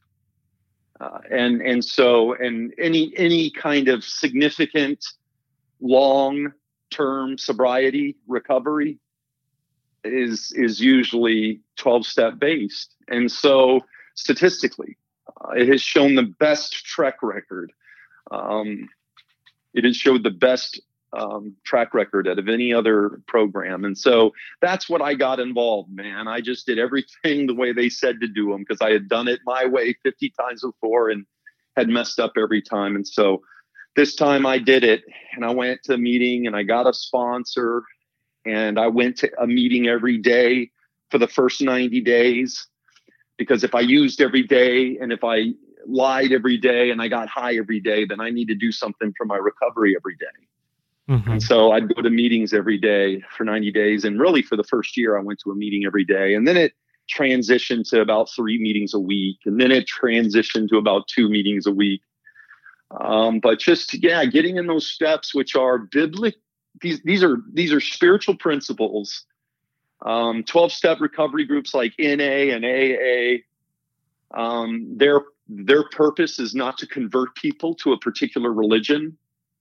Uh, 1.01 1.19
and 1.31 1.61
and 1.63 1.85
so 1.85 2.35
and 2.35 2.73
any 2.79 3.13
any 3.17 3.51
kind 3.51 3.89
of 3.89 4.05
significant 4.05 5.05
long 5.83 6.53
term 6.91 7.37
sobriety 7.37 8.17
recovery 8.27 8.99
is 10.05 10.53
is 10.57 10.81
usually 10.81 11.61
12 11.77 12.07
step 12.07 12.39
based. 12.39 12.95
And 13.09 13.31
so 13.31 13.81
statistically 14.15 14.97
uh, 15.29 15.51
it 15.51 15.69
has 15.69 15.83
shown 15.83 16.15
the 16.15 16.35
best 16.39 16.85
track 16.85 17.17
record. 17.23 17.73
Um, 18.31 18.89
it 19.75 19.85
has 19.85 19.97
showed 19.97 20.23
the 20.23 20.31
best 20.31 20.81
um, 21.15 21.55
track 21.65 21.93
record 21.95 22.27
out 22.27 22.39
of 22.39 22.49
any 22.49 22.73
other 22.73 23.21
program. 23.27 23.85
And 23.85 23.97
so 23.97 24.33
that's 24.63 24.89
what 24.89 25.03
i 25.03 25.15
got 25.15 25.41
involved 25.41 25.91
man. 25.91 26.27
I 26.27 26.41
just 26.41 26.67
did 26.67 26.79
everything 26.79 27.47
the 27.47 27.55
way 27.55 27.73
they 27.73 27.89
said 27.89 28.21
to 28.21 28.29
do 28.29 28.51
them 28.51 28.61
because 28.61 28.81
i 28.81 28.91
had 28.91 29.09
done 29.09 29.29
it 29.29 29.41
my 29.45 29.67
way 29.67 29.95
50 30.03 30.33
times 30.39 30.63
before 30.63 31.11
and 31.11 31.27
had 31.77 31.89
messed 31.89 32.19
up 32.19 32.33
every 32.37 32.63
time. 32.63 32.97
And 32.97 33.07
so 33.07 33.43
this 33.97 34.15
time 34.15 34.47
I 34.47 34.59
did 34.59 34.85
it 34.85 35.03
and 35.35 35.45
I 35.45 35.51
went 35.51 35.83
to 35.85 35.95
a 35.95 35.99
meeting 35.99 36.47
and 36.47 36.57
I 36.57 36.63
got 36.63 36.87
a 36.87 36.95
sponsor 36.95 37.83
and 38.45 38.79
I 38.79 38.87
went 38.89 39.19
to 39.19 39.31
a 39.41 39.47
meeting 39.47 39.87
every 39.87 40.19
day 40.19 40.71
for 41.11 41.19
the 41.19 41.29
first 41.29 41.61
90 41.61 42.01
days 42.01 42.67
because 43.37 43.65
if 43.65 43.75
I 43.75 43.81
used 43.81 44.21
every 44.21 44.43
day 44.43 44.99
and 44.99 45.13
if 45.13 45.25
I 45.25 45.53
lied 45.87 46.33
every 46.33 46.57
day 46.57 46.91
and 46.91 47.03
I 47.03 47.09
got 47.09 47.29
high 47.29 47.57
every 47.57 47.81
day, 47.81 48.05
then 48.05 48.21
I 48.21 48.31
need 48.31 48.49
to 48.49 48.55
do 48.55 48.73
something 48.73 49.13
for 49.17 49.27
my 49.27 49.37
recovery 49.37 49.97
every 49.97 50.17
day. 50.17 50.47
Mm-hmm. 51.09 51.33
And 51.33 51.43
so 51.43 51.73
I'd 51.73 51.95
go 51.95 52.01
to 52.03 52.11
meetings 52.11 52.55
every 52.55 52.79
day 52.79 53.23
for 53.37 53.45
90 53.45 53.73
days. 53.73 54.05
And 54.05 54.21
really, 54.21 54.43
for 54.43 54.57
the 54.57 54.65
first 54.65 54.97
year, 54.97 55.19
I 55.19 55.23
went 55.23 55.41
to 55.41 55.51
a 55.51 55.55
meeting 55.55 55.85
every 55.85 56.05
day. 56.05 56.35
And 56.35 56.47
then 56.47 56.57
it 56.57 56.73
transitioned 57.13 57.89
to 57.91 58.01
about 58.01 58.31
three 58.31 58.59
meetings 58.59 58.95
a 58.95 59.01
week. 59.01 59.39
And 59.45 59.61
then 59.61 59.73
it 59.73 59.87
transitioned 59.89 60.69
to 60.69 60.77
about 60.77 61.09
two 61.09 61.29
meetings 61.29 61.67
a 61.67 61.73
week. 61.73 62.03
Um, 63.01 63.41
but 63.41 63.59
just 63.59 63.95
yeah, 64.03 64.25
getting 64.25 64.57
in 64.57 64.67
those 64.67 64.87
steps, 64.87 65.35
which 65.35 65.57
are 65.57 65.79
biblical. 65.79 66.39
These 66.81 67.03
these 67.03 67.23
are 67.23 67.39
these 67.53 67.73
are 67.73 67.81
spiritual 67.81 68.37
principles. 68.37 69.25
Um, 70.05 70.43
Twelve 70.45 70.73
step 70.73 71.01
recovery 71.01 71.45
groups 71.45 71.75
like 71.75 71.95
NA 71.99 72.55
and 72.55 72.65
AA. 72.65 73.43
Um, 74.39 74.97
their 74.97 75.21
their 75.49 75.89
purpose 75.89 76.39
is 76.39 76.55
not 76.55 76.79
to 76.79 76.87
convert 76.87 77.35
people 77.35 77.75
to 77.77 77.93
a 77.93 77.99
particular 77.99 78.53
religion. 78.53 79.17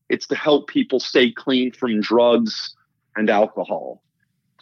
It's 0.09 0.27
to 0.27 0.35
help 0.35 0.67
people 0.67 0.99
stay 0.99 1.31
clean 1.31 1.71
from 1.71 2.01
drugs 2.01 2.75
and 3.15 3.29
alcohol. 3.29 4.01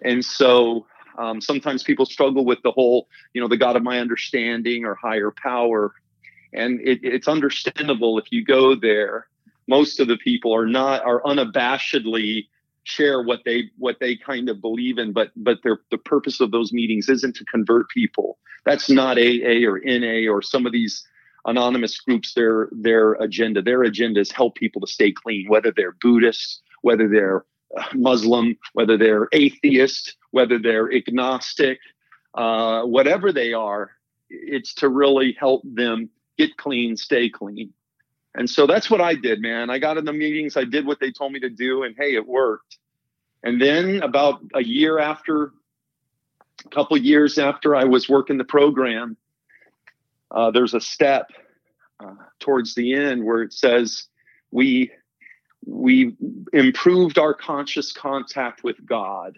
And 0.03 0.23
so 0.23 0.85
um, 1.17 1.41
sometimes 1.41 1.83
people 1.83 2.05
struggle 2.05 2.45
with 2.45 2.59
the 2.63 2.71
whole, 2.71 3.07
you 3.33 3.41
know, 3.41 3.47
the 3.47 3.57
God 3.57 3.75
of 3.75 3.83
my 3.83 3.99
understanding 3.99 4.85
or 4.85 4.95
higher 4.95 5.31
power 5.31 5.93
and 6.53 6.79
it, 6.81 6.99
it's 7.03 7.27
understandable 7.27 8.17
if 8.17 8.31
you 8.31 8.43
go 8.43 8.75
there 8.75 9.27
most 9.67 9.99
of 9.99 10.07
the 10.07 10.17
people 10.17 10.53
are 10.53 10.65
not 10.65 11.03
are 11.05 11.21
unabashedly 11.23 12.47
share 12.83 13.21
what 13.21 13.41
they 13.45 13.69
what 13.77 13.97
they 13.99 14.15
kind 14.15 14.49
of 14.49 14.59
believe 14.61 14.97
in 14.97 15.13
but 15.13 15.31
but 15.35 15.59
their 15.63 15.79
the 15.91 15.97
purpose 15.97 16.39
of 16.39 16.51
those 16.51 16.73
meetings 16.73 17.07
isn't 17.07 17.35
to 17.35 17.45
convert 17.45 17.87
people. 17.89 18.39
That's 18.65 18.89
not 18.89 19.17
aa 19.17 19.65
or 19.67 19.79
na 19.85 20.31
or 20.31 20.41
some 20.41 20.65
of 20.65 20.71
these 20.71 21.05
anonymous 21.45 21.99
groups 21.99 22.33
their 22.33 22.69
their 22.71 23.13
agenda. 23.13 23.61
Their 23.61 23.83
agenda 23.83 24.19
is 24.19 24.31
help 24.31 24.55
people 24.55 24.81
to 24.81 24.87
stay 24.87 25.11
clean 25.11 25.47
whether 25.47 25.71
they're 25.71 25.95
buddhist 26.01 26.61
whether 26.81 27.07
they're 27.07 27.45
uh, 27.77 27.83
muslim 27.93 28.57
whether 28.73 28.97
they're 28.97 29.27
atheist 29.33 30.15
whether 30.31 30.57
they're 30.57 30.91
agnostic 30.93 31.79
uh, 32.35 32.81
whatever 32.83 33.31
they 33.31 33.53
are 33.53 33.91
it's 34.29 34.73
to 34.75 34.89
really 34.89 35.35
help 35.39 35.61
them 35.65 36.09
get 36.39 36.57
clean, 36.57 36.95
stay 36.97 37.29
clean. 37.29 37.73
And 38.33 38.49
so 38.49 38.65
that's 38.65 38.89
what 38.89 39.01
I 39.01 39.15
did, 39.15 39.41
man. 39.41 39.69
I 39.69 39.77
got 39.79 39.97
in 39.97 40.05
the 40.05 40.13
meetings, 40.13 40.55
I 40.55 40.63
did 40.63 40.85
what 40.85 40.99
they 40.99 41.11
told 41.11 41.33
me 41.33 41.39
to 41.41 41.49
do, 41.49 41.83
and 41.83 41.95
hey, 41.97 42.15
it 42.15 42.25
worked. 42.25 42.77
And 43.43 43.61
then 43.61 44.01
about 44.01 44.41
a 44.55 44.63
year 44.63 44.99
after, 44.99 45.51
a 46.65 46.69
couple 46.69 46.97
years 46.97 47.37
after 47.37 47.75
I 47.75 47.83
was 47.83 48.07
working 48.07 48.37
the 48.37 48.43
program, 48.45 49.17
uh, 50.31 50.51
there's 50.51 50.73
a 50.73 50.81
step 50.81 51.31
uh, 51.99 52.15
towards 52.39 52.75
the 52.75 52.93
end 52.93 53.25
where 53.25 53.41
it 53.41 53.53
says 53.53 54.05
we 54.51 54.91
we 55.65 56.15
improved 56.53 57.17
our 57.17 57.33
conscious 57.33 57.91
contact 57.91 58.63
with 58.63 58.77
God 58.85 59.37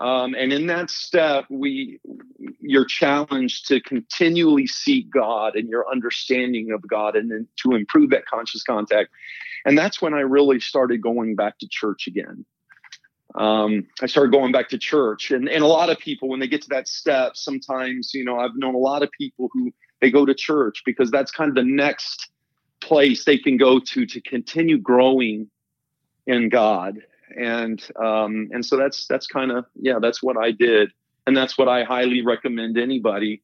um, 0.00 0.34
and 0.34 0.52
in 0.52 0.66
that 0.68 0.90
step, 0.90 1.46
we 1.50 2.00
you're 2.60 2.84
challenged 2.84 3.66
to 3.68 3.80
continually 3.80 4.66
seek 4.66 5.10
God 5.10 5.56
and 5.56 5.68
your 5.68 5.90
understanding 5.90 6.70
of 6.70 6.86
God, 6.86 7.16
and 7.16 7.30
then 7.30 7.48
to 7.62 7.72
improve 7.72 8.10
that 8.10 8.26
conscious 8.26 8.62
contact. 8.62 9.10
And 9.64 9.76
that's 9.76 10.00
when 10.00 10.14
I 10.14 10.20
really 10.20 10.60
started 10.60 11.02
going 11.02 11.34
back 11.34 11.58
to 11.58 11.68
church 11.68 12.06
again. 12.06 12.44
Um, 13.34 13.86
I 14.00 14.06
started 14.06 14.30
going 14.30 14.52
back 14.52 14.68
to 14.68 14.78
church, 14.78 15.32
and 15.32 15.48
and 15.48 15.64
a 15.64 15.66
lot 15.66 15.90
of 15.90 15.98
people 15.98 16.28
when 16.28 16.38
they 16.38 16.48
get 16.48 16.62
to 16.62 16.68
that 16.70 16.86
step, 16.86 17.36
sometimes 17.36 18.14
you 18.14 18.24
know 18.24 18.38
I've 18.38 18.54
known 18.54 18.76
a 18.76 18.78
lot 18.78 19.02
of 19.02 19.10
people 19.10 19.50
who 19.52 19.72
they 20.00 20.12
go 20.12 20.24
to 20.24 20.34
church 20.34 20.82
because 20.86 21.10
that's 21.10 21.32
kind 21.32 21.48
of 21.48 21.56
the 21.56 21.64
next 21.64 22.30
place 22.80 23.24
they 23.24 23.36
can 23.36 23.56
go 23.56 23.80
to 23.80 24.06
to 24.06 24.20
continue 24.20 24.78
growing 24.78 25.50
in 26.28 26.48
God 26.48 26.98
and 27.36 27.82
um, 27.96 28.48
and 28.52 28.64
so 28.64 28.76
that's 28.76 29.06
that's 29.06 29.26
kind 29.26 29.50
of 29.50 29.64
yeah 29.74 29.98
that's 30.00 30.22
what 30.22 30.36
I 30.36 30.50
did. 30.50 30.90
And 31.26 31.36
that's 31.36 31.58
what 31.58 31.68
I 31.68 31.84
highly 31.84 32.22
recommend 32.22 32.78
anybody 32.78 33.42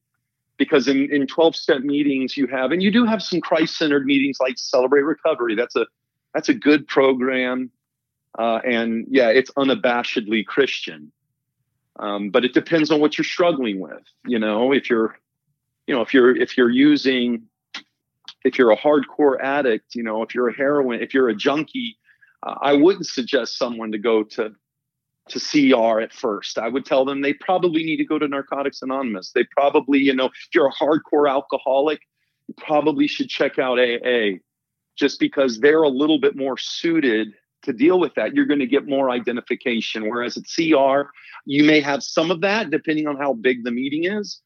because 0.57 0.87
in 0.87 1.11
in 1.13 1.27
12 1.27 1.55
step 1.55 1.81
meetings 1.81 2.37
you 2.37 2.47
have 2.47 2.71
and 2.71 2.81
you 2.81 2.91
do 2.91 3.05
have 3.05 3.21
some 3.21 3.41
Christ 3.41 3.77
centered 3.77 4.05
meetings 4.05 4.37
like 4.39 4.57
Celebrate 4.57 5.03
Recovery. 5.03 5.55
That's 5.55 5.75
a 5.75 5.85
that's 6.33 6.49
a 6.49 6.53
good 6.53 6.87
program 6.87 7.71
uh, 8.37 8.59
and 8.65 9.05
yeah 9.09 9.29
it's 9.29 9.51
unabashedly 9.51 10.45
Christian. 10.45 11.11
Um, 11.97 12.29
but 12.29 12.43
it 12.43 12.53
depends 12.53 12.91
on 12.91 12.99
what 12.99 13.17
you're 13.17 13.25
struggling 13.25 13.79
with 13.79 14.03
you 14.25 14.39
know 14.39 14.71
if 14.71 14.89
you're 14.89 15.17
you 15.87 15.95
know 15.95 16.01
if 16.01 16.13
you're 16.13 16.35
if 16.35 16.57
you're 16.57 16.69
using 16.69 17.43
if 18.43 18.57
you're 18.57 18.71
a 18.71 18.77
hardcore 18.77 19.39
addict 19.41 19.95
you 19.95 20.03
know 20.03 20.21
if 20.21 20.35
you're 20.35 20.49
a 20.49 20.53
heroin 20.53 21.01
if 21.01 21.13
you're 21.13 21.29
a 21.29 21.35
junkie 21.35 21.97
I 22.43 22.73
wouldn't 22.73 23.07
suggest 23.07 23.57
someone 23.57 23.91
to 23.91 23.97
go 23.97 24.23
to 24.23 24.51
to 25.29 25.39
CR 25.39 26.01
at 26.01 26.13
first. 26.13 26.59
I 26.59 26.67
would 26.67 26.85
tell 26.85 27.03
them 27.03 27.21
they 27.21 27.33
probably 27.33 27.83
need 27.83 27.97
to 27.97 28.05
go 28.05 28.19
to 28.19 28.27
Narcotics 28.27 28.83
Anonymous. 28.83 29.31
They 29.33 29.43
probably, 29.57 29.97
you 29.97 30.13
know, 30.13 30.25
if 30.25 30.33
you're 30.53 30.67
a 30.67 30.71
hardcore 30.71 31.27
alcoholic, 31.27 31.99
you 32.47 32.53
probably 32.57 33.07
should 33.07 33.27
check 33.27 33.57
out 33.57 33.79
AA 33.79 34.37
just 34.95 35.19
because 35.19 35.59
they're 35.59 35.81
a 35.81 35.89
little 35.89 36.19
bit 36.19 36.35
more 36.35 36.57
suited 36.57 37.29
to 37.63 37.73
deal 37.73 37.99
with 37.99 38.13
that, 38.15 38.33
you're 38.33 38.45
going 38.45 38.59
to 38.59 38.67
get 38.67 38.87
more 38.87 39.09
identification. 39.09 40.07
Whereas 40.09 40.37
at 40.37 40.43
CR, 40.43 41.09
you 41.45 41.63
may 41.63 41.81
have 41.81 42.03
some 42.03 42.31
of 42.31 42.41
that 42.41 42.69
depending 42.69 43.07
on 43.07 43.17
how 43.17 43.33
big 43.33 43.63
the 43.63 43.71
meeting 43.71 44.05
is, 44.05 44.41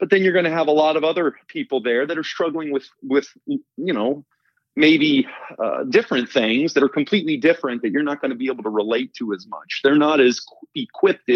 but 0.00 0.10
then 0.10 0.22
you're 0.22 0.32
going 0.32 0.44
to 0.44 0.50
have 0.50 0.68
a 0.68 0.72
lot 0.72 0.96
of 0.96 1.04
other 1.04 1.34
people 1.48 1.82
there 1.82 2.06
that 2.06 2.18
are 2.18 2.24
struggling 2.24 2.72
with 2.72 2.88
with 3.02 3.28
you 3.46 3.60
know 3.76 4.24
maybe 4.76 5.26
uh, 5.62 5.84
different 5.84 6.28
things 6.30 6.74
that 6.74 6.82
are 6.82 6.88
completely 6.88 7.36
different 7.36 7.82
that 7.82 7.90
you're 7.90 8.02
not 8.02 8.20
going 8.20 8.30
to 8.30 8.36
be 8.36 8.46
able 8.46 8.62
to 8.62 8.70
relate 8.70 9.12
to 9.14 9.32
as 9.34 9.46
much. 9.46 9.80
They're 9.84 9.96
not 9.96 10.20
as 10.20 10.40
equipped 10.74 11.30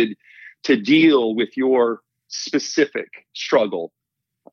to 0.65 0.77
deal 0.77 1.35
with 1.35 1.57
your 1.57 2.01
specific 2.29 3.09
struggle. 3.35 3.93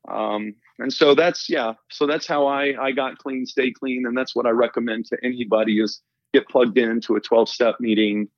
Um, 0.08 0.54
and 0.78 0.92
so 0.92 1.14
that's 1.14 1.48
yeah 1.48 1.74
so 1.90 2.06
that's 2.06 2.26
how 2.26 2.46
i 2.46 2.74
i 2.80 2.92
got 2.92 3.18
clean 3.18 3.46
stay 3.46 3.70
clean 3.70 4.06
and 4.06 4.16
that's 4.16 4.34
what 4.34 4.46
i 4.46 4.50
recommend 4.50 5.06
to 5.06 5.16
anybody 5.22 5.80
is 5.80 6.00
get 6.32 6.48
plugged 6.48 6.78
into 6.78 7.16
a 7.16 7.20
12 7.20 7.48
step 7.48 7.76
meeting 7.80 8.28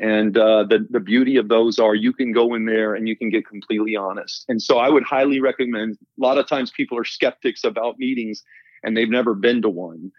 and 0.00 0.36
uh, 0.36 0.64
the 0.64 0.86
the 0.90 1.00
beauty 1.00 1.36
of 1.36 1.48
those 1.48 1.78
are 1.78 1.94
you 1.94 2.12
can 2.12 2.32
go 2.32 2.54
in 2.54 2.66
there 2.66 2.94
and 2.94 3.08
you 3.08 3.16
can 3.16 3.30
get 3.30 3.46
completely 3.46 3.96
honest 3.96 4.44
and 4.48 4.60
so 4.60 4.78
i 4.78 4.88
would 4.88 5.04
highly 5.04 5.40
recommend 5.40 5.96
a 6.02 6.22
lot 6.22 6.38
of 6.38 6.46
times 6.46 6.70
people 6.70 6.98
are 6.98 7.04
skeptics 7.04 7.64
about 7.64 7.98
meetings 7.98 8.42
and 8.84 8.96
they've 8.96 9.10
never 9.10 9.34
been 9.34 9.62
to 9.62 9.68
one. 9.68 10.12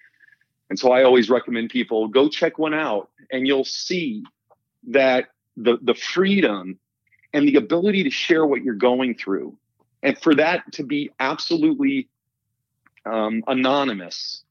And 0.69 0.79
so 0.79 0.91
i 0.91 1.03
always 1.03 1.29
recommend 1.29 1.69
people 1.69 2.07
go 2.07 2.27
check 2.27 2.57
one 2.57 2.73
out 2.73 3.09
and 3.31 3.47
you'll 3.47 3.63
see 3.63 4.23
that 4.87 5.25
the 5.55 5.77
the 5.81 5.93
freedom 5.93 6.79
and 7.33 7.47
the 7.47 7.55
ability 7.55 8.03
to 8.03 8.09
share 8.09 8.45
what 8.45 8.63
you're 8.63 8.73
going 8.73 9.15
through 9.15 9.55
and 10.03 10.17
for 10.17 10.35
that 10.35 10.71
to 10.73 10.83
be 10.83 11.11
absolutely 11.19 12.07
um, 13.05 13.43
anonymous 13.47 14.43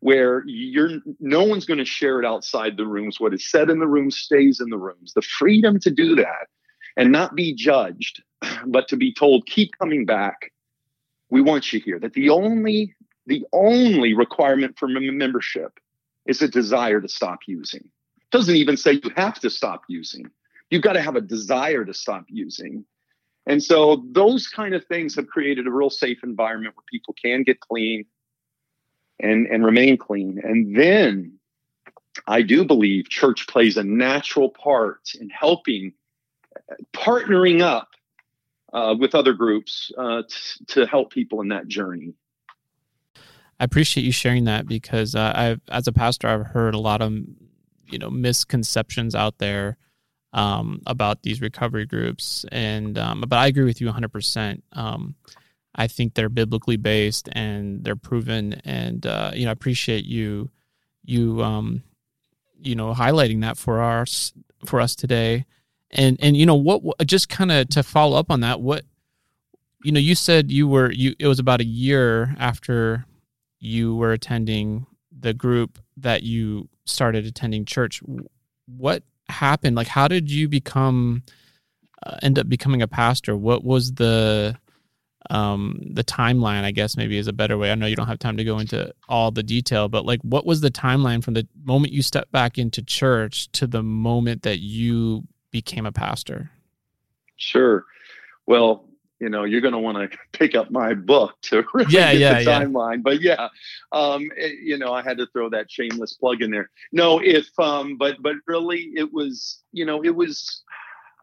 where 0.00 0.44
you're 0.46 1.00
no 1.18 1.44
one's 1.44 1.64
going 1.64 1.78
to 1.78 1.84
share 1.84 2.20
it 2.20 2.26
outside 2.26 2.76
the 2.76 2.86
rooms. 2.86 3.18
What 3.18 3.32
is 3.32 3.50
said 3.50 3.70
in 3.70 3.78
the 3.78 3.86
room 3.86 4.10
stays 4.10 4.60
in 4.60 4.68
the 4.68 4.76
rooms. 4.76 5.14
The 5.14 5.22
freedom 5.22 5.80
to 5.80 5.90
do 5.90 6.14
that 6.16 6.48
and 6.96 7.10
not 7.10 7.34
be 7.34 7.54
judged 7.54 8.22
but 8.66 8.88
to 8.88 8.96
be 8.96 9.12
told 9.12 9.46
keep 9.46 9.70
coming 9.78 10.04
back. 10.04 10.52
We 11.30 11.40
want 11.40 11.72
you 11.72 11.80
here. 11.80 11.98
That 11.98 12.12
the 12.12 12.30
only 12.30 12.94
the 13.26 13.44
only 13.52 14.14
requirement 14.14 14.78
for 14.78 14.88
membership 14.88 15.78
is 16.26 16.42
a 16.42 16.48
desire 16.48 17.00
to 17.00 17.08
stop 17.08 17.40
using 17.46 17.80
it 17.80 18.30
doesn't 18.30 18.56
even 18.56 18.76
say 18.76 18.92
you 18.92 19.10
have 19.16 19.38
to 19.38 19.50
stop 19.50 19.82
using 19.88 20.30
you've 20.70 20.82
got 20.82 20.94
to 20.94 21.02
have 21.02 21.16
a 21.16 21.20
desire 21.20 21.84
to 21.84 21.94
stop 21.94 22.24
using 22.28 22.84
and 23.46 23.62
so 23.62 24.04
those 24.12 24.48
kind 24.48 24.74
of 24.74 24.84
things 24.86 25.14
have 25.16 25.26
created 25.26 25.66
a 25.66 25.70
real 25.70 25.90
safe 25.90 26.22
environment 26.22 26.74
where 26.76 26.84
people 26.90 27.14
can 27.20 27.42
get 27.42 27.60
clean 27.60 28.06
and, 29.20 29.46
and 29.46 29.64
remain 29.64 29.96
clean. 29.96 30.40
And 30.42 30.76
then 30.76 31.38
I 32.26 32.42
do 32.42 32.64
believe 32.64 33.08
church 33.08 33.46
plays 33.46 33.76
a 33.76 33.84
natural 33.84 34.48
part 34.48 35.10
in 35.20 35.28
helping, 35.28 35.92
partnering 36.94 37.60
up 37.60 37.88
uh, 38.72 38.94
with 38.98 39.14
other 39.14 39.34
groups 39.34 39.92
uh, 39.98 40.22
t- 40.28 40.64
to 40.68 40.86
help 40.86 41.12
people 41.12 41.40
in 41.42 41.48
that 41.48 41.68
journey. 41.68 42.14
I 43.60 43.64
appreciate 43.64 44.04
you 44.04 44.12
sharing 44.12 44.44
that 44.44 44.66
because 44.66 45.14
uh, 45.14 45.32
I've, 45.34 45.60
as 45.68 45.86
a 45.86 45.92
pastor, 45.92 46.28
I've 46.28 46.46
heard 46.46 46.74
a 46.74 46.78
lot 46.78 47.00
of 47.00 47.12
you 47.86 47.98
know 47.98 48.10
misconceptions 48.10 49.14
out 49.14 49.38
there 49.38 49.76
um, 50.32 50.82
about 50.86 51.22
these 51.22 51.40
recovery 51.40 51.86
groups. 51.86 52.44
And 52.50 52.98
um, 52.98 53.24
but 53.26 53.36
I 53.36 53.46
agree 53.46 53.64
with 53.64 53.80
you 53.80 53.86
100. 53.86 54.04
Um, 54.04 54.10
percent 54.10 54.64
I 55.76 55.88
think 55.88 56.14
they're 56.14 56.28
biblically 56.28 56.76
based 56.76 57.28
and 57.32 57.82
they're 57.82 57.96
proven. 57.96 58.60
And 58.64 59.04
uh, 59.06 59.32
you 59.34 59.44
know, 59.44 59.50
I 59.50 59.52
appreciate 59.52 60.04
you 60.04 60.50
you 61.04 61.42
um, 61.42 61.82
you 62.60 62.74
know 62.74 62.94
highlighting 62.94 63.40
that 63.42 63.56
for 63.56 63.82
us 63.82 64.32
for 64.64 64.80
us 64.80 64.94
today. 64.94 65.46
And 65.90 66.16
and 66.20 66.36
you 66.36 66.46
know 66.46 66.54
what? 66.54 66.82
Just 67.06 67.28
kind 67.28 67.52
of 67.52 67.68
to 67.70 67.82
follow 67.82 68.18
up 68.18 68.30
on 68.30 68.40
that, 68.40 68.60
what 68.60 68.84
you 69.82 69.92
know, 69.92 70.00
you 70.00 70.14
said 70.14 70.50
you 70.50 70.66
were 70.66 70.90
you. 70.90 71.14
It 71.18 71.26
was 71.26 71.38
about 71.38 71.60
a 71.60 71.64
year 71.64 72.34
after 72.38 73.04
you 73.60 73.96
were 73.96 74.12
attending 74.12 74.86
the 75.18 75.34
group 75.34 75.78
that 75.96 76.22
you 76.22 76.68
started 76.84 77.26
attending 77.26 77.64
church. 77.64 78.02
What 78.66 79.02
happened? 79.28 79.76
Like, 79.76 79.88
how 79.88 80.08
did 80.08 80.30
you 80.30 80.48
become 80.48 81.22
uh, 82.04 82.16
end 82.22 82.38
up 82.38 82.48
becoming 82.48 82.82
a 82.82 82.88
pastor? 82.88 83.36
What 83.36 83.64
was 83.64 83.94
the 83.94 84.56
um 85.30 85.80
the 85.92 86.04
timeline 86.04 86.64
i 86.64 86.70
guess 86.70 86.96
maybe 86.96 87.16
is 87.16 87.28
a 87.28 87.32
better 87.32 87.56
way 87.56 87.70
i 87.72 87.74
know 87.74 87.86
you 87.86 87.96
don't 87.96 88.06
have 88.06 88.18
time 88.18 88.36
to 88.36 88.44
go 88.44 88.58
into 88.58 88.92
all 89.08 89.30
the 89.30 89.42
detail 89.42 89.88
but 89.88 90.04
like 90.04 90.20
what 90.20 90.44
was 90.44 90.60
the 90.60 90.70
timeline 90.70 91.24
from 91.24 91.34
the 91.34 91.46
moment 91.64 91.92
you 91.92 92.02
stepped 92.02 92.30
back 92.30 92.58
into 92.58 92.82
church 92.82 93.50
to 93.52 93.66
the 93.66 93.82
moment 93.82 94.42
that 94.42 94.58
you 94.58 95.22
became 95.50 95.86
a 95.86 95.92
pastor 95.92 96.50
sure 97.36 97.84
well 98.46 98.86
you 99.20 99.28
know 99.28 99.44
you're 99.44 99.60
going 99.60 99.72
to 99.72 99.78
want 99.78 100.10
to 100.10 100.18
pick 100.32 100.54
up 100.54 100.70
my 100.70 100.94
book 100.94 101.34
to 101.42 101.64
really 101.74 101.92
yeah, 101.92 102.12
get 102.12 102.20
yeah, 102.20 102.34
the 102.34 102.44
yeah. 102.44 102.64
timeline. 102.64 103.02
But 103.02 103.20
yeah 103.20 103.48
um 103.92 104.30
it, 104.36 104.58
you 104.62 104.78
know 104.78 104.92
i 104.92 105.02
had 105.02 105.18
to 105.18 105.26
throw 105.28 105.48
that 105.50 105.70
shameless 105.70 106.14
plug 106.14 106.42
in 106.42 106.50
there. 106.50 106.70
No 106.92 107.20
if 107.20 107.48
um 107.58 107.96
but 107.96 108.16
but 108.20 108.36
really 108.46 108.92
it 108.96 109.12
was 109.12 109.62
you 109.72 109.84
know 109.84 110.02
it 110.04 110.14
was 110.14 110.62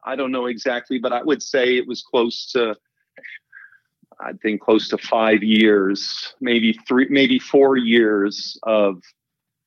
i 0.03 0.15
don't 0.15 0.31
know 0.31 0.47
exactly 0.47 0.97
but 0.97 1.13
i 1.13 1.21
would 1.21 1.43
say 1.43 1.77
it 1.77 1.87
was 1.87 2.01
close 2.01 2.51
to 2.51 2.75
i 4.19 4.31
think 4.41 4.61
close 4.61 4.87
to 4.87 4.97
five 4.97 5.43
years 5.43 6.33
maybe 6.41 6.73
three 6.87 7.07
maybe 7.09 7.37
four 7.37 7.77
years 7.77 8.57
of 8.63 8.99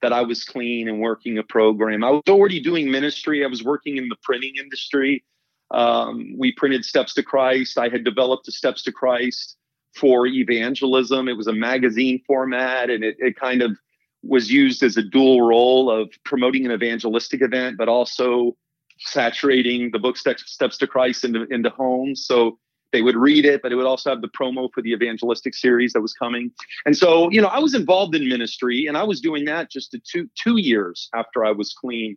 that 0.02 0.12
i 0.12 0.22
was 0.22 0.44
clean 0.44 0.88
and 0.88 1.00
working 1.00 1.38
a 1.38 1.42
program. 1.42 2.04
I 2.04 2.10
was 2.10 2.22
already 2.28 2.60
doing 2.60 2.90
ministry. 2.90 3.44
I 3.44 3.46
was 3.46 3.64
working 3.64 3.96
in 3.96 4.08
the 4.08 4.16
printing 4.22 4.54
industry 4.56 5.24
um, 5.70 6.34
we 6.38 6.52
printed 6.52 6.84
Steps 6.84 7.14
to 7.14 7.22
Christ. 7.22 7.78
I 7.78 7.88
had 7.88 8.04
developed 8.04 8.48
a 8.48 8.52
Steps 8.52 8.82
to 8.84 8.92
Christ 8.92 9.56
for 9.94 10.26
evangelism. 10.26 11.28
It 11.28 11.36
was 11.36 11.46
a 11.46 11.52
magazine 11.52 12.22
format, 12.26 12.90
and 12.90 13.04
it, 13.04 13.16
it 13.18 13.36
kind 13.36 13.62
of 13.62 13.76
was 14.22 14.50
used 14.50 14.82
as 14.82 14.96
a 14.96 15.02
dual 15.02 15.42
role 15.42 15.90
of 15.90 16.10
promoting 16.24 16.64
an 16.64 16.72
evangelistic 16.72 17.42
event, 17.42 17.76
but 17.76 17.88
also 17.88 18.56
saturating 18.98 19.90
the 19.90 19.98
book 19.98 20.16
Steps, 20.16 20.50
Steps 20.50 20.78
to 20.78 20.86
Christ 20.86 21.24
into, 21.24 21.46
into 21.50 21.70
homes. 21.70 22.26
So 22.26 22.58
they 22.92 23.02
would 23.02 23.16
read 23.16 23.44
it, 23.44 23.60
but 23.60 23.72
it 23.72 23.74
would 23.74 23.86
also 23.86 24.10
have 24.10 24.22
the 24.22 24.28
promo 24.28 24.70
for 24.72 24.80
the 24.80 24.92
evangelistic 24.92 25.52
series 25.54 25.92
that 25.92 26.00
was 26.00 26.12
coming. 26.12 26.52
And 26.86 26.96
so, 26.96 27.28
you 27.30 27.40
know, 27.42 27.48
I 27.48 27.58
was 27.58 27.74
involved 27.74 28.14
in 28.14 28.28
ministry, 28.28 28.86
and 28.86 28.96
I 28.96 29.02
was 29.02 29.20
doing 29.20 29.44
that 29.46 29.70
just 29.70 29.96
two 30.10 30.30
two 30.36 30.58
years 30.58 31.08
after 31.12 31.44
I 31.44 31.50
was 31.50 31.74
clean. 31.74 32.16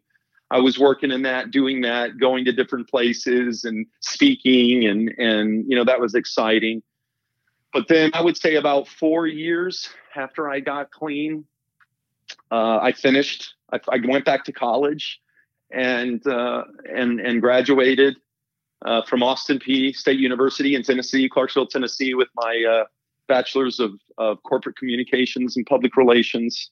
I 0.50 0.60
was 0.60 0.80
working 0.80 1.12
in 1.12 1.24
that, 1.24 1.52
doing 1.52 1.82
that, 1.82 2.18
going 2.20 2.45
to 2.45 2.54
different 2.54 2.89
places 2.89 3.66
and 3.66 3.86
speaking, 4.00 4.86
and 4.88 5.10
and 5.18 5.66
you 5.68 5.76
know 5.76 5.84
that 5.84 6.00
was 6.00 6.16
exciting. 6.16 6.82
But 7.74 7.88
then 7.89 8.12
I 8.14 8.22
would 8.22 8.38
say 8.38 8.56
about 8.56 8.88
four 8.88 9.28
years 9.28 9.89
after 10.16 10.50
I 10.50 10.62
got 10.62 10.89
clean, 10.91 11.45
uh, 12.52 12.80
I 12.82 12.93
finished. 12.93 13.56
I, 13.72 13.80
I, 13.89 14.00
went 14.08 14.24
back 14.24 14.45
to 14.45 14.54
college 14.54 15.20
and 15.72 16.26
uh, 16.26 16.64
and 16.89 17.20
and 17.20 17.41
graduated 17.41 18.16
uh, 18.86 19.02
from 19.04 19.24
Austin 19.24 19.60
Peay 19.60 19.93
State 19.93 20.20
University 20.20 20.76
in 20.76 20.84
Tennessee, 20.84 21.28
Clarksville, 21.28 21.68
Tennessee, 21.68 22.14
with 22.14 22.30
my 22.36 22.64
uh, 22.70 22.86
bachelor's 23.28 23.82
of, 23.82 24.00
of 24.18 24.41
corporate 24.43 24.78
communications 24.78 25.58
and 25.58 25.66
public 25.66 25.98
relations 25.98 26.72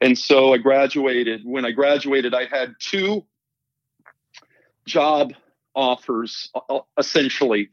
and 0.00 0.16
so 0.16 0.52
I 0.54 0.58
graduated. 0.58 1.42
When 1.44 1.64
I 1.64 1.72
graduated, 1.72 2.34
I 2.34 2.46
had 2.46 2.74
two 2.78 3.24
job 4.86 5.32
offers 5.74 6.50
uh, 6.54 6.60
uh, 6.68 6.80
essentially. 6.98 7.68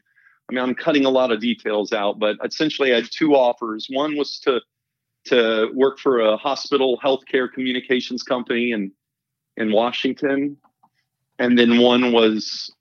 I 0.48 0.54
mean, 0.54 0.62
I'm 0.62 0.74
cutting 0.74 1.04
a 1.04 1.10
lot 1.10 1.32
of 1.32 1.40
details 1.40 1.92
out, 1.92 2.20
but 2.20 2.36
essentially 2.44 2.92
I 2.92 2.96
had 2.96 3.08
two 3.10 3.34
offers. 3.34 3.88
One 3.90 4.16
was 4.16 4.38
to 4.40 4.60
to 5.26 5.70
work 5.74 5.98
for 5.98 6.20
a 6.20 6.36
hospital 6.36 7.00
healthcare 7.02 7.52
communications 7.52 8.22
company 8.22 8.72
in 8.72 8.92
in 9.56 9.72
Washington, 9.72 10.56
and 11.38 11.58
then 11.58 11.80
one 11.80 12.12
was 12.12 12.72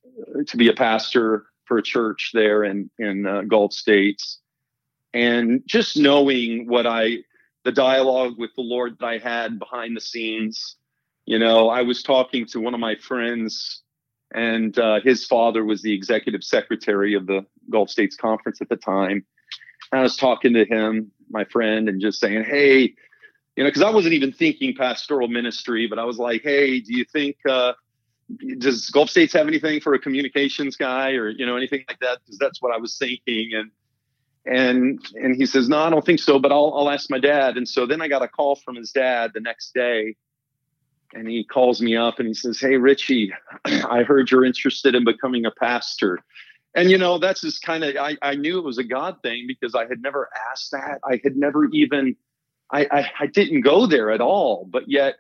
to 0.48 0.58
be 0.58 0.70
a 0.70 0.74
pastor 0.74 1.46
for 1.66 1.78
a 1.78 1.84
church 1.84 2.32
there 2.34 2.64
in 2.64 2.90
in 3.00 3.26
uh, 3.26 3.42
Gulf 3.42 3.74
states. 3.74 4.40
And 5.14 5.64
just 5.66 5.98
knowing 5.98 6.68
what 6.68 6.86
I 6.86 7.20
the 7.66 7.72
dialogue 7.72 8.36
with 8.38 8.52
the 8.56 8.62
Lord 8.62 8.98
that 9.00 9.06
I 9.06 9.18
had 9.18 9.60
behind 9.60 9.98
the 9.98 10.02
scenes. 10.02 10.78
You 11.26 11.40
know, 11.40 11.68
I 11.68 11.82
was 11.82 12.04
talking 12.04 12.46
to 12.48 12.62
one 12.62 12.76
of 12.76 12.80
my 12.80 12.96
friends, 12.96 13.82
and 14.34 14.78
uh, 14.78 15.02
his 15.04 15.26
father 15.26 15.66
was 15.66 15.82
the 15.82 15.92
executive 15.92 16.44
secretary 16.44 17.16
of 17.16 17.26
the 17.26 17.46
Gulf 17.70 17.90
States 17.90 18.16
Conference 18.16 18.62
at 18.62 18.70
the 18.70 18.76
time. 18.78 19.26
And 19.92 20.00
I 20.00 20.04
was 20.04 20.16
talking 20.16 20.54
to 20.54 20.64
him, 20.66 21.12
my 21.30 21.44
friend, 21.46 21.90
and 21.90 22.00
just 22.00 22.20
saying, 22.20 22.44
hey, 22.44 22.94
you 23.56 23.64
know, 23.64 23.70
because 23.70 23.82
I 23.82 23.90
wasn't 23.90 24.14
even 24.14 24.32
thinking 24.32 24.76
pastoral 24.76 25.28
ministry, 25.28 25.88
but 25.88 25.98
I 25.98 26.04
was 26.04 26.20
like, 26.20 26.44
hey, 26.44 26.80
do 26.80 26.96
you 26.96 27.06
think, 27.06 27.38
uh, 27.50 27.74
does 28.60 28.90
Gulf 28.92 29.10
States 29.10 29.34
have 29.34 29.48
anything 29.48 29.82
for 29.82 29.96
a 29.96 30.00
communications 30.00 30.76
guy 30.76 31.14
or, 31.14 31.30
you 31.30 31.46
know, 31.48 31.58
anything 31.58 31.84
like 31.88 32.00
that? 32.02 32.20
Because 32.24 32.38
that's 32.38 32.62
what 32.62 32.74
I 32.74 32.78
was 32.78 32.98
thinking. 32.98 33.54
And, 33.54 33.72
and 34.46 35.00
and 35.16 35.36
he 35.36 35.46
says, 35.46 35.70
"No, 35.70 35.80
I 35.80 35.90
don't 35.90 36.06
think 36.06 36.20
so, 36.20 36.40
but 36.40 36.52
I'll 36.52 36.74
I'll 36.76 36.90
ask 36.90 37.10
my 37.10 37.20
dad." 37.20 37.58
And 37.58 37.68
so 37.68 37.86
then 37.86 38.02
I 38.02 38.08
got 38.08 38.22
a 38.22 38.28
call 38.28 38.56
from 38.56 38.76
his 38.76 38.92
dad 38.92 39.32
the 39.34 39.40
next 39.40 39.74
day, 39.74 40.16
and 41.16 41.28
he 41.28 41.44
calls 41.44 41.82
me 41.82 41.96
up 41.96 42.20
and 42.20 42.28
he 42.28 42.34
says, 42.34 42.60
Hey, 42.60 42.78
Richie, 42.78 43.34
I 43.66 44.04
heard 44.04 44.30
you're 44.30 44.46
interested 44.46 44.96
in 44.96 45.06
becoming 45.06 45.46
a 45.46 45.52
pastor. 45.52 46.20
And, 46.76 46.92
you 46.92 46.98
know, 46.98 47.18
that's 47.18 47.42
just 47.42 47.62
kind 47.62 47.84
of, 47.86 47.96
I, 47.96 48.18
I 48.22 48.36
knew 48.36 48.60
it 48.60 48.66
was 48.66 48.78
a 48.78 48.84
God 48.84 49.22
thing 49.22 49.46
because 49.48 49.76
I 49.76 49.88
had 49.88 50.02
never 50.02 50.30
asked 50.52 50.72
that. 50.72 51.00
I 51.10 51.22
had 51.24 51.38
never 51.38 51.66
even, 51.66 52.18
I, 52.72 52.88
I, 52.92 53.12
I 53.22 53.28
didn't 53.28 53.62
go 53.62 53.88
there 53.88 54.12
at 54.12 54.20
all. 54.20 54.68
But 54.70 54.90
yet, 54.90 55.16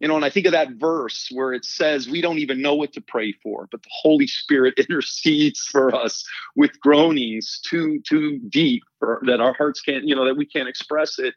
you 0.00 0.08
know, 0.08 0.16
and 0.16 0.24
I 0.24 0.30
think 0.30 0.46
of 0.46 0.52
that 0.52 0.72
verse 0.72 1.28
where 1.30 1.52
it 1.52 1.64
says 1.64 2.08
we 2.08 2.22
don't 2.22 2.38
even 2.38 2.62
know 2.62 2.74
what 2.74 2.92
to 2.94 3.02
pray 3.02 3.32
for, 3.32 3.68
but 3.70 3.82
the 3.82 3.90
Holy 3.92 4.26
Spirit 4.26 4.74
intercedes 4.78 5.60
for 5.60 5.94
us 5.94 6.24
with 6.56 6.78
groanings 6.80 7.60
too 7.68 8.00
too 8.06 8.38
deep 8.48 8.82
for, 8.98 9.20
that 9.26 9.40
our 9.40 9.52
hearts 9.52 9.80
can't, 9.80 10.04
you 10.04 10.16
know, 10.16 10.24
that 10.24 10.36
we 10.36 10.46
can't 10.46 10.68
express 10.68 11.18
it. 11.18 11.34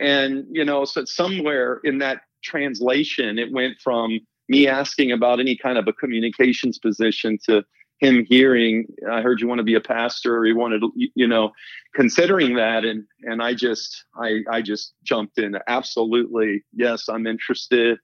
And 0.00 0.46
you 0.50 0.64
know, 0.64 0.84
so 0.86 1.04
somewhere 1.04 1.80
in 1.84 1.98
that 1.98 2.22
translation, 2.42 3.38
it 3.38 3.52
went 3.52 3.78
from 3.78 4.18
me 4.48 4.66
asking 4.66 5.12
about 5.12 5.38
any 5.38 5.56
kind 5.56 5.78
of 5.78 5.86
a 5.86 5.92
communications 5.92 6.78
position 6.78 7.38
to 7.46 7.62
him 8.00 8.24
hearing, 8.28 8.86
I 9.10 9.20
heard 9.20 9.40
you 9.40 9.48
want 9.48 9.58
to 9.58 9.64
be 9.64 9.74
a 9.74 9.80
pastor, 9.80 10.38
or 10.38 10.44
he 10.44 10.52
wanted 10.52 10.82
you 11.14 11.26
know, 11.26 11.52
considering 11.94 12.56
that. 12.56 12.84
And, 12.84 13.04
and 13.22 13.42
I 13.42 13.54
just, 13.54 14.04
I, 14.16 14.40
I 14.50 14.62
just 14.62 14.94
jumped 15.04 15.38
in. 15.38 15.56
Absolutely. 15.66 16.64
Yes, 16.74 17.08
I'm 17.08 17.26
interested. 17.26 17.98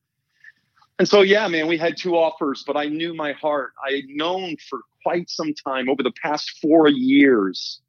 And 0.99 1.09
so, 1.09 1.23
yeah, 1.23 1.49
man, 1.49 1.67
we 1.67 1.77
had 1.77 1.97
two 1.97 2.17
offers, 2.17 2.63
but 2.67 2.77
I 2.77 2.87
knew 2.87 3.15
my 3.15 3.33
heart. 3.33 3.73
I 3.87 3.93
had 3.93 4.05
known 4.09 4.57
for 4.69 4.81
quite 5.03 5.29
some 5.29 5.55
time 5.55 5.89
over 5.89 6.03
the 6.03 6.13
past 6.23 6.59
four 6.61 6.89
years, 6.89 7.81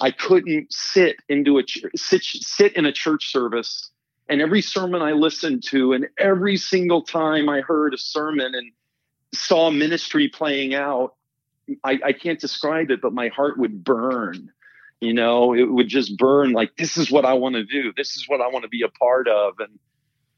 I 0.00 0.10
couldn't 0.10 0.72
sit 0.72 1.16
into 1.28 1.58
a 1.58 1.62
sit, 1.96 2.22
sit 2.22 2.72
in 2.74 2.86
a 2.86 2.92
church 2.92 3.30
service 3.30 3.90
and 4.28 4.40
every 4.40 4.62
sermon 4.62 5.02
I 5.02 5.12
listened 5.12 5.62
to, 5.64 5.92
and 5.92 6.06
every 6.18 6.56
single 6.56 7.02
time 7.02 7.48
I 7.48 7.60
heard 7.60 7.94
a 7.94 7.98
sermon 7.98 8.54
and 8.54 8.72
saw 9.34 9.70
ministry 9.70 10.28
playing 10.28 10.74
out, 10.74 11.14
I, 11.84 11.98
I 12.04 12.12
can't 12.12 12.40
describe 12.40 12.90
it, 12.90 13.00
but 13.00 13.12
my 13.12 13.28
heart 13.28 13.58
would 13.58 13.84
burn. 13.84 14.50
You 15.00 15.14
know, 15.14 15.54
it 15.54 15.64
would 15.64 15.88
just 15.88 16.16
burn 16.16 16.52
like 16.52 16.76
this 16.76 16.96
is 16.96 17.10
what 17.10 17.24
I 17.24 17.34
want 17.34 17.56
to 17.56 17.64
do. 17.64 17.92
This 17.96 18.16
is 18.16 18.28
what 18.28 18.40
I 18.40 18.48
want 18.48 18.62
to 18.62 18.68
be 18.68 18.82
a 18.82 18.88
part 18.88 19.28
of. 19.28 19.54
And 19.58 19.78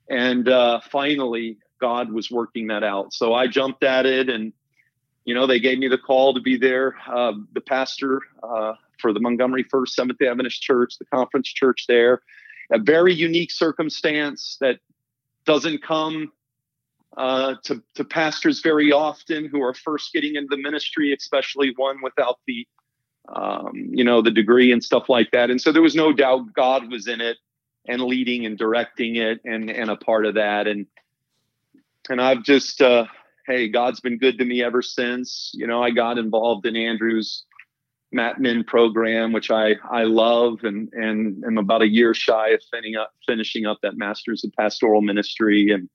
and 0.09 0.49
uh, 0.49 0.81
finally, 0.91 1.59
God 1.81 2.12
was 2.12 2.31
working 2.31 2.68
that 2.68 2.83
out. 2.83 3.12
So 3.12 3.35
I 3.35 3.47
jumped 3.47 3.85
at 3.85 4.07
it, 4.07 4.29
and 4.29 4.53
you 5.25 5.35
know, 5.35 5.47
they 5.47 5.61
gave 5.61 5.79
me 5.79 5.89
the 5.89 5.99
call 5.99 6.35
to 6.35 6.41
be 6.41 6.57
there, 6.57 6.97
uh, 7.11 7.33
the 7.53 7.61
pastor 7.61 8.20
uh, 8.43 8.75
for 8.99 9.12
the 9.12 9.20
Montgomery 9.20 9.64
First 9.64 9.95
Seventh 9.95 10.18
Day 10.18 10.29
Adventist 10.29 10.62
Church, 10.62 10.99
the 10.99 11.07
conference 11.07 11.49
church 11.49 11.85
there 11.89 12.22
a 12.70 12.79
very 12.79 13.14
unique 13.14 13.51
circumstance 13.51 14.57
that 14.61 14.79
doesn't 15.45 15.83
come 15.83 16.33
uh, 17.17 17.55
to, 17.65 17.83
to 17.95 18.05
pastors 18.05 18.61
very 18.61 18.93
often 18.93 19.49
who 19.49 19.62
are 19.62 19.75
first 19.75 20.12
getting 20.12 20.37
into 20.37 20.49
the 20.51 20.62
ministry, 20.62 21.15
especially 21.15 21.73
one 21.77 21.97
without 22.03 22.39
the, 22.47 22.67
um, 23.35 23.73
you 23.75 24.05
know, 24.05 24.21
the 24.21 24.31
degree 24.31 24.73
and 24.73 24.83
stuff 24.83 25.09
like 25.09 25.31
that. 25.31 25.51
And 25.51 25.61
so 25.61 25.73
there 25.73 25.83
was 25.83 25.95
no 25.95 26.12
doubt 26.12 26.53
God 26.55 26.91
was 26.91 27.07
in 27.07 27.21
it 27.21 27.37
and 27.87 28.03
leading 28.03 28.47
and 28.47 28.59
directing 28.59 29.17
it 29.17 29.41
and, 29.45 29.71
and 29.71 29.91
a 29.91 29.97
part 29.97 30.27
of 30.27 30.35
that. 30.35 30.67
And, 30.67 30.87
and 32.09 32.21
I've 32.21 32.43
just, 32.43 32.83
uh, 32.83 33.07
hey, 33.47 33.69
God's 33.69 34.01
been 34.01 34.19
good 34.19 34.39
to 34.39 34.45
me 34.45 34.62
ever 34.62 34.83
since. 34.83 35.53
You 35.55 35.67
know, 35.67 35.83
I 35.83 35.91
got 35.91 36.19
involved 36.19 36.67
in 36.67 36.77
Andrews 36.77 37.45
Matt 38.15 38.41
Min 38.41 38.65
program, 38.65 39.33
which 39.33 39.51
I 39.51 39.75
I 39.91 40.05
love, 40.05 40.61
and 40.62 40.89
and 40.93 41.45
am 41.45 41.59
about 41.59 41.83
a 41.83 41.89
year 41.89 42.15
shy 42.15 42.51
of 42.51 42.62
finishing 42.71 42.97
up 42.97 43.12
finishing 43.27 43.67
up 43.67 43.79
that 43.83 43.99
Masters 43.99 44.45
of 44.45 44.53
Pastoral 44.53 45.03
Ministry, 45.03 45.71
and 45.73 45.91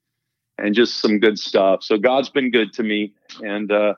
and 0.63 0.75
just 0.75 1.01
some 1.01 1.19
good 1.19 1.39
stuff. 1.39 1.83
So 1.83 1.97
God's 1.97 2.29
been 2.29 2.51
good 2.51 2.73
to 2.73 2.83
me, 2.83 3.13
and 3.41 3.71
uh, 3.71 3.93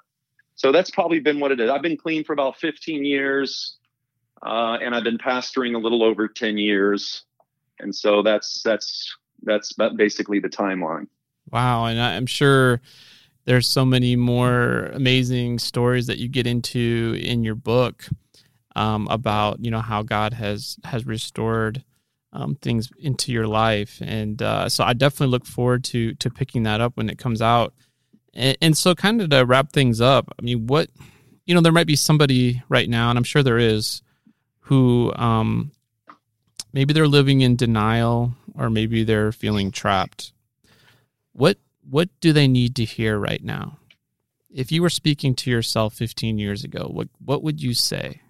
so 0.55 0.71
that's 0.71 0.91
probably 0.91 1.19
been 1.19 1.39
what 1.39 1.51
it 1.51 1.59
is. 1.59 1.69
I've 1.69 1.81
been 1.81 1.97
clean 1.97 2.23
for 2.23 2.33
about 2.33 2.57
15 2.57 3.03
years, 3.05 3.77
uh, 4.41 4.77
and 4.81 4.95
I've 4.95 5.03
been 5.03 5.17
pastoring 5.17 5.75
a 5.75 5.79
little 5.79 6.03
over 6.03 6.27
10 6.27 6.57
years, 6.57 7.23
and 7.79 7.95
so 7.95 8.21
that's 8.21 8.61
that's 8.63 9.15
that's 9.43 9.73
basically 9.95 10.39
the 10.39 10.49
timeline. 10.49 11.07
Wow, 11.51 11.85
and 11.85 11.99
I'm 11.99 12.27
sure 12.27 12.81
there's 13.45 13.67
so 13.67 13.85
many 13.85 14.15
more 14.15 14.91
amazing 14.93 15.59
stories 15.59 16.07
that 16.07 16.19
you 16.19 16.27
get 16.27 16.45
into 16.45 17.17
in 17.19 17.43
your 17.43 17.55
book 17.55 18.07
um, 18.75 19.07
about 19.09 19.63
you 19.63 19.71
know 19.71 19.81
how 19.81 20.03
God 20.03 20.33
has 20.33 20.77
has 20.83 21.05
restored 21.05 21.83
um, 22.33 22.55
things 22.55 22.89
into 22.99 23.31
your 23.31 23.47
life, 23.47 24.01
and 24.01 24.41
uh, 24.41 24.69
so 24.69 24.83
I 24.83 24.93
definitely 24.93 25.31
look 25.31 25.45
forward 25.45 25.83
to 25.85 26.13
to 26.15 26.29
picking 26.29 26.63
that 26.63 26.81
up 26.81 26.97
when 26.97 27.09
it 27.09 27.17
comes 27.17 27.41
out. 27.41 27.73
And, 28.33 28.57
and 28.61 28.77
so, 28.77 28.95
kind 28.95 29.21
of 29.21 29.29
to 29.29 29.45
wrap 29.45 29.71
things 29.71 29.99
up, 29.99 30.33
I 30.39 30.41
mean, 30.41 30.67
what 30.67 30.89
you 31.45 31.55
know, 31.55 31.61
there 31.61 31.71
might 31.71 31.87
be 31.87 31.95
somebody 31.95 32.61
right 32.69 32.89
now, 32.89 33.09
and 33.09 33.17
I'm 33.17 33.23
sure 33.23 33.43
there 33.43 33.57
is, 33.57 34.01
who 34.61 35.11
um, 35.15 35.71
maybe 36.71 36.93
they're 36.93 37.07
living 37.07 37.41
in 37.41 37.55
denial, 37.55 38.33
or 38.55 38.69
maybe 38.69 39.03
they're 39.03 39.31
feeling 39.31 39.71
trapped. 39.71 40.33
What 41.33 41.57
what 41.89 42.09
do 42.21 42.31
they 42.31 42.47
need 42.47 42.75
to 42.77 42.85
hear 42.85 43.17
right 43.17 43.43
now? 43.43 43.79
If 44.49 44.71
you 44.71 44.81
were 44.81 44.89
speaking 44.89 45.35
to 45.35 45.49
yourself 45.49 45.93
15 45.93 46.37
years 46.37 46.63
ago, 46.63 46.87
what 46.89 47.09
what 47.23 47.43
would 47.43 47.61
you 47.61 47.73
say? 47.73 48.21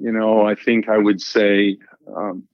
You 0.00 0.12
know, 0.12 0.46
I 0.46 0.54
think 0.54 0.88
I 0.88 0.96
would 0.96 1.20
say 1.20 1.76
um, 2.16 2.44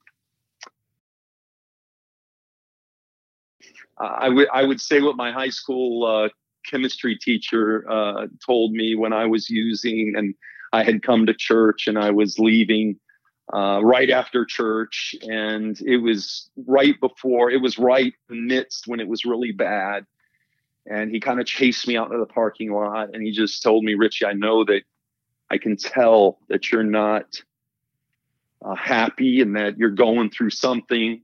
I 3.98 4.28
would 4.28 4.48
I 4.52 4.64
would 4.64 4.80
say 4.80 5.00
what 5.00 5.16
my 5.16 5.30
high 5.30 5.50
school 5.50 6.04
uh, 6.04 6.28
chemistry 6.68 7.16
teacher 7.16 7.88
uh, 7.88 8.26
told 8.44 8.72
me 8.72 8.96
when 8.96 9.12
I 9.12 9.26
was 9.26 9.48
using 9.48 10.14
and 10.16 10.34
I 10.72 10.82
had 10.82 11.04
come 11.04 11.24
to 11.26 11.34
church 11.34 11.86
and 11.86 11.96
I 11.96 12.10
was 12.10 12.36
leaving 12.40 12.98
uh, 13.54 13.80
right 13.80 14.10
after 14.10 14.44
church, 14.44 15.14
and 15.22 15.80
it 15.82 15.98
was 15.98 16.50
right 16.66 16.98
before 17.00 17.48
it 17.52 17.62
was 17.62 17.78
right 17.78 18.12
midst 18.28 18.88
when 18.88 18.98
it 18.98 19.06
was 19.06 19.24
really 19.24 19.52
bad. 19.52 20.04
And 20.86 21.12
he 21.12 21.20
kind 21.20 21.38
of 21.38 21.46
chased 21.46 21.86
me 21.86 21.96
out 21.96 22.12
of 22.12 22.18
the 22.18 22.26
parking 22.26 22.72
lot, 22.72 23.10
and 23.14 23.22
he 23.22 23.30
just 23.30 23.62
told 23.62 23.84
me, 23.84 23.94
"Richie, 23.94 24.26
I 24.26 24.32
know 24.32 24.64
that 24.64 24.82
I 25.50 25.58
can 25.58 25.76
tell 25.76 26.38
that 26.48 26.70
you're 26.70 26.82
not 26.82 27.42
uh, 28.64 28.74
happy 28.74 29.40
and 29.40 29.56
that 29.56 29.78
you're 29.78 29.90
going 29.90 30.30
through 30.30 30.50
something." 30.50 31.22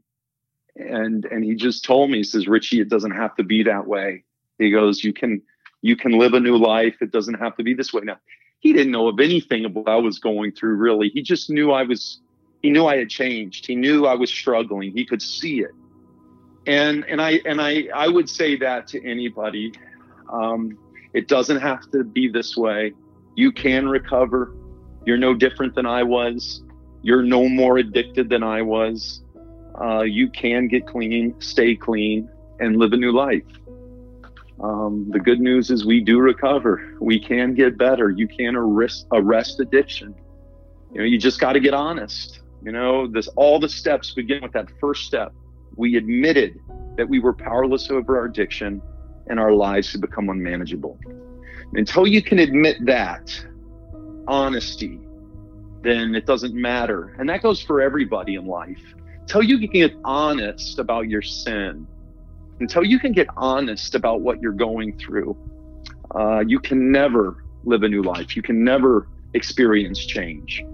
And 0.77 1.25
and 1.25 1.45
he 1.45 1.55
just 1.55 1.85
told 1.85 2.11
me, 2.11 2.19
he 2.19 2.25
says, 2.25 2.49
"Richie, 2.49 2.81
it 2.81 2.89
doesn't 2.89 3.13
have 3.13 3.37
to 3.37 3.45
be 3.45 3.63
that 3.65 3.87
way." 3.87 4.25
He 4.59 4.71
goes, 4.71 5.03
"You 5.05 5.13
can." 5.13 5.43
You 5.85 5.97
can 5.97 6.13
live 6.13 6.33
a 6.33 6.39
new 6.39 6.57
life. 6.57 6.95
It 7.03 7.11
doesn't 7.11 7.41
have 7.41 7.57
to 7.57 7.65
be 7.65 7.75
this 7.75 7.93
way. 7.93 8.03
Now, 8.05 8.19
he 8.61 8.73
didn't 8.73 8.93
know 8.93 9.09
of 9.09 9.19
anything 9.19 9.65
of 9.65 9.75
what 9.75 9.89
I 9.89 9.97
was 9.97 10.21
going 10.21 10.53
through 10.53 10.77
really. 10.77 11.09
He 11.09 11.21
just 11.21 11.51
knew 11.51 11.73
I 11.73 11.83
was 11.83 12.21
he 12.63 12.71
knew 12.71 12.87
I 12.87 12.97
had 12.97 13.11
changed. 13.11 13.67
He 13.67 13.75
knew 13.75 14.07
I 14.07 14.15
was 14.15 14.31
struggling. 14.31 14.93
He 14.93 15.05
could 15.05 15.21
see 15.21 15.61
it. 15.61 15.73
And 16.69 17.05
and 17.07 17.21
I 17.21 17.41
and 17.45 17.61
I 17.61 17.89
I 17.93 18.07
would 18.07 18.29
say 18.29 18.57
that 18.59 18.87
to 18.89 19.05
anybody. 19.05 19.73
Um, 20.33 20.79
it 21.13 21.27
doesn't 21.27 21.61
have 21.61 21.91
to 21.91 22.05
be 22.05 22.29
this 22.29 22.57
way. 22.57 22.95
You 23.35 23.53
can 23.53 23.89
recover. 23.89 24.55
You're 25.05 25.19
no 25.19 25.35
different 25.35 25.75
than 25.75 25.87
I 25.87 26.03
was. 26.03 26.63
You're 27.03 27.23
no 27.23 27.49
more 27.49 27.79
addicted 27.79 28.29
than 28.29 28.43
I 28.43 28.63
was. 28.63 29.23
Uh, 29.81 30.03
you 30.03 30.29
can 30.31 30.69
get 30.69 30.87
clean, 30.87 31.35
stay 31.41 31.75
clean, 31.75 32.29
and 32.61 32.77
live 32.77 32.93
a 32.93 32.97
new 32.97 33.13
life. 33.13 33.43
Um, 34.61 35.09
the 35.11 35.19
good 35.19 35.41
news 35.41 35.71
is 35.71 35.85
we 35.85 36.01
do 36.01 36.21
recover. 36.21 36.97
We 37.01 37.19
can 37.19 37.55
get 37.55 37.77
better. 37.77 38.11
You 38.11 38.29
can 38.29 38.55
arrest, 38.55 39.07
arrest 39.13 39.59
addiction. 39.61 40.15
You 40.93 40.99
know, 40.99 41.05
you 41.05 41.19
just 41.19 41.41
got 41.41 41.55
to 41.55 41.61
get 41.61 41.75
honest. 41.75 42.41
You 42.63 42.71
know, 42.71 43.09
this 43.09 43.29
all 43.29 43.59
the 43.59 43.69
steps 43.69 44.13
begin 44.13 44.43
with 44.43 44.53
that 44.53 44.69
first 44.81 45.05
step. 45.05 45.33
We 45.75 45.97
admitted 45.97 46.61
that 46.97 47.09
we 47.09 47.19
were 47.19 47.33
powerless 47.33 47.91
over 47.91 48.19
our 48.19 48.27
addiction 48.27 48.81
and 49.27 49.41
our 49.41 49.53
lives 49.53 49.91
had 49.91 50.01
become 50.01 50.29
unmanageable. 50.29 50.99
Until 51.75 52.07
you 52.07 52.23
can 52.23 52.39
admit 52.39 52.85
that 52.87 53.33
honesty, 54.27 55.01
then 55.83 56.15
it 56.15 56.27
doesn't 56.27 56.55
matter. 56.55 57.17
And 57.19 57.29
that 57.29 57.43
goes 57.43 57.63
for 57.63 57.81
everybody 57.81 58.35
in 58.35 58.47
life. 58.47 58.83
Until 59.23 59.43
you 59.43 59.59
can 59.59 59.71
get 59.71 59.95
honest 60.05 60.79
about 60.79 61.09
your 61.09 61.23
sin, 61.23 61.87
until 62.61 62.85
you 62.85 62.99
can 62.99 63.13
get 63.13 63.27
honest 63.37 63.95
about 63.95 64.21
what 64.21 64.41
you're 64.41 64.53
going 64.53 64.97
through, 64.99 65.37
uh, 66.15 66.41
you 66.47 66.61
can 66.61 66.93
never 66.93 67.45
live 67.65 67.83
a 67.83 67.89
new 67.89 68.03
life. 68.03 68.37
You 68.37 68.43
can 68.43 68.63
never 68.63 69.09
experience 69.35 70.05
change. 70.05 70.65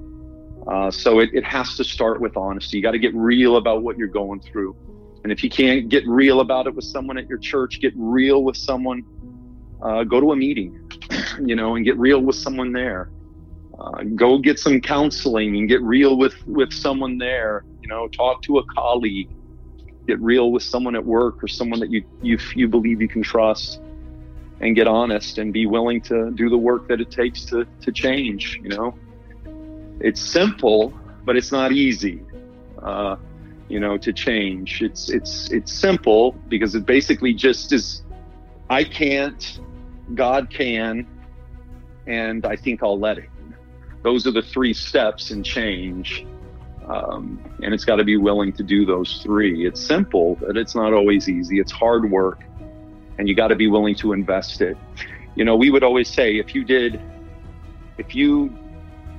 Uh, 0.66 0.90
so 0.90 1.20
it, 1.20 1.30
it 1.32 1.44
has 1.44 1.76
to 1.76 1.84
start 1.84 2.20
with 2.20 2.36
honesty. 2.36 2.76
You 2.76 2.82
got 2.82 2.90
to 2.90 2.98
get 2.98 3.14
real 3.14 3.56
about 3.56 3.82
what 3.82 3.96
you're 3.96 4.08
going 4.08 4.40
through. 4.40 4.76
And 5.22 5.32
if 5.32 5.42
you 5.42 5.50
can't 5.50 5.88
get 5.88 6.06
real 6.06 6.40
about 6.40 6.66
it 6.66 6.74
with 6.74 6.84
someone 6.84 7.18
at 7.18 7.28
your 7.28 7.38
church, 7.38 7.80
get 7.80 7.92
real 7.96 8.44
with 8.44 8.56
someone. 8.56 9.04
Uh, 9.80 10.02
go 10.04 10.20
to 10.20 10.32
a 10.32 10.36
meeting, 10.36 10.87
you 11.44 11.56
know, 11.56 11.76
and 11.76 11.84
get 11.84 11.96
real 11.96 12.20
with 12.20 12.36
someone 12.36 12.72
there. 12.72 13.10
Uh, 13.78 14.02
go 14.16 14.38
get 14.38 14.58
some 14.58 14.80
counseling 14.80 15.56
and 15.56 15.68
get 15.68 15.80
real 15.82 16.16
with 16.16 16.34
with 16.46 16.72
someone 16.72 17.18
there. 17.18 17.64
You 17.82 17.88
know, 17.88 18.08
talk 18.08 18.42
to 18.42 18.58
a 18.58 18.64
colleague, 18.64 19.30
get 20.06 20.20
real 20.20 20.50
with 20.50 20.62
someone 20.62 20.96
at 20.96 21.04
work 21.04 21.42
or 21.42 21.48
someone 21.48 21.78
that 21.80 21.90
you 21.90 22.04
you 22.20 22.38
you 22.54 22.66
believe 22.66 23.00
you 23.00 23.08
can 23.08 23.22
trust, 23.22 23.80
and 24.60 24.74
get 24.74 24.88
honest 24.88 25.38
and 25.38 25.52
be 25.52 25.66
willing 25.66 26.00
to 26.02 26.32
do 26.32 26.50
the 26.50 26.58
work 26.58 26.88
that 26.88 27.00
it 27.00 27.10
takes 27.10 27.44
to 27.46 27.66
to 27.82 27.92
change. 27.92 28.60
You 28.62 28.70
know, 28.70 28.98
it's 30.00 30.20
simple, 30.20 30.92
but 31.24 31.36
it's 31.36 31.52
not 31.52 31.70
easy. 31.70 32.20
Uh, 32.82 33.16
you 33.68 33.78
know, 33.78 33.96
to 33.98 34.12
change. 34.12 34.82
It's 34.82 35.08
it's 35.10 35.50
it's 35.50 35.72
simple 35.72 36.32
because 36.48 36.74
it 36.74 36.84
basically 36.84 37.32
just 37.32 37.72
is. 37.72 38.02
I 38.70 38.84
can't, 38.84 39.60
God 40.14 40.50
can, 40.50 41.06
and 42.08 42.44
I 42.44 42.56
think 42.56 42.82
I'll 42.82 42.98
let 42.98 43.18
it. 43.18 43.28
Those 44.02 44.26
are 44.26 44.30
the 44.30 44.42
three 44.42 44.72
steps 44.72 45.30
in 45.30 45.42
change. 45.42 46.26
Um, 46.88 47.38
and 47.62 47.74
it's 47.74 47.84
got 47.84 47.96
to 47.96 48.04
be 48.04 48.16
willing 48.16 48.52
to 48.54 48.62
do 48.62 48.86
those 48.86 49.20
three. 49.22 49.66
It's 49.66 49.80
simple, 49.80 50.36
but 50.36 50.56
it's 50.56 50.74
not 50.74 50.94
always 50.94 51.28
easy. 51.28 51.60
It's 51.60 51.70
hard 51.70 52.10
work, 52.10 52.42
and 53.18 53.28
you 53.28 53.34
got 53.34 53.48
to 53.48 53.56
be 53.56 53.66
willing 53.66 53.94
to 53.96 54.14
invest 54.14 54.62
it. 54.62 54.76
You 55.34 55.44
know, 55.44 55.54
we 55.54 55.70
would 55.70 55.82
always 55.84 56.08
say 56.08 56.38
if 56.38 56.54
you 56.54 56.64
did, 56.64 56.98
if 57.98 58.14
you 58.14 58.56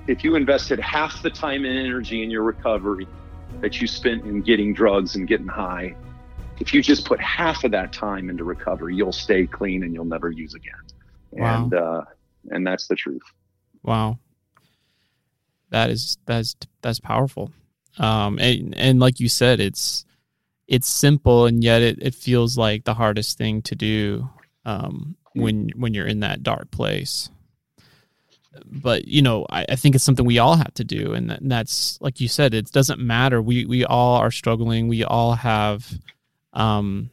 if 0.08 0.24
you 0.24 0.36
invested 0.36 0.80
half 0.80 1.22
the 1.22 1.30
time 1.30 1.64
and 1.64 1.78
energy 1.78 2.24
in 2.24 2.32
your 2.32 2.42
recovery 2.42 3.08
that 3.62 3.80
you 3.80 3.86
spent 3.86 4.26
in 4.26 4.42
getting 4.42 4.74
drugs 4.74 5.16
and 5.16 5.28
getting 5.28 5.48
high, 5.48 5.96
if 6.60 6.74
you 6.74 6.82
just 6.82 7.06
put 7.06 7.22
half 7.22 7.64
of 7.64 7.70
that 7.72 7.94
time 7.94 8.32
into 8.32 8.44
recovery, 8.44 8.96
you'll 8.96 9.12
stay 9.12 9.46
clean 9.46 9.84
and 9.84 9.94
you'll 9.94 10.06
never 10.06 10.32
use 10.32 10.56
again. 10.56 10.74
Wow. 11.32 11.64
And 11.64 11.74
uh, 11.76 12.02
and 12.50 12.66
that's 12.66 12.88
the 12.88 12.96
truth. 12.96 13.24
Wow. 13.84 14.20
That 15.70 15.90
is 15.90 16.18
that's 16.26 16.56
that's 16.82 17.00
powerful. 17.00 17.52
Um 17.98 18.40
and 18.40 18.76
and 18.76 19.00
like 19.00 19.20
you 19.20 19.30
said, 19.30 19.60
it's 19.60 20.06
it's 20.68 20.88
simple 20.88 21.48
and 21.48 21.64
yet 21.64 21.82
it, 21.82 21.98
it 22.02 22.16
feels 22.16 22.58
like 22.58 22.84
the 22.84 22.94
hardest 22.94 23.38
thing 23.38 23.62
to 23.64 23.76
do 23.76 24.30
um 24.66 25.16
when 25.34 25.70
when 25.76 25.94
you're 25.94 26.08
in 26.08 26.22
that 26.22 26.44
dark 26.44 26.70
place 26.72 27.30
but 28.66 29.08
you 29.08 29.22
know 29.22 29.46
I, 29.50 29.66
I, 29.70 29.76
think 29.76 29.96
it's 29.96 30.04
something 30.04 30.26
we 30.26 30.40
all 30.40 30.56
have 30.56 30.74
to 30.76 30.84
do 30.84 31.14
and, 31.14 31.30
that, 31.30 31.42
and, 31.42 31.52
that's 31.52 32.00
like 32.02 32.20
you 32.20 32.28
said 32.28 32.54
it 32.54 32.72
doesn't 32.72 33.00
matter 33.00 33.42
we 33.42 33.66
we 33.66 33.86
all 33.86 34.18
are 34.18 34.32
struggling 34.32 34.88
we 34.88 35.04
all 35.04 35.34
have 35.34 35.92
um 36.54 37.10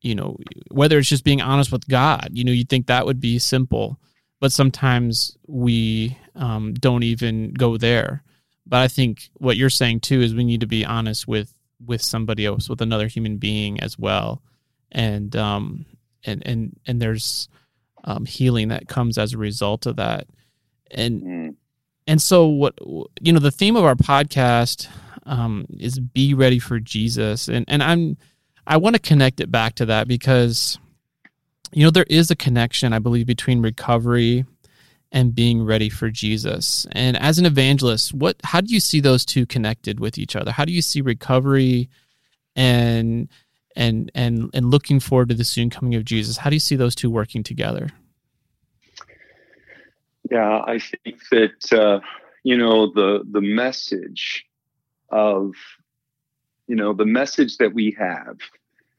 you 0.00 0.14
know 0.14 0.36
whether 0.70 0.98
it's 0.98 1.08
just 1.08 1.24
being 1.24 1.40
honest 1.40 1.72
with 1.72 1.86
god 1.88 2.30
you 2.32 2.44
know 2.44 2.52
you 2.52 2.64
think 2.64 2.86
that 2.86 3.06
would 3.06 3.20
be 3.20 3.38
simple 3.38 3.98
but 4.42 4.50
sometimes 4.50 5.36
we 5.46 6.18
um, 6.34 6.74
don't 6.74 7.04
even 7.04 7.52
go 7.52 7.76
there. 7.76 8.24
But 8.66 8.80
i 8.80 8.88
think 8.88 9.30
what 9.34 9.56
you're 9.56 9.70
saying 9.70 10.00
too 10.00 10.20
is 10.20 10.34
we 10.34 10.42
need 10.42 10.62
to 10.62 10.66
be 10.66 10.84
honest 10.84 11.28
with 11.28 11.56
with 11.84 12.02
somebody 12.02 12.44
else 12.44 12.68
with 12.68 12.80
another 12.80 13.06
human 13.06 13.36
being 13.36 13.78
as 13.78 13.96
well. 13.96 14.42
And 14.90 15.34
um 15.36 15.86
and 16.24 16.42
and 16.44 16.76
and 16.86 17.00
there's 17.00 17.48
um, 18.02 18.26
healing 18.26 18.68
that 18.68 18.88
comes 18.88 19.16
as 19.16 19.32
a 19.32 19.38
result 19.38 19.86
of 19.86 19.94
that. 19.96 20.26
And 20.90 21.22
mm. 21.22 21.54
and 22.08 22.20
so 22.20 22.48
what 22.48 22.74
you 23.20 23.32
know 23.32 23.38
the 23.38 23.52
theme 23.52 23.76
of 23.76 23.84
our 23.84 23.94
podcast 23.94 24.88
um, 25.24 25.66
is 25.78 26.00
be 26.00 26.34
ready 26.34 26.58
for 26.58 26.80
jesus. 26.80 27.46
And 27.46 27.64
and 27.68 27.80
i'm 27.80 28.16
i 28.66 28.76
want 28.76 28.96
to 28.96 29.00
connect 29.00 29.38
it 29.40 29.52
back 29.52 29.76
to 29.76 29.86
that 29.86 30.08
because 30.08 30.80
you 31.72 31.84
know 31.84 31.90
there 31.90 32.06
is 32.08 32.30
a 32.30 32.36
connection 32.36 32.92
i 32.92 32.98
believe 32.98 33.26
between 33.26 33.62
recovery 33.62 34.44
and 35.12 35.34
being 35.34 35.62
ready 35.62 35.88
for 35.88 36.10
jesus. 36.10 36.86
And 36.92 37.16
as 37.18 37.38
an 37.38 37.46
evangelist 37.46 38.14
what 38.14 38.36
how 38.44 38.60
do 38.60 38.72
you 38.72 38.80
see 38.80 39.00
those 39.00 39.24
two 39.24 39.46
connected 39.46 40.00
with 40.00 40.18
each 40.18 40.34
other? 40.34 40.50
How 40.50 40.64
do 40.64 40.72
you 40.72 40.82
see 40.82 41.00
recovery 41.00 41.88
and 42.56 43.28
and 43.76 44.10
and 44.14 44.50
and 44.52 44.70
looking 44.70 45.00
forward 45.00 45.28
to 45.28 45.34
the 45.34 45.44
soon 45.44 45.70
coming 45.70 45.94
of 45.94 46.04
jesus? 46.04 46.38
How 46.38 46.50
do 46.50 46.56
you 46.56 46.60
see 46.60 46.76
those 46.76 46.94
two 46.94 47.10
working 47.10 47.42
together? 47.42 47.90
Yeah, 50.30 50.62
I 50.66 50.78
think 50.78 51.20
that 51.30 51.72
uh, 51.72 52.00
you 52.42 52.56
know 52.56 52.90
the 52.92 53.22
the 53.30 53.42
message 53.42 54.46
of 55.10 55.52
you 56.66 56.76
know 56.76 56.94
the 56.94 57.04
message 57.04 57.58
that 57.58 57.74
we 57.74 57.94
have 57.98 58.38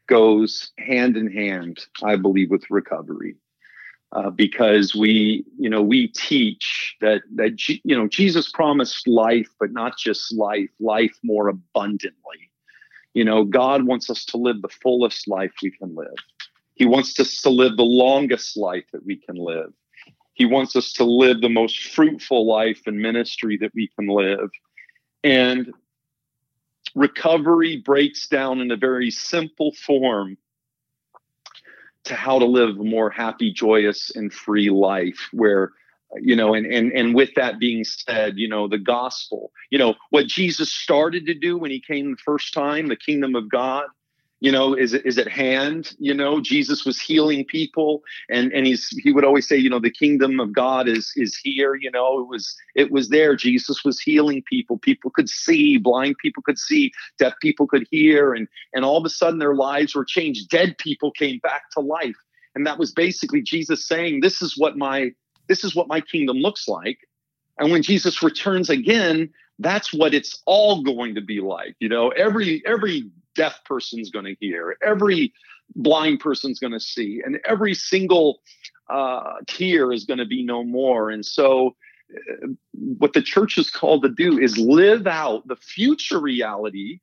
goes 0.08 0.72
hand 0.78 1.18
in 1.18 1.32
hand, 1.32 1.86
I 2.04 2.16
believe, 2.16 2.52
with 2.52 2.70
recovery. 2.70 3.36
Uh, 4.12 4.30
because 4.30 4.94
we, 4.94 5.44
you 5.58 5.68
know, 5.68 5.82
we 5.82 6.08
teach 6.10 6.96
that 7.02 7.24
that 7.34 7.68
you 7.68 7.98
know 7.98 8.08
Jesus 8.08 8.52
promised 8.52 9.08
life, 9.08 9.50
but 9.60 9.72
not 9.72 9.98
just 9.98 10.32
life, 10.34 10.70
life 10.80 11.18
more 11.24 11.48
abundantly. 11.48 12.52
You 13.16 13.26
know, 13.26 13.44
God 13.44 13.86
wants 13.86 14.12
us 14.12 14.24
to 14.26 14.38
live 14.38 14.62
the 14.62 14.70
fullest 14.70 15.28
life 15.28 15.52
we 15.64 15.72
can 15.72 15.96
live. 15.96 16.14
He 16.76 16.86
wants 16.86 17.20
us 17.20 17.42
to 17.42 17.50
live 17.50 17.78
the 17.78 17.84
longest 17.84 18.56
life 18.56 18.86
that 18.94 19.06
we 19.06 19.16
can 19.16 19.36
live. 19.36 19.74
He 20.34 20.46
wants 20.46 20.76
us 20.76 20.92
to 20.94 21.04
live 21.04 21.42
the 21.42 21.50
most 21.50 21.94
fruitful 21.94 22.48
life 22.48 22.82
and 22.86 23.00
ministry 23.00 23.58
that 23.58 23.74
we 23.76 23.90
can 23.98 24.08
live. 24.08 24.50
And 25.24 25.72
recovery 26.96 27.78
breaks 27.78 28.28
down 28.28 28.60
in 28.60 28.72
a 28.72 28.78
very 28.78 29.10
simple 29.12 29.74
form 29.74 30.38
to 32.06 32.16
how 32.16 32.40
to 32.40 32.46
live 32.46 32.78
a 32.80 32.84
more 32.84 33.10
happy, 33.10 33.52
joyous, 33.52 34.12
and 34.16 34.34
free 34.34 34.70
life 34.70 35.30
where 35.32 35.72
you 36.22 36.36
know 36.36 36.54
and 36.54 36.66
and 36.66 36.92
and 36.92 37.16
with 37.16 37.34
that 37.36 37.60
being 37.60 37.84
said 37.84 38.38
you 38.38 38.48
know 38.48 38.68
the 38.68 38.78
gospel 38.78 39.52
you 39.72 39.80
know 39.80 39.96
what 40.12 40.28
jesus 40.28 40.72
started 40.72 41.26
to 41.26 41.34
do 41.34 41.58
when 41.58 41.72
he 41.72 41.80
came 41.82 42.12
the 42.12 42.18
first 42.24 42.54
time 42.54 42.88
the 42.88 42.96
kingdom 42.96 43.36
of 43.36 43.50
god 43.50 43.86
you 44.44 44.52
know 44.52 44.74
is 44.74 44.94
is 44.94 45.18
at 45.18 45.30
hand 45.30 45.96
you 46.00 46.14
know? 46.14 46.42
Jesus 46.42 46.86
was 46.86 47.00
healing 47.00 47.46
people 47.46 48.04
and 48.30 48.52
and 48.52 48.68
he's 48.68 48.90
he 49.02 49.14
would 49.14 49.24
always 49.24 49.48
say 49.48 49.56
you 49.56 49.70
know 49.70 49.80
the 49.80 49.90
kingdom 49.90 50.40
of 50.42 50.52
god 50.52 50.88
is 50.90 51.14
is 51.16 51.34
here 51.38 51.76
you 51.76 51.90
know? 51.90 52.20
It 52.20 52.28
was 52.28 52.56
it 52.76 52.92
was 52.92 53.08
there. 53.08 53.36
Jesus 53.38 53.86
was 53.86 54.02
healing 54.02 54.44
people. 54.54 54.78
People 54.78 55.12
could 55.12 55.30
see 55.30 55.78
blind 55.78 56.18
people 56.22 56.44
could 56.44 56.60
see 56.60 56.92
deaf 57.18 57.34
people 57.42 57.68
could 57.68 57.88
hear 57.90 58.34
and 58.34 58.50
and 58.74 58.84
all 58.84 58.98
of 58.98 59.06
a 59.06 59.10
sudden 59.10 59.40
their 59.40 59.56
lives 59.56 59.96
were 59.96 60.06
changed. 60.06 60.50
Dead 60.50 60.78
people 60.78 61.12
came 61.12 61.40
back 61.40 61.64
to 61.72 61.80
life. 61.80 62.20
And 62.54 62.68
that 62.68 62.78
was 62.78 62.92
basically 62.92 63.42
jesus 63.42 63.88
saying 63.88 64.20
this 64.20 64.42
is 64.42 64.58
what 64.58 64.78
my 64.78 65.12
this 65.48 65.64
is 65.64 65.74
what 65.74 65.88
my 65.88 66.02
kingdom 66.02 66.38
looks 66.38 66.68
like. 66.68 67.00
And 67.60 67.72
when 67.72 67.82
jesus 67.82 68.22
returns 68.22 68.70
again 68.70 69.30
that's 69.60 69.94
what 69.94 70.14
it's 70.14 70.42
all 70.46 70.82
going 70.82 71.16
to 71.16 71.22
be 71.22 71.40
like 71.40 71.76
you 71.80 71.88
know 71.88 72.10
every 72.10 72.62
every 72.66 73.10
deaf 73.36 73.64
person's 73.66 74.10
going 74.10 74.26
to 74.26 74.36
hear, 74.40 74.78
every 74.84 75.34
blind 75.76 76.20
person's 76.20 76.60
going 76.60 76.74
to 76.74 76.80
see, 76.80 77.22
and 77.26 77.40
every 77.46 77.74
single 77.74 78.40
uh, 78.90 79.36
tear 79.48 79.92
is 79.92 80.06
going 80.06 80.20
to 80.20 80.26
be 80.26 80.44
no 80.44 80.64
more. 80.64 81.10
And 81.10 81.26
so, 81.26 81.76
uh, 82.14 82.48
what 82.74 83.14
the 83.14 83.22
church 83.22 83.58
is 83.58 83.70
called 83.70 84.04
to 84.04 84.10
do 84.10 84.38
is 84.38 84.58
live 84.58 85.08
out 85.08 85.48
the 85.48 85.56
future 85.56 86.20
reality, 86.20 87.00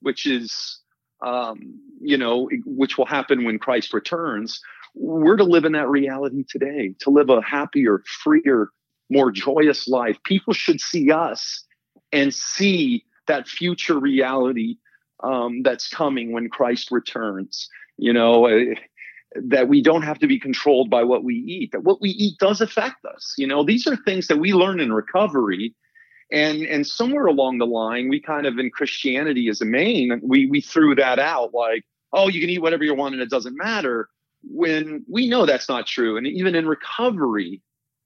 which 0.00 0.26
is, 0.26 0.80
um, 1.24 1.80
you 2.00 2.16
know, 2.16 2.48
which 2.64 2.98
will 2.98 3.06
happen 3.06 3.44
when 3.44 3.58
Christ 3.58 3.92
returns. 3.92 4.60
We're 4.94 5.36
to 5.36 5.44
live 5.44 5.64
in 5.64 5.72
that 5.72 5.88
reality 5.88 6.44
today, 6.48 6.94
to 7.00 7.10
live 7.10 7.28
a 7.28 7.42
happier, 7.42 8.02
freer, 8.22 8.70
more 9.10 9.30
joyous 9.30 9.86
life. 9.88 10.16
People 10.24 10.52
should 10.52 10.80
see 10.80 11.10
us 11.10 11.64
and 12.12 12.32
see 12.32 13.04
that 13.26 13.48
future 13.48 13.98
reality 13.98 14.76
um, 15.22 15.62
that's 15.62 15.88
coming 15.88 16.32
when 16.32 16.48
Christ 16.48 16.90
returns. 16.90 17.68
You 17.98 18.12
know, 18.12 18.46
uh, 18.46 18.74
that 19.34 19.68
we 19.68 19.82
don't 19.82 20.02
have 20.02 20.18
to 20.20 20.26
be 20.26 20.38
controlled 20.38 20.90
by 20.90 21.02
what 21.02 21.24
we 21.24 21.34
eat, 21.34 21.72
that 21.72 21.84
what 21.84 22.00
we 22.00 22.10
eat 22.10 22.38
does 22.38 22.60
affect 22.60 23.04
us. 23.04 23.34
You 23.36 23.46
know, 23.46 23.64
these 23.64 23.86
are 23.86 23.96
things 23.96 24.28
that 24.28 24.38
we 24.38 24.52
learn 24.52 24.80
in 24.80 24.92
recovery. 24.92 25.74
And, 26.32 26.62
and 26.62 26.86
somewhere 26.86 27.26
along 27.26 27.58
the 27.58 27.66
line, 27.66 28.08
we 28.08 28.20
kind 28.20 28.46
of 28.46 28.58
in 28.58 28.70
Christianity 28.70 29.48
as 29.48 29.60
a 29.60 29.64
main, 29.64 30.20
we, 30.22 30.46
we 30.46 30.60
threw 30.60 30.94
that 30.96 31.18
out 31.18 31.54
like, 31.54 31.84
oh, 32.12 32.28
you 32.28 32.40
can 32.40 32.50
eat 32.50 32.62
whatever 32.62 32.84
you 32.84 32.94
want 32.94 33.14
and 33.14 33.22
it 33.22 33.30
doesn't 33.30 33.56
matter. 33.56 34.08
When 34.42 35.04
we 35.08 35.28
know 35.28 35.46
that's 35.46 35.68
not 35.68 35.86
true. 35.86 36.16
And 36.16 36.26
even 36.26 36.54
in 36.54 36.66
recovery, 36.66 37.62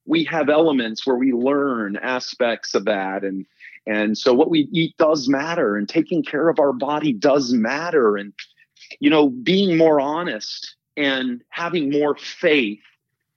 we 0.07 0.25
have 0.25 0.49
elements 0.49 1.07
where 1.07 1.17
we 1.17 1.33
learn 1.33 1.97
aspects 1.97 2.75
of 2.75 2.85
that 2.87 3.25
and 3.25 3.47
and 3.87 4.17
so 4.17 4.35
what 4.35 4.51
we 4.51 4.69
eat 4.73 4.97
does 4.99 5.29
matter 5.29 5.77
and 5.77 5.89
taking 5.89 6.23
care 6.23 6.49
of 6.49 6.59
our 6.59 6.73
body 6.73 7.13
does 7.13 7.53
matter. 7.53 8.17
And, 8.17 8.33
you 8.99 9.11
know, 9.11 9.31
being 9.31 9.77
more 9.77 10.01
honest 10.01 10.77
and 10.97 11.43
having 11.49 11.91
more 11.91 12.17
faith 12.17 12.81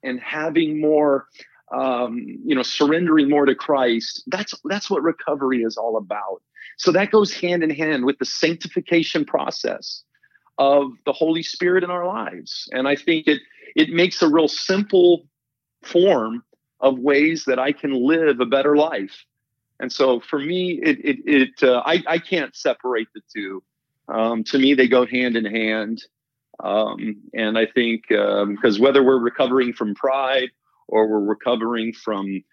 and 0.04 0.20
having 0.20 0.82
more, 0.82 1.28
um, 1.74 2.20
you 2.46 2.56
know, 2.56 2.64
surrendering 2.64 3.30
more 3.30 3.46
to 3.46 3.56
Christ. 3.56 4.24
That's, 4.28 4.54
that's 4.66 4.90
what 4.90 5.02
recovery 5.02 5.64
is 5.64 5.78
all 5.78 5.98
about. 5.98 6.42
So 6.78 6.92
that 6.92 7.12
goes 7.12 7.34
hand 7.34 7.64
in 7.64 7.70
hand 7.70 8.06
with 8.06 8.20
the 8.20 8.26
sanctification 8.26 9.26
process 9.26 10.04
of 10.58 10.92
the 11.06 11.14
Holy 11.14 11.44
Spirit 11.44 11.84
in 11.84 11.90
our 11.90 12.06
lives. 12.06 12.68
And 12.74 12.88
I 12.88 12.96
think 12.96 13.28
it, 13.28 13.42
it 13.76 13.90
makes 13.90 14.22
a 14.22 14.30
real 14.30 14.48
simple 14.48 15.26
form 15.84 16.44
of 16.80 17.00
ways 17.00 17.46
that 17.46 17.60
I 17.60 17.72
can 17.72 17.94
live 17.94 18.40
a 18.40 18.46
better 18.46 18.76
life 18.76 19.26
And 19.80 19.92
so 19.92 20.20
for 20.20 20.40
me, 20.40 20.80
it, 20.84 21.00
it, 21.04 21.18
it 21.26 21.64
uh, 21.64 21.82
I, 21.86 22.04
I 22.08 22.18
can't 22.20 22.56
separate 22.56 23.08
the 23.14 23.22
two. 23.36 23.64
Um, 24.08 24.44
to 24.46 24.60
me, 24.60 24.74
they 24.74 24.88
go 24.88 25.06
hand 25.06 25.36
in 25.36 25.46
hand. 25.46 26.04
Um, 26.64 27.24
and 27.34 27.58
I 27.58 27.66
think 27.66 28.04
because 28.08 28.76
um, 28.78 28.82
whether 28.82 29.04
we're 29.04 29.20
recovering 29.20 29.74
from 29.74 29.96
pride 29.96 30.50
or 30.88 31.08
we're 31.08 31.20
recovering 31.20 31.94
from, 31.94 32.44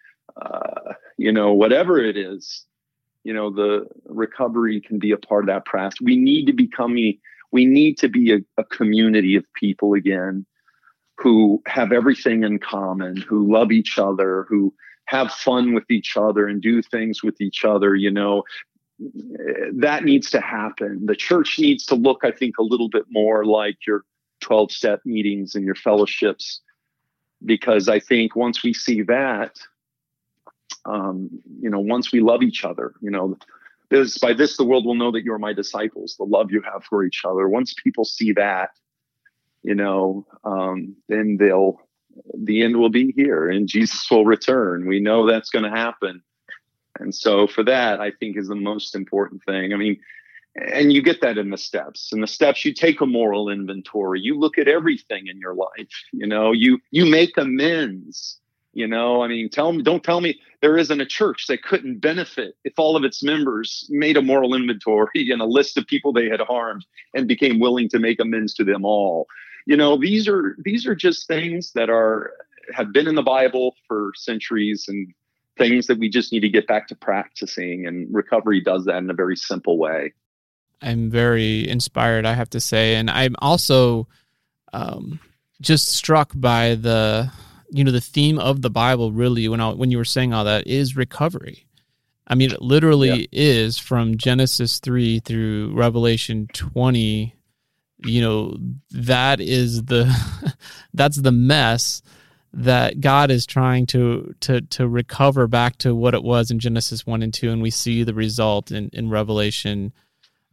uh, 0.41 0.95
you 1.19 1.33
know, 1.33 1.53
whatever 1.53 1.99
it 1.99 2.17
is, 2.17 2.65
you 3.25 3.35
know, 3.35 3.51
the 3.51 3.87
recovery 4.07 4.81
can 4.81 4.99
be 4.99 5.13
a 5.13 5.19
part 5.19 5.45
of 5.45 5.49
that 5.49 5.67
process. 5.67 6.01
We 6.01 6.17
need 6.17 6.47
to 6.47 6.53
become, 6.53 6.95
we 6.95 7.67
need 7.67 7.99
to 7.99 8.09
be 8.09 8.33
a, 8.33 8.39
a 8.57 8.65
community 8.65 9.37
of 9.37 9.45
people 9.55 9.93
again 9.95 10.47
who 11.19 11.63
have 11.67 11.93
everything 11.93 12.45
in 12.45 12.59
common, 12.59 13.17
who 13.17 13.53
love 13.53 13.73
each 13.73 13.99
other, 13.99 14.47
who 14.49 14.73
have 15.11 15.33
fun 15.33 15.75
with 15.75 15.91
each 15.91 16.17
other 16.17 16.47
and 16.47 16.63
do 16.63 16.81
things 16.81 17.21
with 17.21 17.41
each 17.41 17.65
other, 17.65 17.97
you 17.97 18.13
know, 18.13 18.45
that 19.73 20.05
needs 20.05 20.31
to 20.31 20.41
happen. 20.41 21.05
The 21.05 21.17
church 21.17 21.59
needs 21.59 21.85
to 21.87 21.97
look, 21.97 22.21
I 22.23 22.31
think, 22.31 22.59
a 22.59 22.63
little 22.63 22.89
bit 22.89 23.07
more 23.11 23.45
like 23.45 23.79
your 23.85 24.05
12 24.41 24.71
step 24.71 25.01
meetings 25.05 25.57
and 25.57 25.65
your 25.65 25.75
fellowships, 25.75 26.61
because 27.45 27.89
I 27.89 27.99
think 27.99 28.37
once 28.37 28.63
we 28.63 28.73
see 28.73 29.03
that, 29.03 29.59
um, 30.85 31.29
you 31.61 31.69
know, 31.69 31.81
once 31.81 32.13
we 32.13 32.21
love 32.21 32.43
each 32.45 32.65
other, 32.65 32.95
you 33.03 33.11
know, 33.11 33.37
this, 33.89 34.17
by 34.19 34.33
this 34.33 34.57
the 34.57 34.65
world 34.65 34.87
will 34.87 34.95
know 34.95 35.11
that 35.11 35.25
you're 35.25 35.39
my 35.39 35.53
disciples, 35.53 36.15
the 36.17 36.25
love 36.25 36.53
you 36.53 36.63
have 36.63 36.85
for 36.85 37.03
each 37.03 37.23
other. 37.25 37.49
Once 37.49 37.75
people 37.83 38.05
see 38.05 38.31
that, 38.35 38.71
you 39.65 39.75
know, 39.75 40.25
um, 40.45 40.95
then 41.09 41.37
they'll, 41.37 41.81
the 42.35 42.63
end 42.63 42.77
will 42.77 42.91
be 42.91 43.13
here 43.13 43.49
and 43.49 43.69
Jesus 43.69 44.11
will 44.11 44.25
return. 44.25 44.87
We 44.87 45.01
know 45.01 45.27
that's 45.27 45.51
going 45.51 45.65
to 45.65 45.71
happen. 45.71 46.23
And 46.99 47.15
so 47.15 47.47
for 47.47 47.63
that, 47.65 48.01
I 48.01 48.11
think 48.11 48.37
is 48.37 48.49
the 48.49 48.55
most 48.55 48.95
important 48.95 49.43
thing. 49.45 49.73
I 49.73 49.77
mean, 49.77 49.99
and 50.57 50.93
you 50.93 51.03
get 51.03 51.21
that 51.21 51.39
in 51.39 51.51
the 51.51 51.57
steps. 51.57 52.13
In 52.13 52.21
the 52.21 52.27
steps, 52.27 52.65
you 52.65 52.75
take 52.75 53.01
a 53.01 53.07
moral 53.07 53.49
inventory. 53.49 54.21
You 54.21 54.39
look 54.39 54.59
at 54.59 54.69
everything 54.69 55.29
in 55.29 55.39
your 55.39 55.55
life. 55.55 55.89
You 56.13 56.27
know, 56.27 56.53
you 56.53 56.81
you 56.91 57.07
make 57.07 57.37
amends. 57.37 58.39
You 58.73 58.87
know, 58.87 59.23
I 59.23 59.29
mean, 59.29 59.49
tell 59.49 59.73
me, 59.73 59.83
don't 59.83 60.05
tell 60.05 60.21
me 60.21 60.39
there 60.63 60.77
isn't 60.77 61.01
a 61.01 61.07
church 61.07 61.47
that 61.49 61.63
couldn't 61.65 61.99
benefit 61.99 62.57
if 62.65 62.75
all 62.79 62.97
of 62.97 63.03
its 63.03 63.23
members 63.23 63.87
made 63.91 64.17
a 64.17 64.23
moral 64.23 64.55
inventory 64.55 65.31
and 65.31 65.41
a 65.41 65.47
list 65.47 65.77
of 65.77 65.87
people 65.87 66.13
they 66.13 66.29
had 66.29 66.41
harmed 66.41 66.85
and 67.15 67.27
became 67.27 67.59
willing 67.59 67.89
to 67.89 67.99
make 67.99 68.21
amends 68.21 68.55
to 68.55 68.65
them 68.65 68.85
all 68.85 69.27
you 69.67 69.77
know 69.77 69.97
these 69.97 70.29
are 70.29 70.57
these 70.65 70.87
are 70.87 70.95
just 70.95 71.27
things 71.27 71.73
that 71.75 71.91
are 71.91 72.33
have 72.75 72.93
been 72.93 73.07
in 73.07 73.15
the 73.15 73.23
bible 73.23 73.75
for 73.87 74.13
centuries 74.15 74.87
and 74.89 75.13
things 75.59 75.87
that 75.87 75.99
we 75.99 76.09
just 76.09 76.33
need 76.33 76.41
to 76.41 76.49
get 76.49 76.67
back 76.67 76.89
to 76.89 76.95
practicing 76.95 77.87
and 77.87 78.13
recovery 78.15 78.61
does 78.61 78.85
that 78.85 78.99
in 78.99 79.11
a 79.11 79.15
very 79.15 79.37
simple 79.37 79.79
way 79.79 80.13
i'm 80.83 81.11
very 81.11 81.69
inspired 81.69 82.25
i 82.25 82.33
have 82.33 82.51
to 82.51 82.61
say 82.61 82.97
and 82.97 83.11
i'm 83.11 83.35
also 83.41 84.07
um, 84.73 85.19
just 85.61 85.89
struck 85.89 86.31
by 86.35 86.77
the 86.77 87.31
you 87.71 87.85
know 87.85 87.91
the 87.91 88.01
theme 88.01 88.39
of 88.39 88.63
the 88.63 88.71
bible 88.71 89.13
really 89.13 89.49
when 89.49 89.61
I, 89.61 89.73
when 89.73 89.91
you 89.91 89.99
were 89.99 90.05
saying 90.05 90.33
all 90.33 90.45
that 90.45 90.67
is 90.67 90.97
recovery 90.97 91.67
i 92.27 92.35
mean 92.35 92.53
it 92.53 92.63
literally 92.63 93.21
yeah. 93.23 93.27
is 93.33 93.79
from 93.79 94.17
genesis 94.17 94.79
3 94.79 95.21
through 95.21 95.73
revelation 95.75 96.49
20 96.53 97.35
you 98.05 98.21
know 98.21 98.57
that 98.91 99.41
is 99.41 99.85
the 99.85 100.13
that's 100.95 101.17
the 101.17 101.33
mess 101.33 102.03
that 102.53 103.01
God 103.01 103.31
is 103.31 103.47
trying 103.47 103.87
to 103.87 104.35
to 104.41 104.61
to 104.63 104.89
recover 104.89 105.47
back 105.47 105.77
to 105.79 105.95
what 105.95 106.15
it 106.15 106.23
was 106.23 106.51
in 106.51 106.59
Genesis 106.59 107.07
1 107.07 107.23
and 107.23 107.33
2 107.33 107.51
and 107.51 107.63
we 107.63 107.71
see 107.71 108.03
the 108.03 108.15
result 108.15 108.71
in 108.71 108.91
in 108.93 109.09
Revelation 109.09 109.93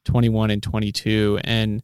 21 0.06 0.52
and 0.52 0.64
22 0.64 1.40
and 1.44 1.84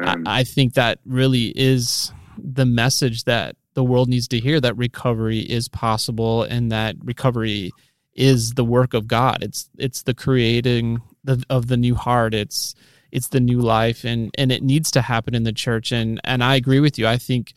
I, 0.00 0.16
I 0.26 0.44
think 0.44 0.74
that 0.74 1.00
really 1.04 1.52
is 1.56 2.12
the 2.36 2.64
message 2.64 3.24
that 3.24 3.56
the 3.74 3.84
world 3.84 4.08
needs 4.08 4.28
to 4.28 4.40
hear 4.40 4.60
that 4.60 4.76
recovery 4.76 5.38
is 5.38 5.68
possible 5.68 6.42
and 6.42 6.72
that 6.72 6.96
recovery 7.02 7.70
is 8.18 8.54
the 8.54 8.64
work 8.64 8.92
of 8.92 9.06
God. 9.06 9.38
It's 9.42 9.70
it's 9.78 10.02
the 10.02 10.14
creating 10.14 11.00
the, 11.22 11.42
of 11.48 11.68
the 11.68 11.76
new 11.76 11.94
heart. 11.94 12.34
It's 12.34 12.74
it's 13.12 13.28
the 13.28 13.40
new 13.40 13.60
life 13.60 14.04
and 14.04 14.30
and 14.36 14.52
it 14.52 14.62
needs 14.62 14.90
to 14.92 15.02
happen 15.02 15.34
in 15.34 15.44
the 15.44 15.52
church 15.52 15.92
and 15.92 16.20
and 16.24 16.42
I 16.42 16.56
agree 16.56 16.80
with 16.80 16.98
you. 16.98 17.06
I 17.06 17.16
think 17.16 17.54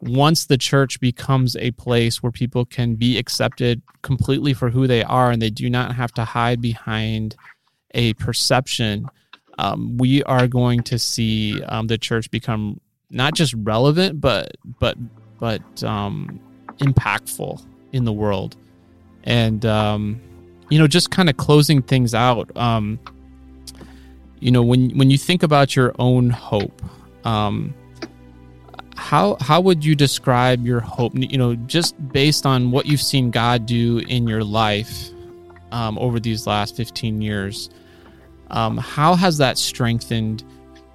once 0.00 0.46
the 0.46 0.58
church 0.58 1.00
becomes 1.00 1.56
a 1.56 1.72
place 1.72 2.22
where 2.22 2.30
people 2.30 2.64
can 2.64 2.94
be 2.94 3.18
accepted 3.18 3.82
completely 4.02 4.54
for 4.54 4.70
who 4.70 4.86
they 4.86 5.02
are 5.02 5.30
and 5.30 5.42
they 5.42 5.50
do 5.50 5.68
not 5.68 5.94
have 5.94 6.12
to 6.12 6.24
hide 6.24 6.60
behind 6.60 7.34
a 7.94 8.14
perception, 8.14 9.08
um, 9.58 9.96
we 9.98 10.22
are 10.24 10.46
going 10.46 10.82
to 10.84 10.98
see 10.98 11.60
um, 11.64 11.88
the 11.88 11.98
church 11.98 12.30
become 12.30 12.80
not 13.10 13.34
just 13.34 13.54
relevant 13.54 14.20
but 14.20 14.56
but 14.78 14.96
but 15.40 15.82
um, 15.84 16.40
impactful 16.78 17.64
in 17.92 18.04
the 18.04 18.12
world. 18.12 18.56
And 19.24 19.64
um, 19.66 20.20
you 20.68 20.78
know, 20.78 20.86
just 20.86 21.10
kind 21.10 21.28
of 21.28 21.36
closing 21.36 21.82
things 21.82 22.14
out. 22.14 22.50
You 24.40 24.50
know 24.50 24.62
when 24.62 24.90
when 24.90 25.10
you 25.10 25.18
think 25.18 25.42
about 25.42 25.74
your 25.76 25.94
own 25.98 26.30
hope 26.30 26.82
um, 27.24 27.74
how 28.96 29.36
how 29.40 29.60
would 29.60 29.84
you 29.84 29.94
describe 29.94 30.66
your 30.66 30.80
hope? 30.80 31.12
You 31.14 31.38
know 31.38 31.54
just 31.54 31.96
based 32.12 32.46
on 32.46 32.70
what 32.70 32.86
you've 32.86 33.02
seen 33.02 33.30
god 33.30 33.66
do 33.66 33.98
in 33.98 34.26
your 34.26 34.44
life 34.44 35.10
um, 35.72 35.98
over 35.98 36.18
these 36.18 36.46
last 36.46 36.76
15 36.76 37.20
years 37.20 37.70
um, 38.50 38.78
how 38.78 39.14
has 39.14 39.38
that 39.38 39.58
strengthened 39.58 40.44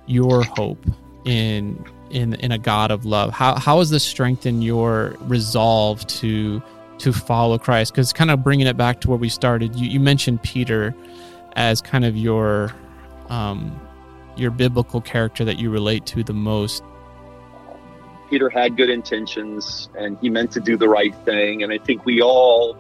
your 0.06 0.44
hope 0.44 0.86
in 1.26 1.84
in 2.10 2.34
in 2.36 2.52
a 2.52 2.58
god 2.58 2.92
of 2.92 3.06
love? 3.06 3.32
How 3.32 3.56
how 3.56 3.80
has 3.80 3.90
this 3.90 4.04
strengthened 4.04 4.64
your 4.64 5.16
resolve 5.22 6.06
to 6.08 6.62
to 7.00 7.14
follow 7.14 7.58
christ? 7.58 7.94
Because 7.94 8.14
kind 8.14 8.32
of 8.32 8.44
bringing 8.44 8.68
it 8.68 8.78
back 8.78 9.02
to 9.02 9.10
where 9.10 9.18
we 9.18 9.30
started 9.30 9.76
you, 9.76 9.88
you 9.88 10.00
mentioned 10.00 10.42
peter 10.44 10.96
as 11.56 11.82
kind 11.82 12.06
of 12.06 12.18
your 12.18 12.74
um, 13.34 13.80
your 14.36 14.52
biblical 14.52 15.02
character 15.02 15.44
that 15.46 15.58
you 15.58 15.70
relate 15.70 16.06
to 16.08 16.24
the 16.24 16.34
most? 16.34 16.84
Peter 18.30 18.50
had 18.50 18.78
good 18.78 18.90
intentions 18.90 19.90
and 19.98 20.18
he 20.20 20.30
meant 20.30 20.52
to 20.52 20.60
do 20.60 20.78
the 20.78 20.88
right 20.88 21.16
thing. 21.26 21.64
And 21.64 21.72
I 21.72 21.78
think 21.78 22.06
we 22.06 22.22
all 22.22 22.78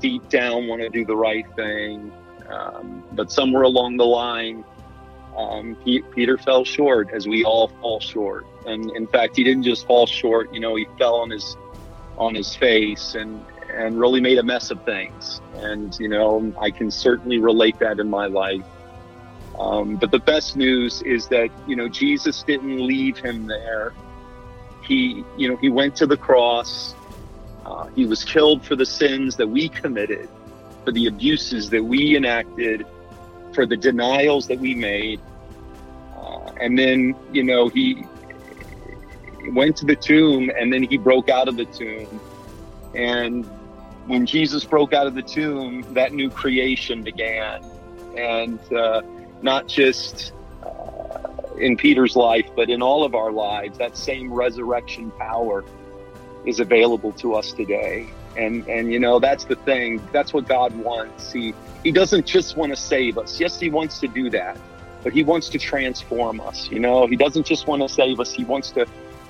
deep 0.00 0.28
down 0.28 0.66
want 0.66 0.82
to 0.82 0.88
do 0.88 1.04
the 1.04 1.16
right 1.16 1.46
thing. 1.54 2.12
Um, 2.48 3.04
but 3.12 3.30
somewhere 3.30 3.62
along 3.62 3.96
the 3.96 4.04
line, 4.04 4.64
um, 5.36 5.76
he, 5.84 6.02
Peter 6.14 6.36
fell 6.36 6.64
short, 6.64 7.10
as 7.12 7.26
we 7.26 7.44
all 7.44 7.68
fall 7.80 8.00
short. 8.00 8.46
And 8.66 8.90
in 8.96 9.06
fact, 9.06 9.36
he 9.36 9.44
didn't 9.44 9.62
just 9.62 9.86
fall 9.86 10.06
short. 10.06 10.52
You 10.52 10.60
know, 10.60 10.74
he 10.76 10.86
fell 10.98 11.16
on 11.16 11.30
his 11.30 11.56
on 12.18 12.34
his 12.34 12.54
face 12.54 13.14
and 13.14 13.42
and 13.72 13.98
really 13.98 14.20
made 14.20 14.38
a 14.38 14.42
mess 14.42 14.70
of 14.70 14.84
things. 14.84 15.40
And 15.56 15.98
you 15.98 16.08
know, 16.08 16.52
I 16.60 16.70
can 16.70 16.90
certainly 16.90 17.38
relate 17.38 17.78
that 17.78 17.98
in 17.98 18.10
my 18.10 18.26
life. 18.26 18.64
Um, 19.62 19.94
but 19.94 20.10
the 20.10 20.18
best 20.18 20.56
news 20.56 21.02
is 21.02 21.28
that, 21.28 21.48
you 21.68 21.76
know, 21.76 21.88
Jesus 21.88 22.42
didn't 22.42 22.84
leave 22.84 23.16
him 23.18 23.46
there. 23.46 23.92
He, 24.82 25.24
you 25.36 25.48
know, 25.48 25.56
he 25.56 25.68
went 25.68 25.94
to 25.96 26.06
the 26.06 26.16
cross. 26.16 26.96
Uh, 27.64 27.86
he 27.94 28.04
was 28.04 28.24
killed 28.24 28.64
for 28.64 28.74
the 28.74 28.84
sins 28.84 29.36
that 29.36 29.46
we 29.46 29.68
committed, 29.68 30.28
for 30.84 30.90
the 30.90 31.06
abuses 31.06 31.70
that 31.70 31.84
we 31.84 32.16
enacted, 32.16 32.84
for 33.54 33.64
the 33.64 33.76
denials 33.76 34.48
that 34.48 34.58
we 34.58 34.74
made. 34.74 35.20
Uh, 36.16 36.50
and 36.60 36.76
then, 36.76 37.14
you 37.32 37.44
know, 37.44 37.68
he 37.68 38.04
went 39.52 39.76
to 39.76 39.86
the 39.86 39.96
tomb 39.96 40.50
and 40.58 40.72
then 40.72 40.82
he 40.82 40.98
broke 40.98 41.28
out 41.28 41.46
of 41.46 41.56
the 41.56 41.66
tomb. 41.66 42.20
And 42.96 43.44
when 44.08 44.26
Jesus 44.26 44.64
broke 44.64 44.92
out 44.92 45.06
of 45.06 45.14
the 45.14 45.22
tomb, 45.22 45.82
that 45.94 46.12
new 46.12 46.30
creation 46.30 47.04
began. 47.04 47.62
And, 48.16 48.58
uh, 48.72 49.02
not 49.42 49.66
just 49.66 50.32
uh, 50.62 51.54
in 51.58 51.76
Peter's 51.76 52.16
life, 52.16 52.48
but 52.54 52.70
in 52.70 52.82
all 52.82 53.04
of 53.04 53.14
our 53.14 53.32
lives, 53.32 53.78
that 53.78 53.96
same 53.96 54.32
resurrection 54.32 55.10
power 55.12 55.64
is 56.44 56.60
available 56.60 57.12
to 57.12 57.34
us 57.34 57.52
today. 57.52 58.08
And 58.36 58.66
and 58.66 58.92
you 58.92 58.98
know 58.98 59.18
that's 59.18 59.44
the 59.44 59.56
thing. 59.56 60.00
That's 60.12 60.32
what 60.32 60.48
God 60.48 60.74
wants. 60.74 61.32
He 61.32 61.54
He 61.84 61.92
doesn't 61.92 62.26
just 62.26 62.56
want 62.56 62.72
to 62.72 62.76
save 62.76 63.18
us. 63.18 63.38
Yes, 63.38 63.60
He 63.60 63.68
wants 63.68 64.00
to 64.00 64.08
do 64.08 64.30
that, 64.30 64.56
but 65.02 65.12
He 65.12 65.22
wants 65.22 65.50
to 65.50 65.58
transform 65.58 66.40
us. 66.40 66.70
You 66.70 66.80
know, 66.80 67.06
He 67.06 67.16
doesn't 67.16 67.44
just 67.44 67.66
want 67.66 67.82
to 67.82 67.88
save 67.88 68.20
us. 68.20 68.32
He 68.32 68.44
wants 68.44 68.70
to 68.70 68.86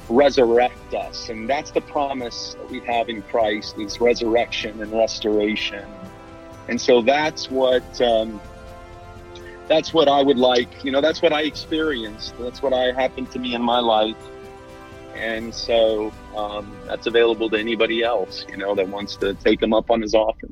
resurrect 0.08 0.94
us, 0.94 1.30
and 1.30 1.48
that's 1.48 1.72
the 1.72 1.80
promise 1.80 2.54
that 2.54 2.70
we 2.70 2.78
have 2.80 3.08
in 3.08 3.22
Christ: 3.22 3.76
is 3.78 4.00
resurrection 4.00 4.80
and 4.80 4.92
restoration. 4.92 5.84
And 6.68 6.80
so 6.80 7.02
that's 7.02 7.50
what 7.50 8.00
um, 8.00 8.40
that's 9.72 9.94
what 9.94 10.06
I 10.06 10.22
would 10.22 10.36
like. 10.36 10.84
You 10.84 10.92
know, 10.92 11.00
that's 11.00 11.22
what 11.22 11.32
I 11.32 11.42
experienced. 11.42 12.34
That's 12.38 12.60
what 12.60 12.74
I 12.74 12.92
happened 12.92 13.30
to 13.30 13.38
me 13.38 13.54
in 13.54 13.62
my 13.62 13.78
life. 13.78 14.16
And 15.14 15.54
so 15.54 16.12
um, 16.36 16.70
that's 16.84 17.06
available 17.06 17.48
to 17.48 17.58
anybody 17.58 18.02
else, 18.02 18.44
you 18.50 18.58
know, 18.58 18.74
that 18.74 18.86
wants 18.88 19.16
to 19.16 19.32
take 19.32 19.62
him 19.62 19.72
up 19.72 19.90
on 19.90 20.02
his 20.02 20.14
offer. 20.14 20.48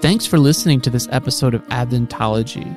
Thanks 0.00 0.24
for 0.24 0.38
listening 0.38 0.80
to 0.82 0.90
this 0.90 1.08
episode 1.10 1.54
of 1.54 1.66
Adventology. 1.68 2.72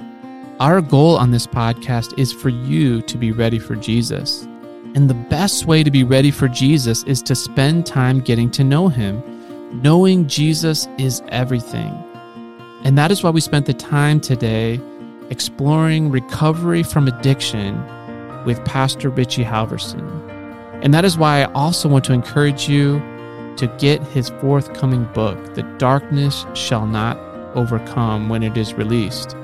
Our 0.59 0.81
goal 0.81 1.15
on 1.15 1.29
this 1.29 1.45
podcast 1.45 2.17
is 2.17 2.33
for 2.33 2.49
you 2.49 3.03
to 3.03 3.17
be 3.19 3.31
ready 3.31 3.59
for 3.59 3.75
Jesus. 3.75 4.47
And 4.95 5.07
the 5.07 5.13
best 5.29 5.67
way 5.67 5.83
to 5.83 5.91
be 5.91 6.03
ready 6.03 6.31
for 6.31 6.47
Jesus 6.47 7.03
is 7.03 7.21
to 7.21 7.35
spend 7.35 7.85
time 7.85 8.19
getting 8.19 8.49
to 8.51 8.63
know 8.63 8.87
him 8.87 9.38
Knowing 9.71 10.27
Jesus 10.27 10.87
is 10.97 11.21
everything. 11.29 11.93
And 12.83 12.97
that 12.97 13.11
is 13.11 13.21
why 13.21 13.29
we 13.29 13.39
spent 13.39 13.67
the 13.67 13.73
time 13.73 14.19
today 14.19 14.79
exploring 15.29 16.09
recovery 16.09 16.81
from 16.81 17.07
addiction 17.07 17.77
with 18.45 18.63
Pastor 18.65 19.09
Richie 19.09 19.43
Halversen. 19.43 20.01
And 20.83 20.91
that 20.93 21.05
is 21.05 21.19
why 21.19 21.43
I 21.43 21.51
also 21.51 21.87
want 21.87 22.03
to 22.05 22.13
encourage 22.13 22.67
you 22.67 22.99
to 23.57 23.67
get 23.77 24.01
his 24.01 24.29
forthcoming 24.41 25.03
book, 25.13 25.53
The 25.53 25.63
Darkness 25.77 26.47
Shall 26.55 26.87
Not 26.87 27.17
Overcome, 27.55 28.27
when 28.27 28.41
it 28.41 28.57
is 28.57 28.73
released. 28.73 29.35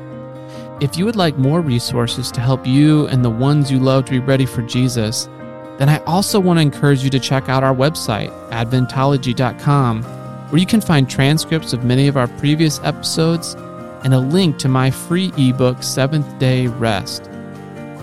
If 0.82 0.98
you 0.98 1.06
would 1.06 1.16
like 1.16 1.38
more 1.38 1.62
resources 1.62 2.32
to 2.32 2.42
help 2.42 2.66
you 2.66 3.06
and 3.08 3.24
the 3.24 3.30
ones 3.30 3.72
you 3.72 3.78
love 3.78 4.06
to 4.06 4.12
be 4.12 4.20
ready 4.20 4.48
for 4.48 4.64
Jesus, 4.64 5.30
then 5.78 5.90
I 5.90 5.98
also 6.06 6.40
want 6.40 6.58
to 6.58 6.62
encourage 6.62 7.04
you 7.04 7.10
to 7.12 7.20
check 7.20 7.48
out 7.50 7.64
our 7.64 7.76
website, 7.76 8.32
adventology.com, 8.50 10.15
where 10.50 10.60
you 10.60 10.66
can 10.66 10.82
find 10.82 11.10
transcripts 11.10 11.74
of 11.74 11.84
many 11.84 12.08
of 12.08 12.18
our 12.18 12.28
previous 12.28 12.80
episodes 12.84 13.56
and 14.04 14.14
a 14.14 14.20
link 14.20 14.58
to 14.60 14.68
my 14.68 14.92
free 14.92 15.32
ebook, 15.38 15.82
Seventh 15.82 16.38
Day 16.38 16.68
Rest. 16.68 17.30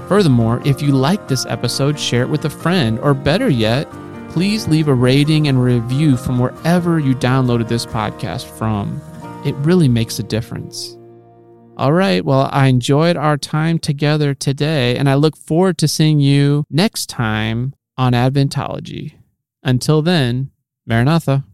Furthermore, 0.09 0.61
if 0.66 0.82
you 0.82 0.93
like 0.93 1.28
this 1.28 1.47
episode, 1.47 1.99
share 1.99 2.22
it 2.22 2.28
with 2.28 2.45
a 2.45 2.51
friend, 2.51 2.99
or 2.99 3.14
better 3.14 3.49
yet, 3.49 3.90
please 4.30 4.66
leave 4.66 4.88
a 4.88 4.95
rating 4.95 5.49
and 5.49 5.62
review 5.62 6.16
from 6.16 6.38
wherever 6.38 6.99
you 6.99 7.14
downloaded 7.14 7.68
this 7.68 7.86
podcast 7.86 8.47
from. 8.59 9.01
It 9.47 9.55
really 9.57 9.88
makes 9.88 10.18
a 10.18 10.22
difference. 10.22 10.99
All 11.76 11.93
right, 11.93 12.24
well, 12.24 12.51
I 12.53 12.66
enjoyed 12.66 13.16
our 13.16 13.38
time 13.38 13.78
together 13.78 14.34
today, 14.34 14.97
and 14.97 15.09
I 15.09 15.14
look 15.14 15.36
forward 15.36 15.78
to 15.78 15.88
seeing 15.88 16.20
you 16.20 16.64
next 16.68 17.09
time 17.09 17.74
on 17.97 18.12
Adventology. 18.12 19.14
Until 19.62 20.03
then, 20.03 20.51
Maranatha. 20.86 21.45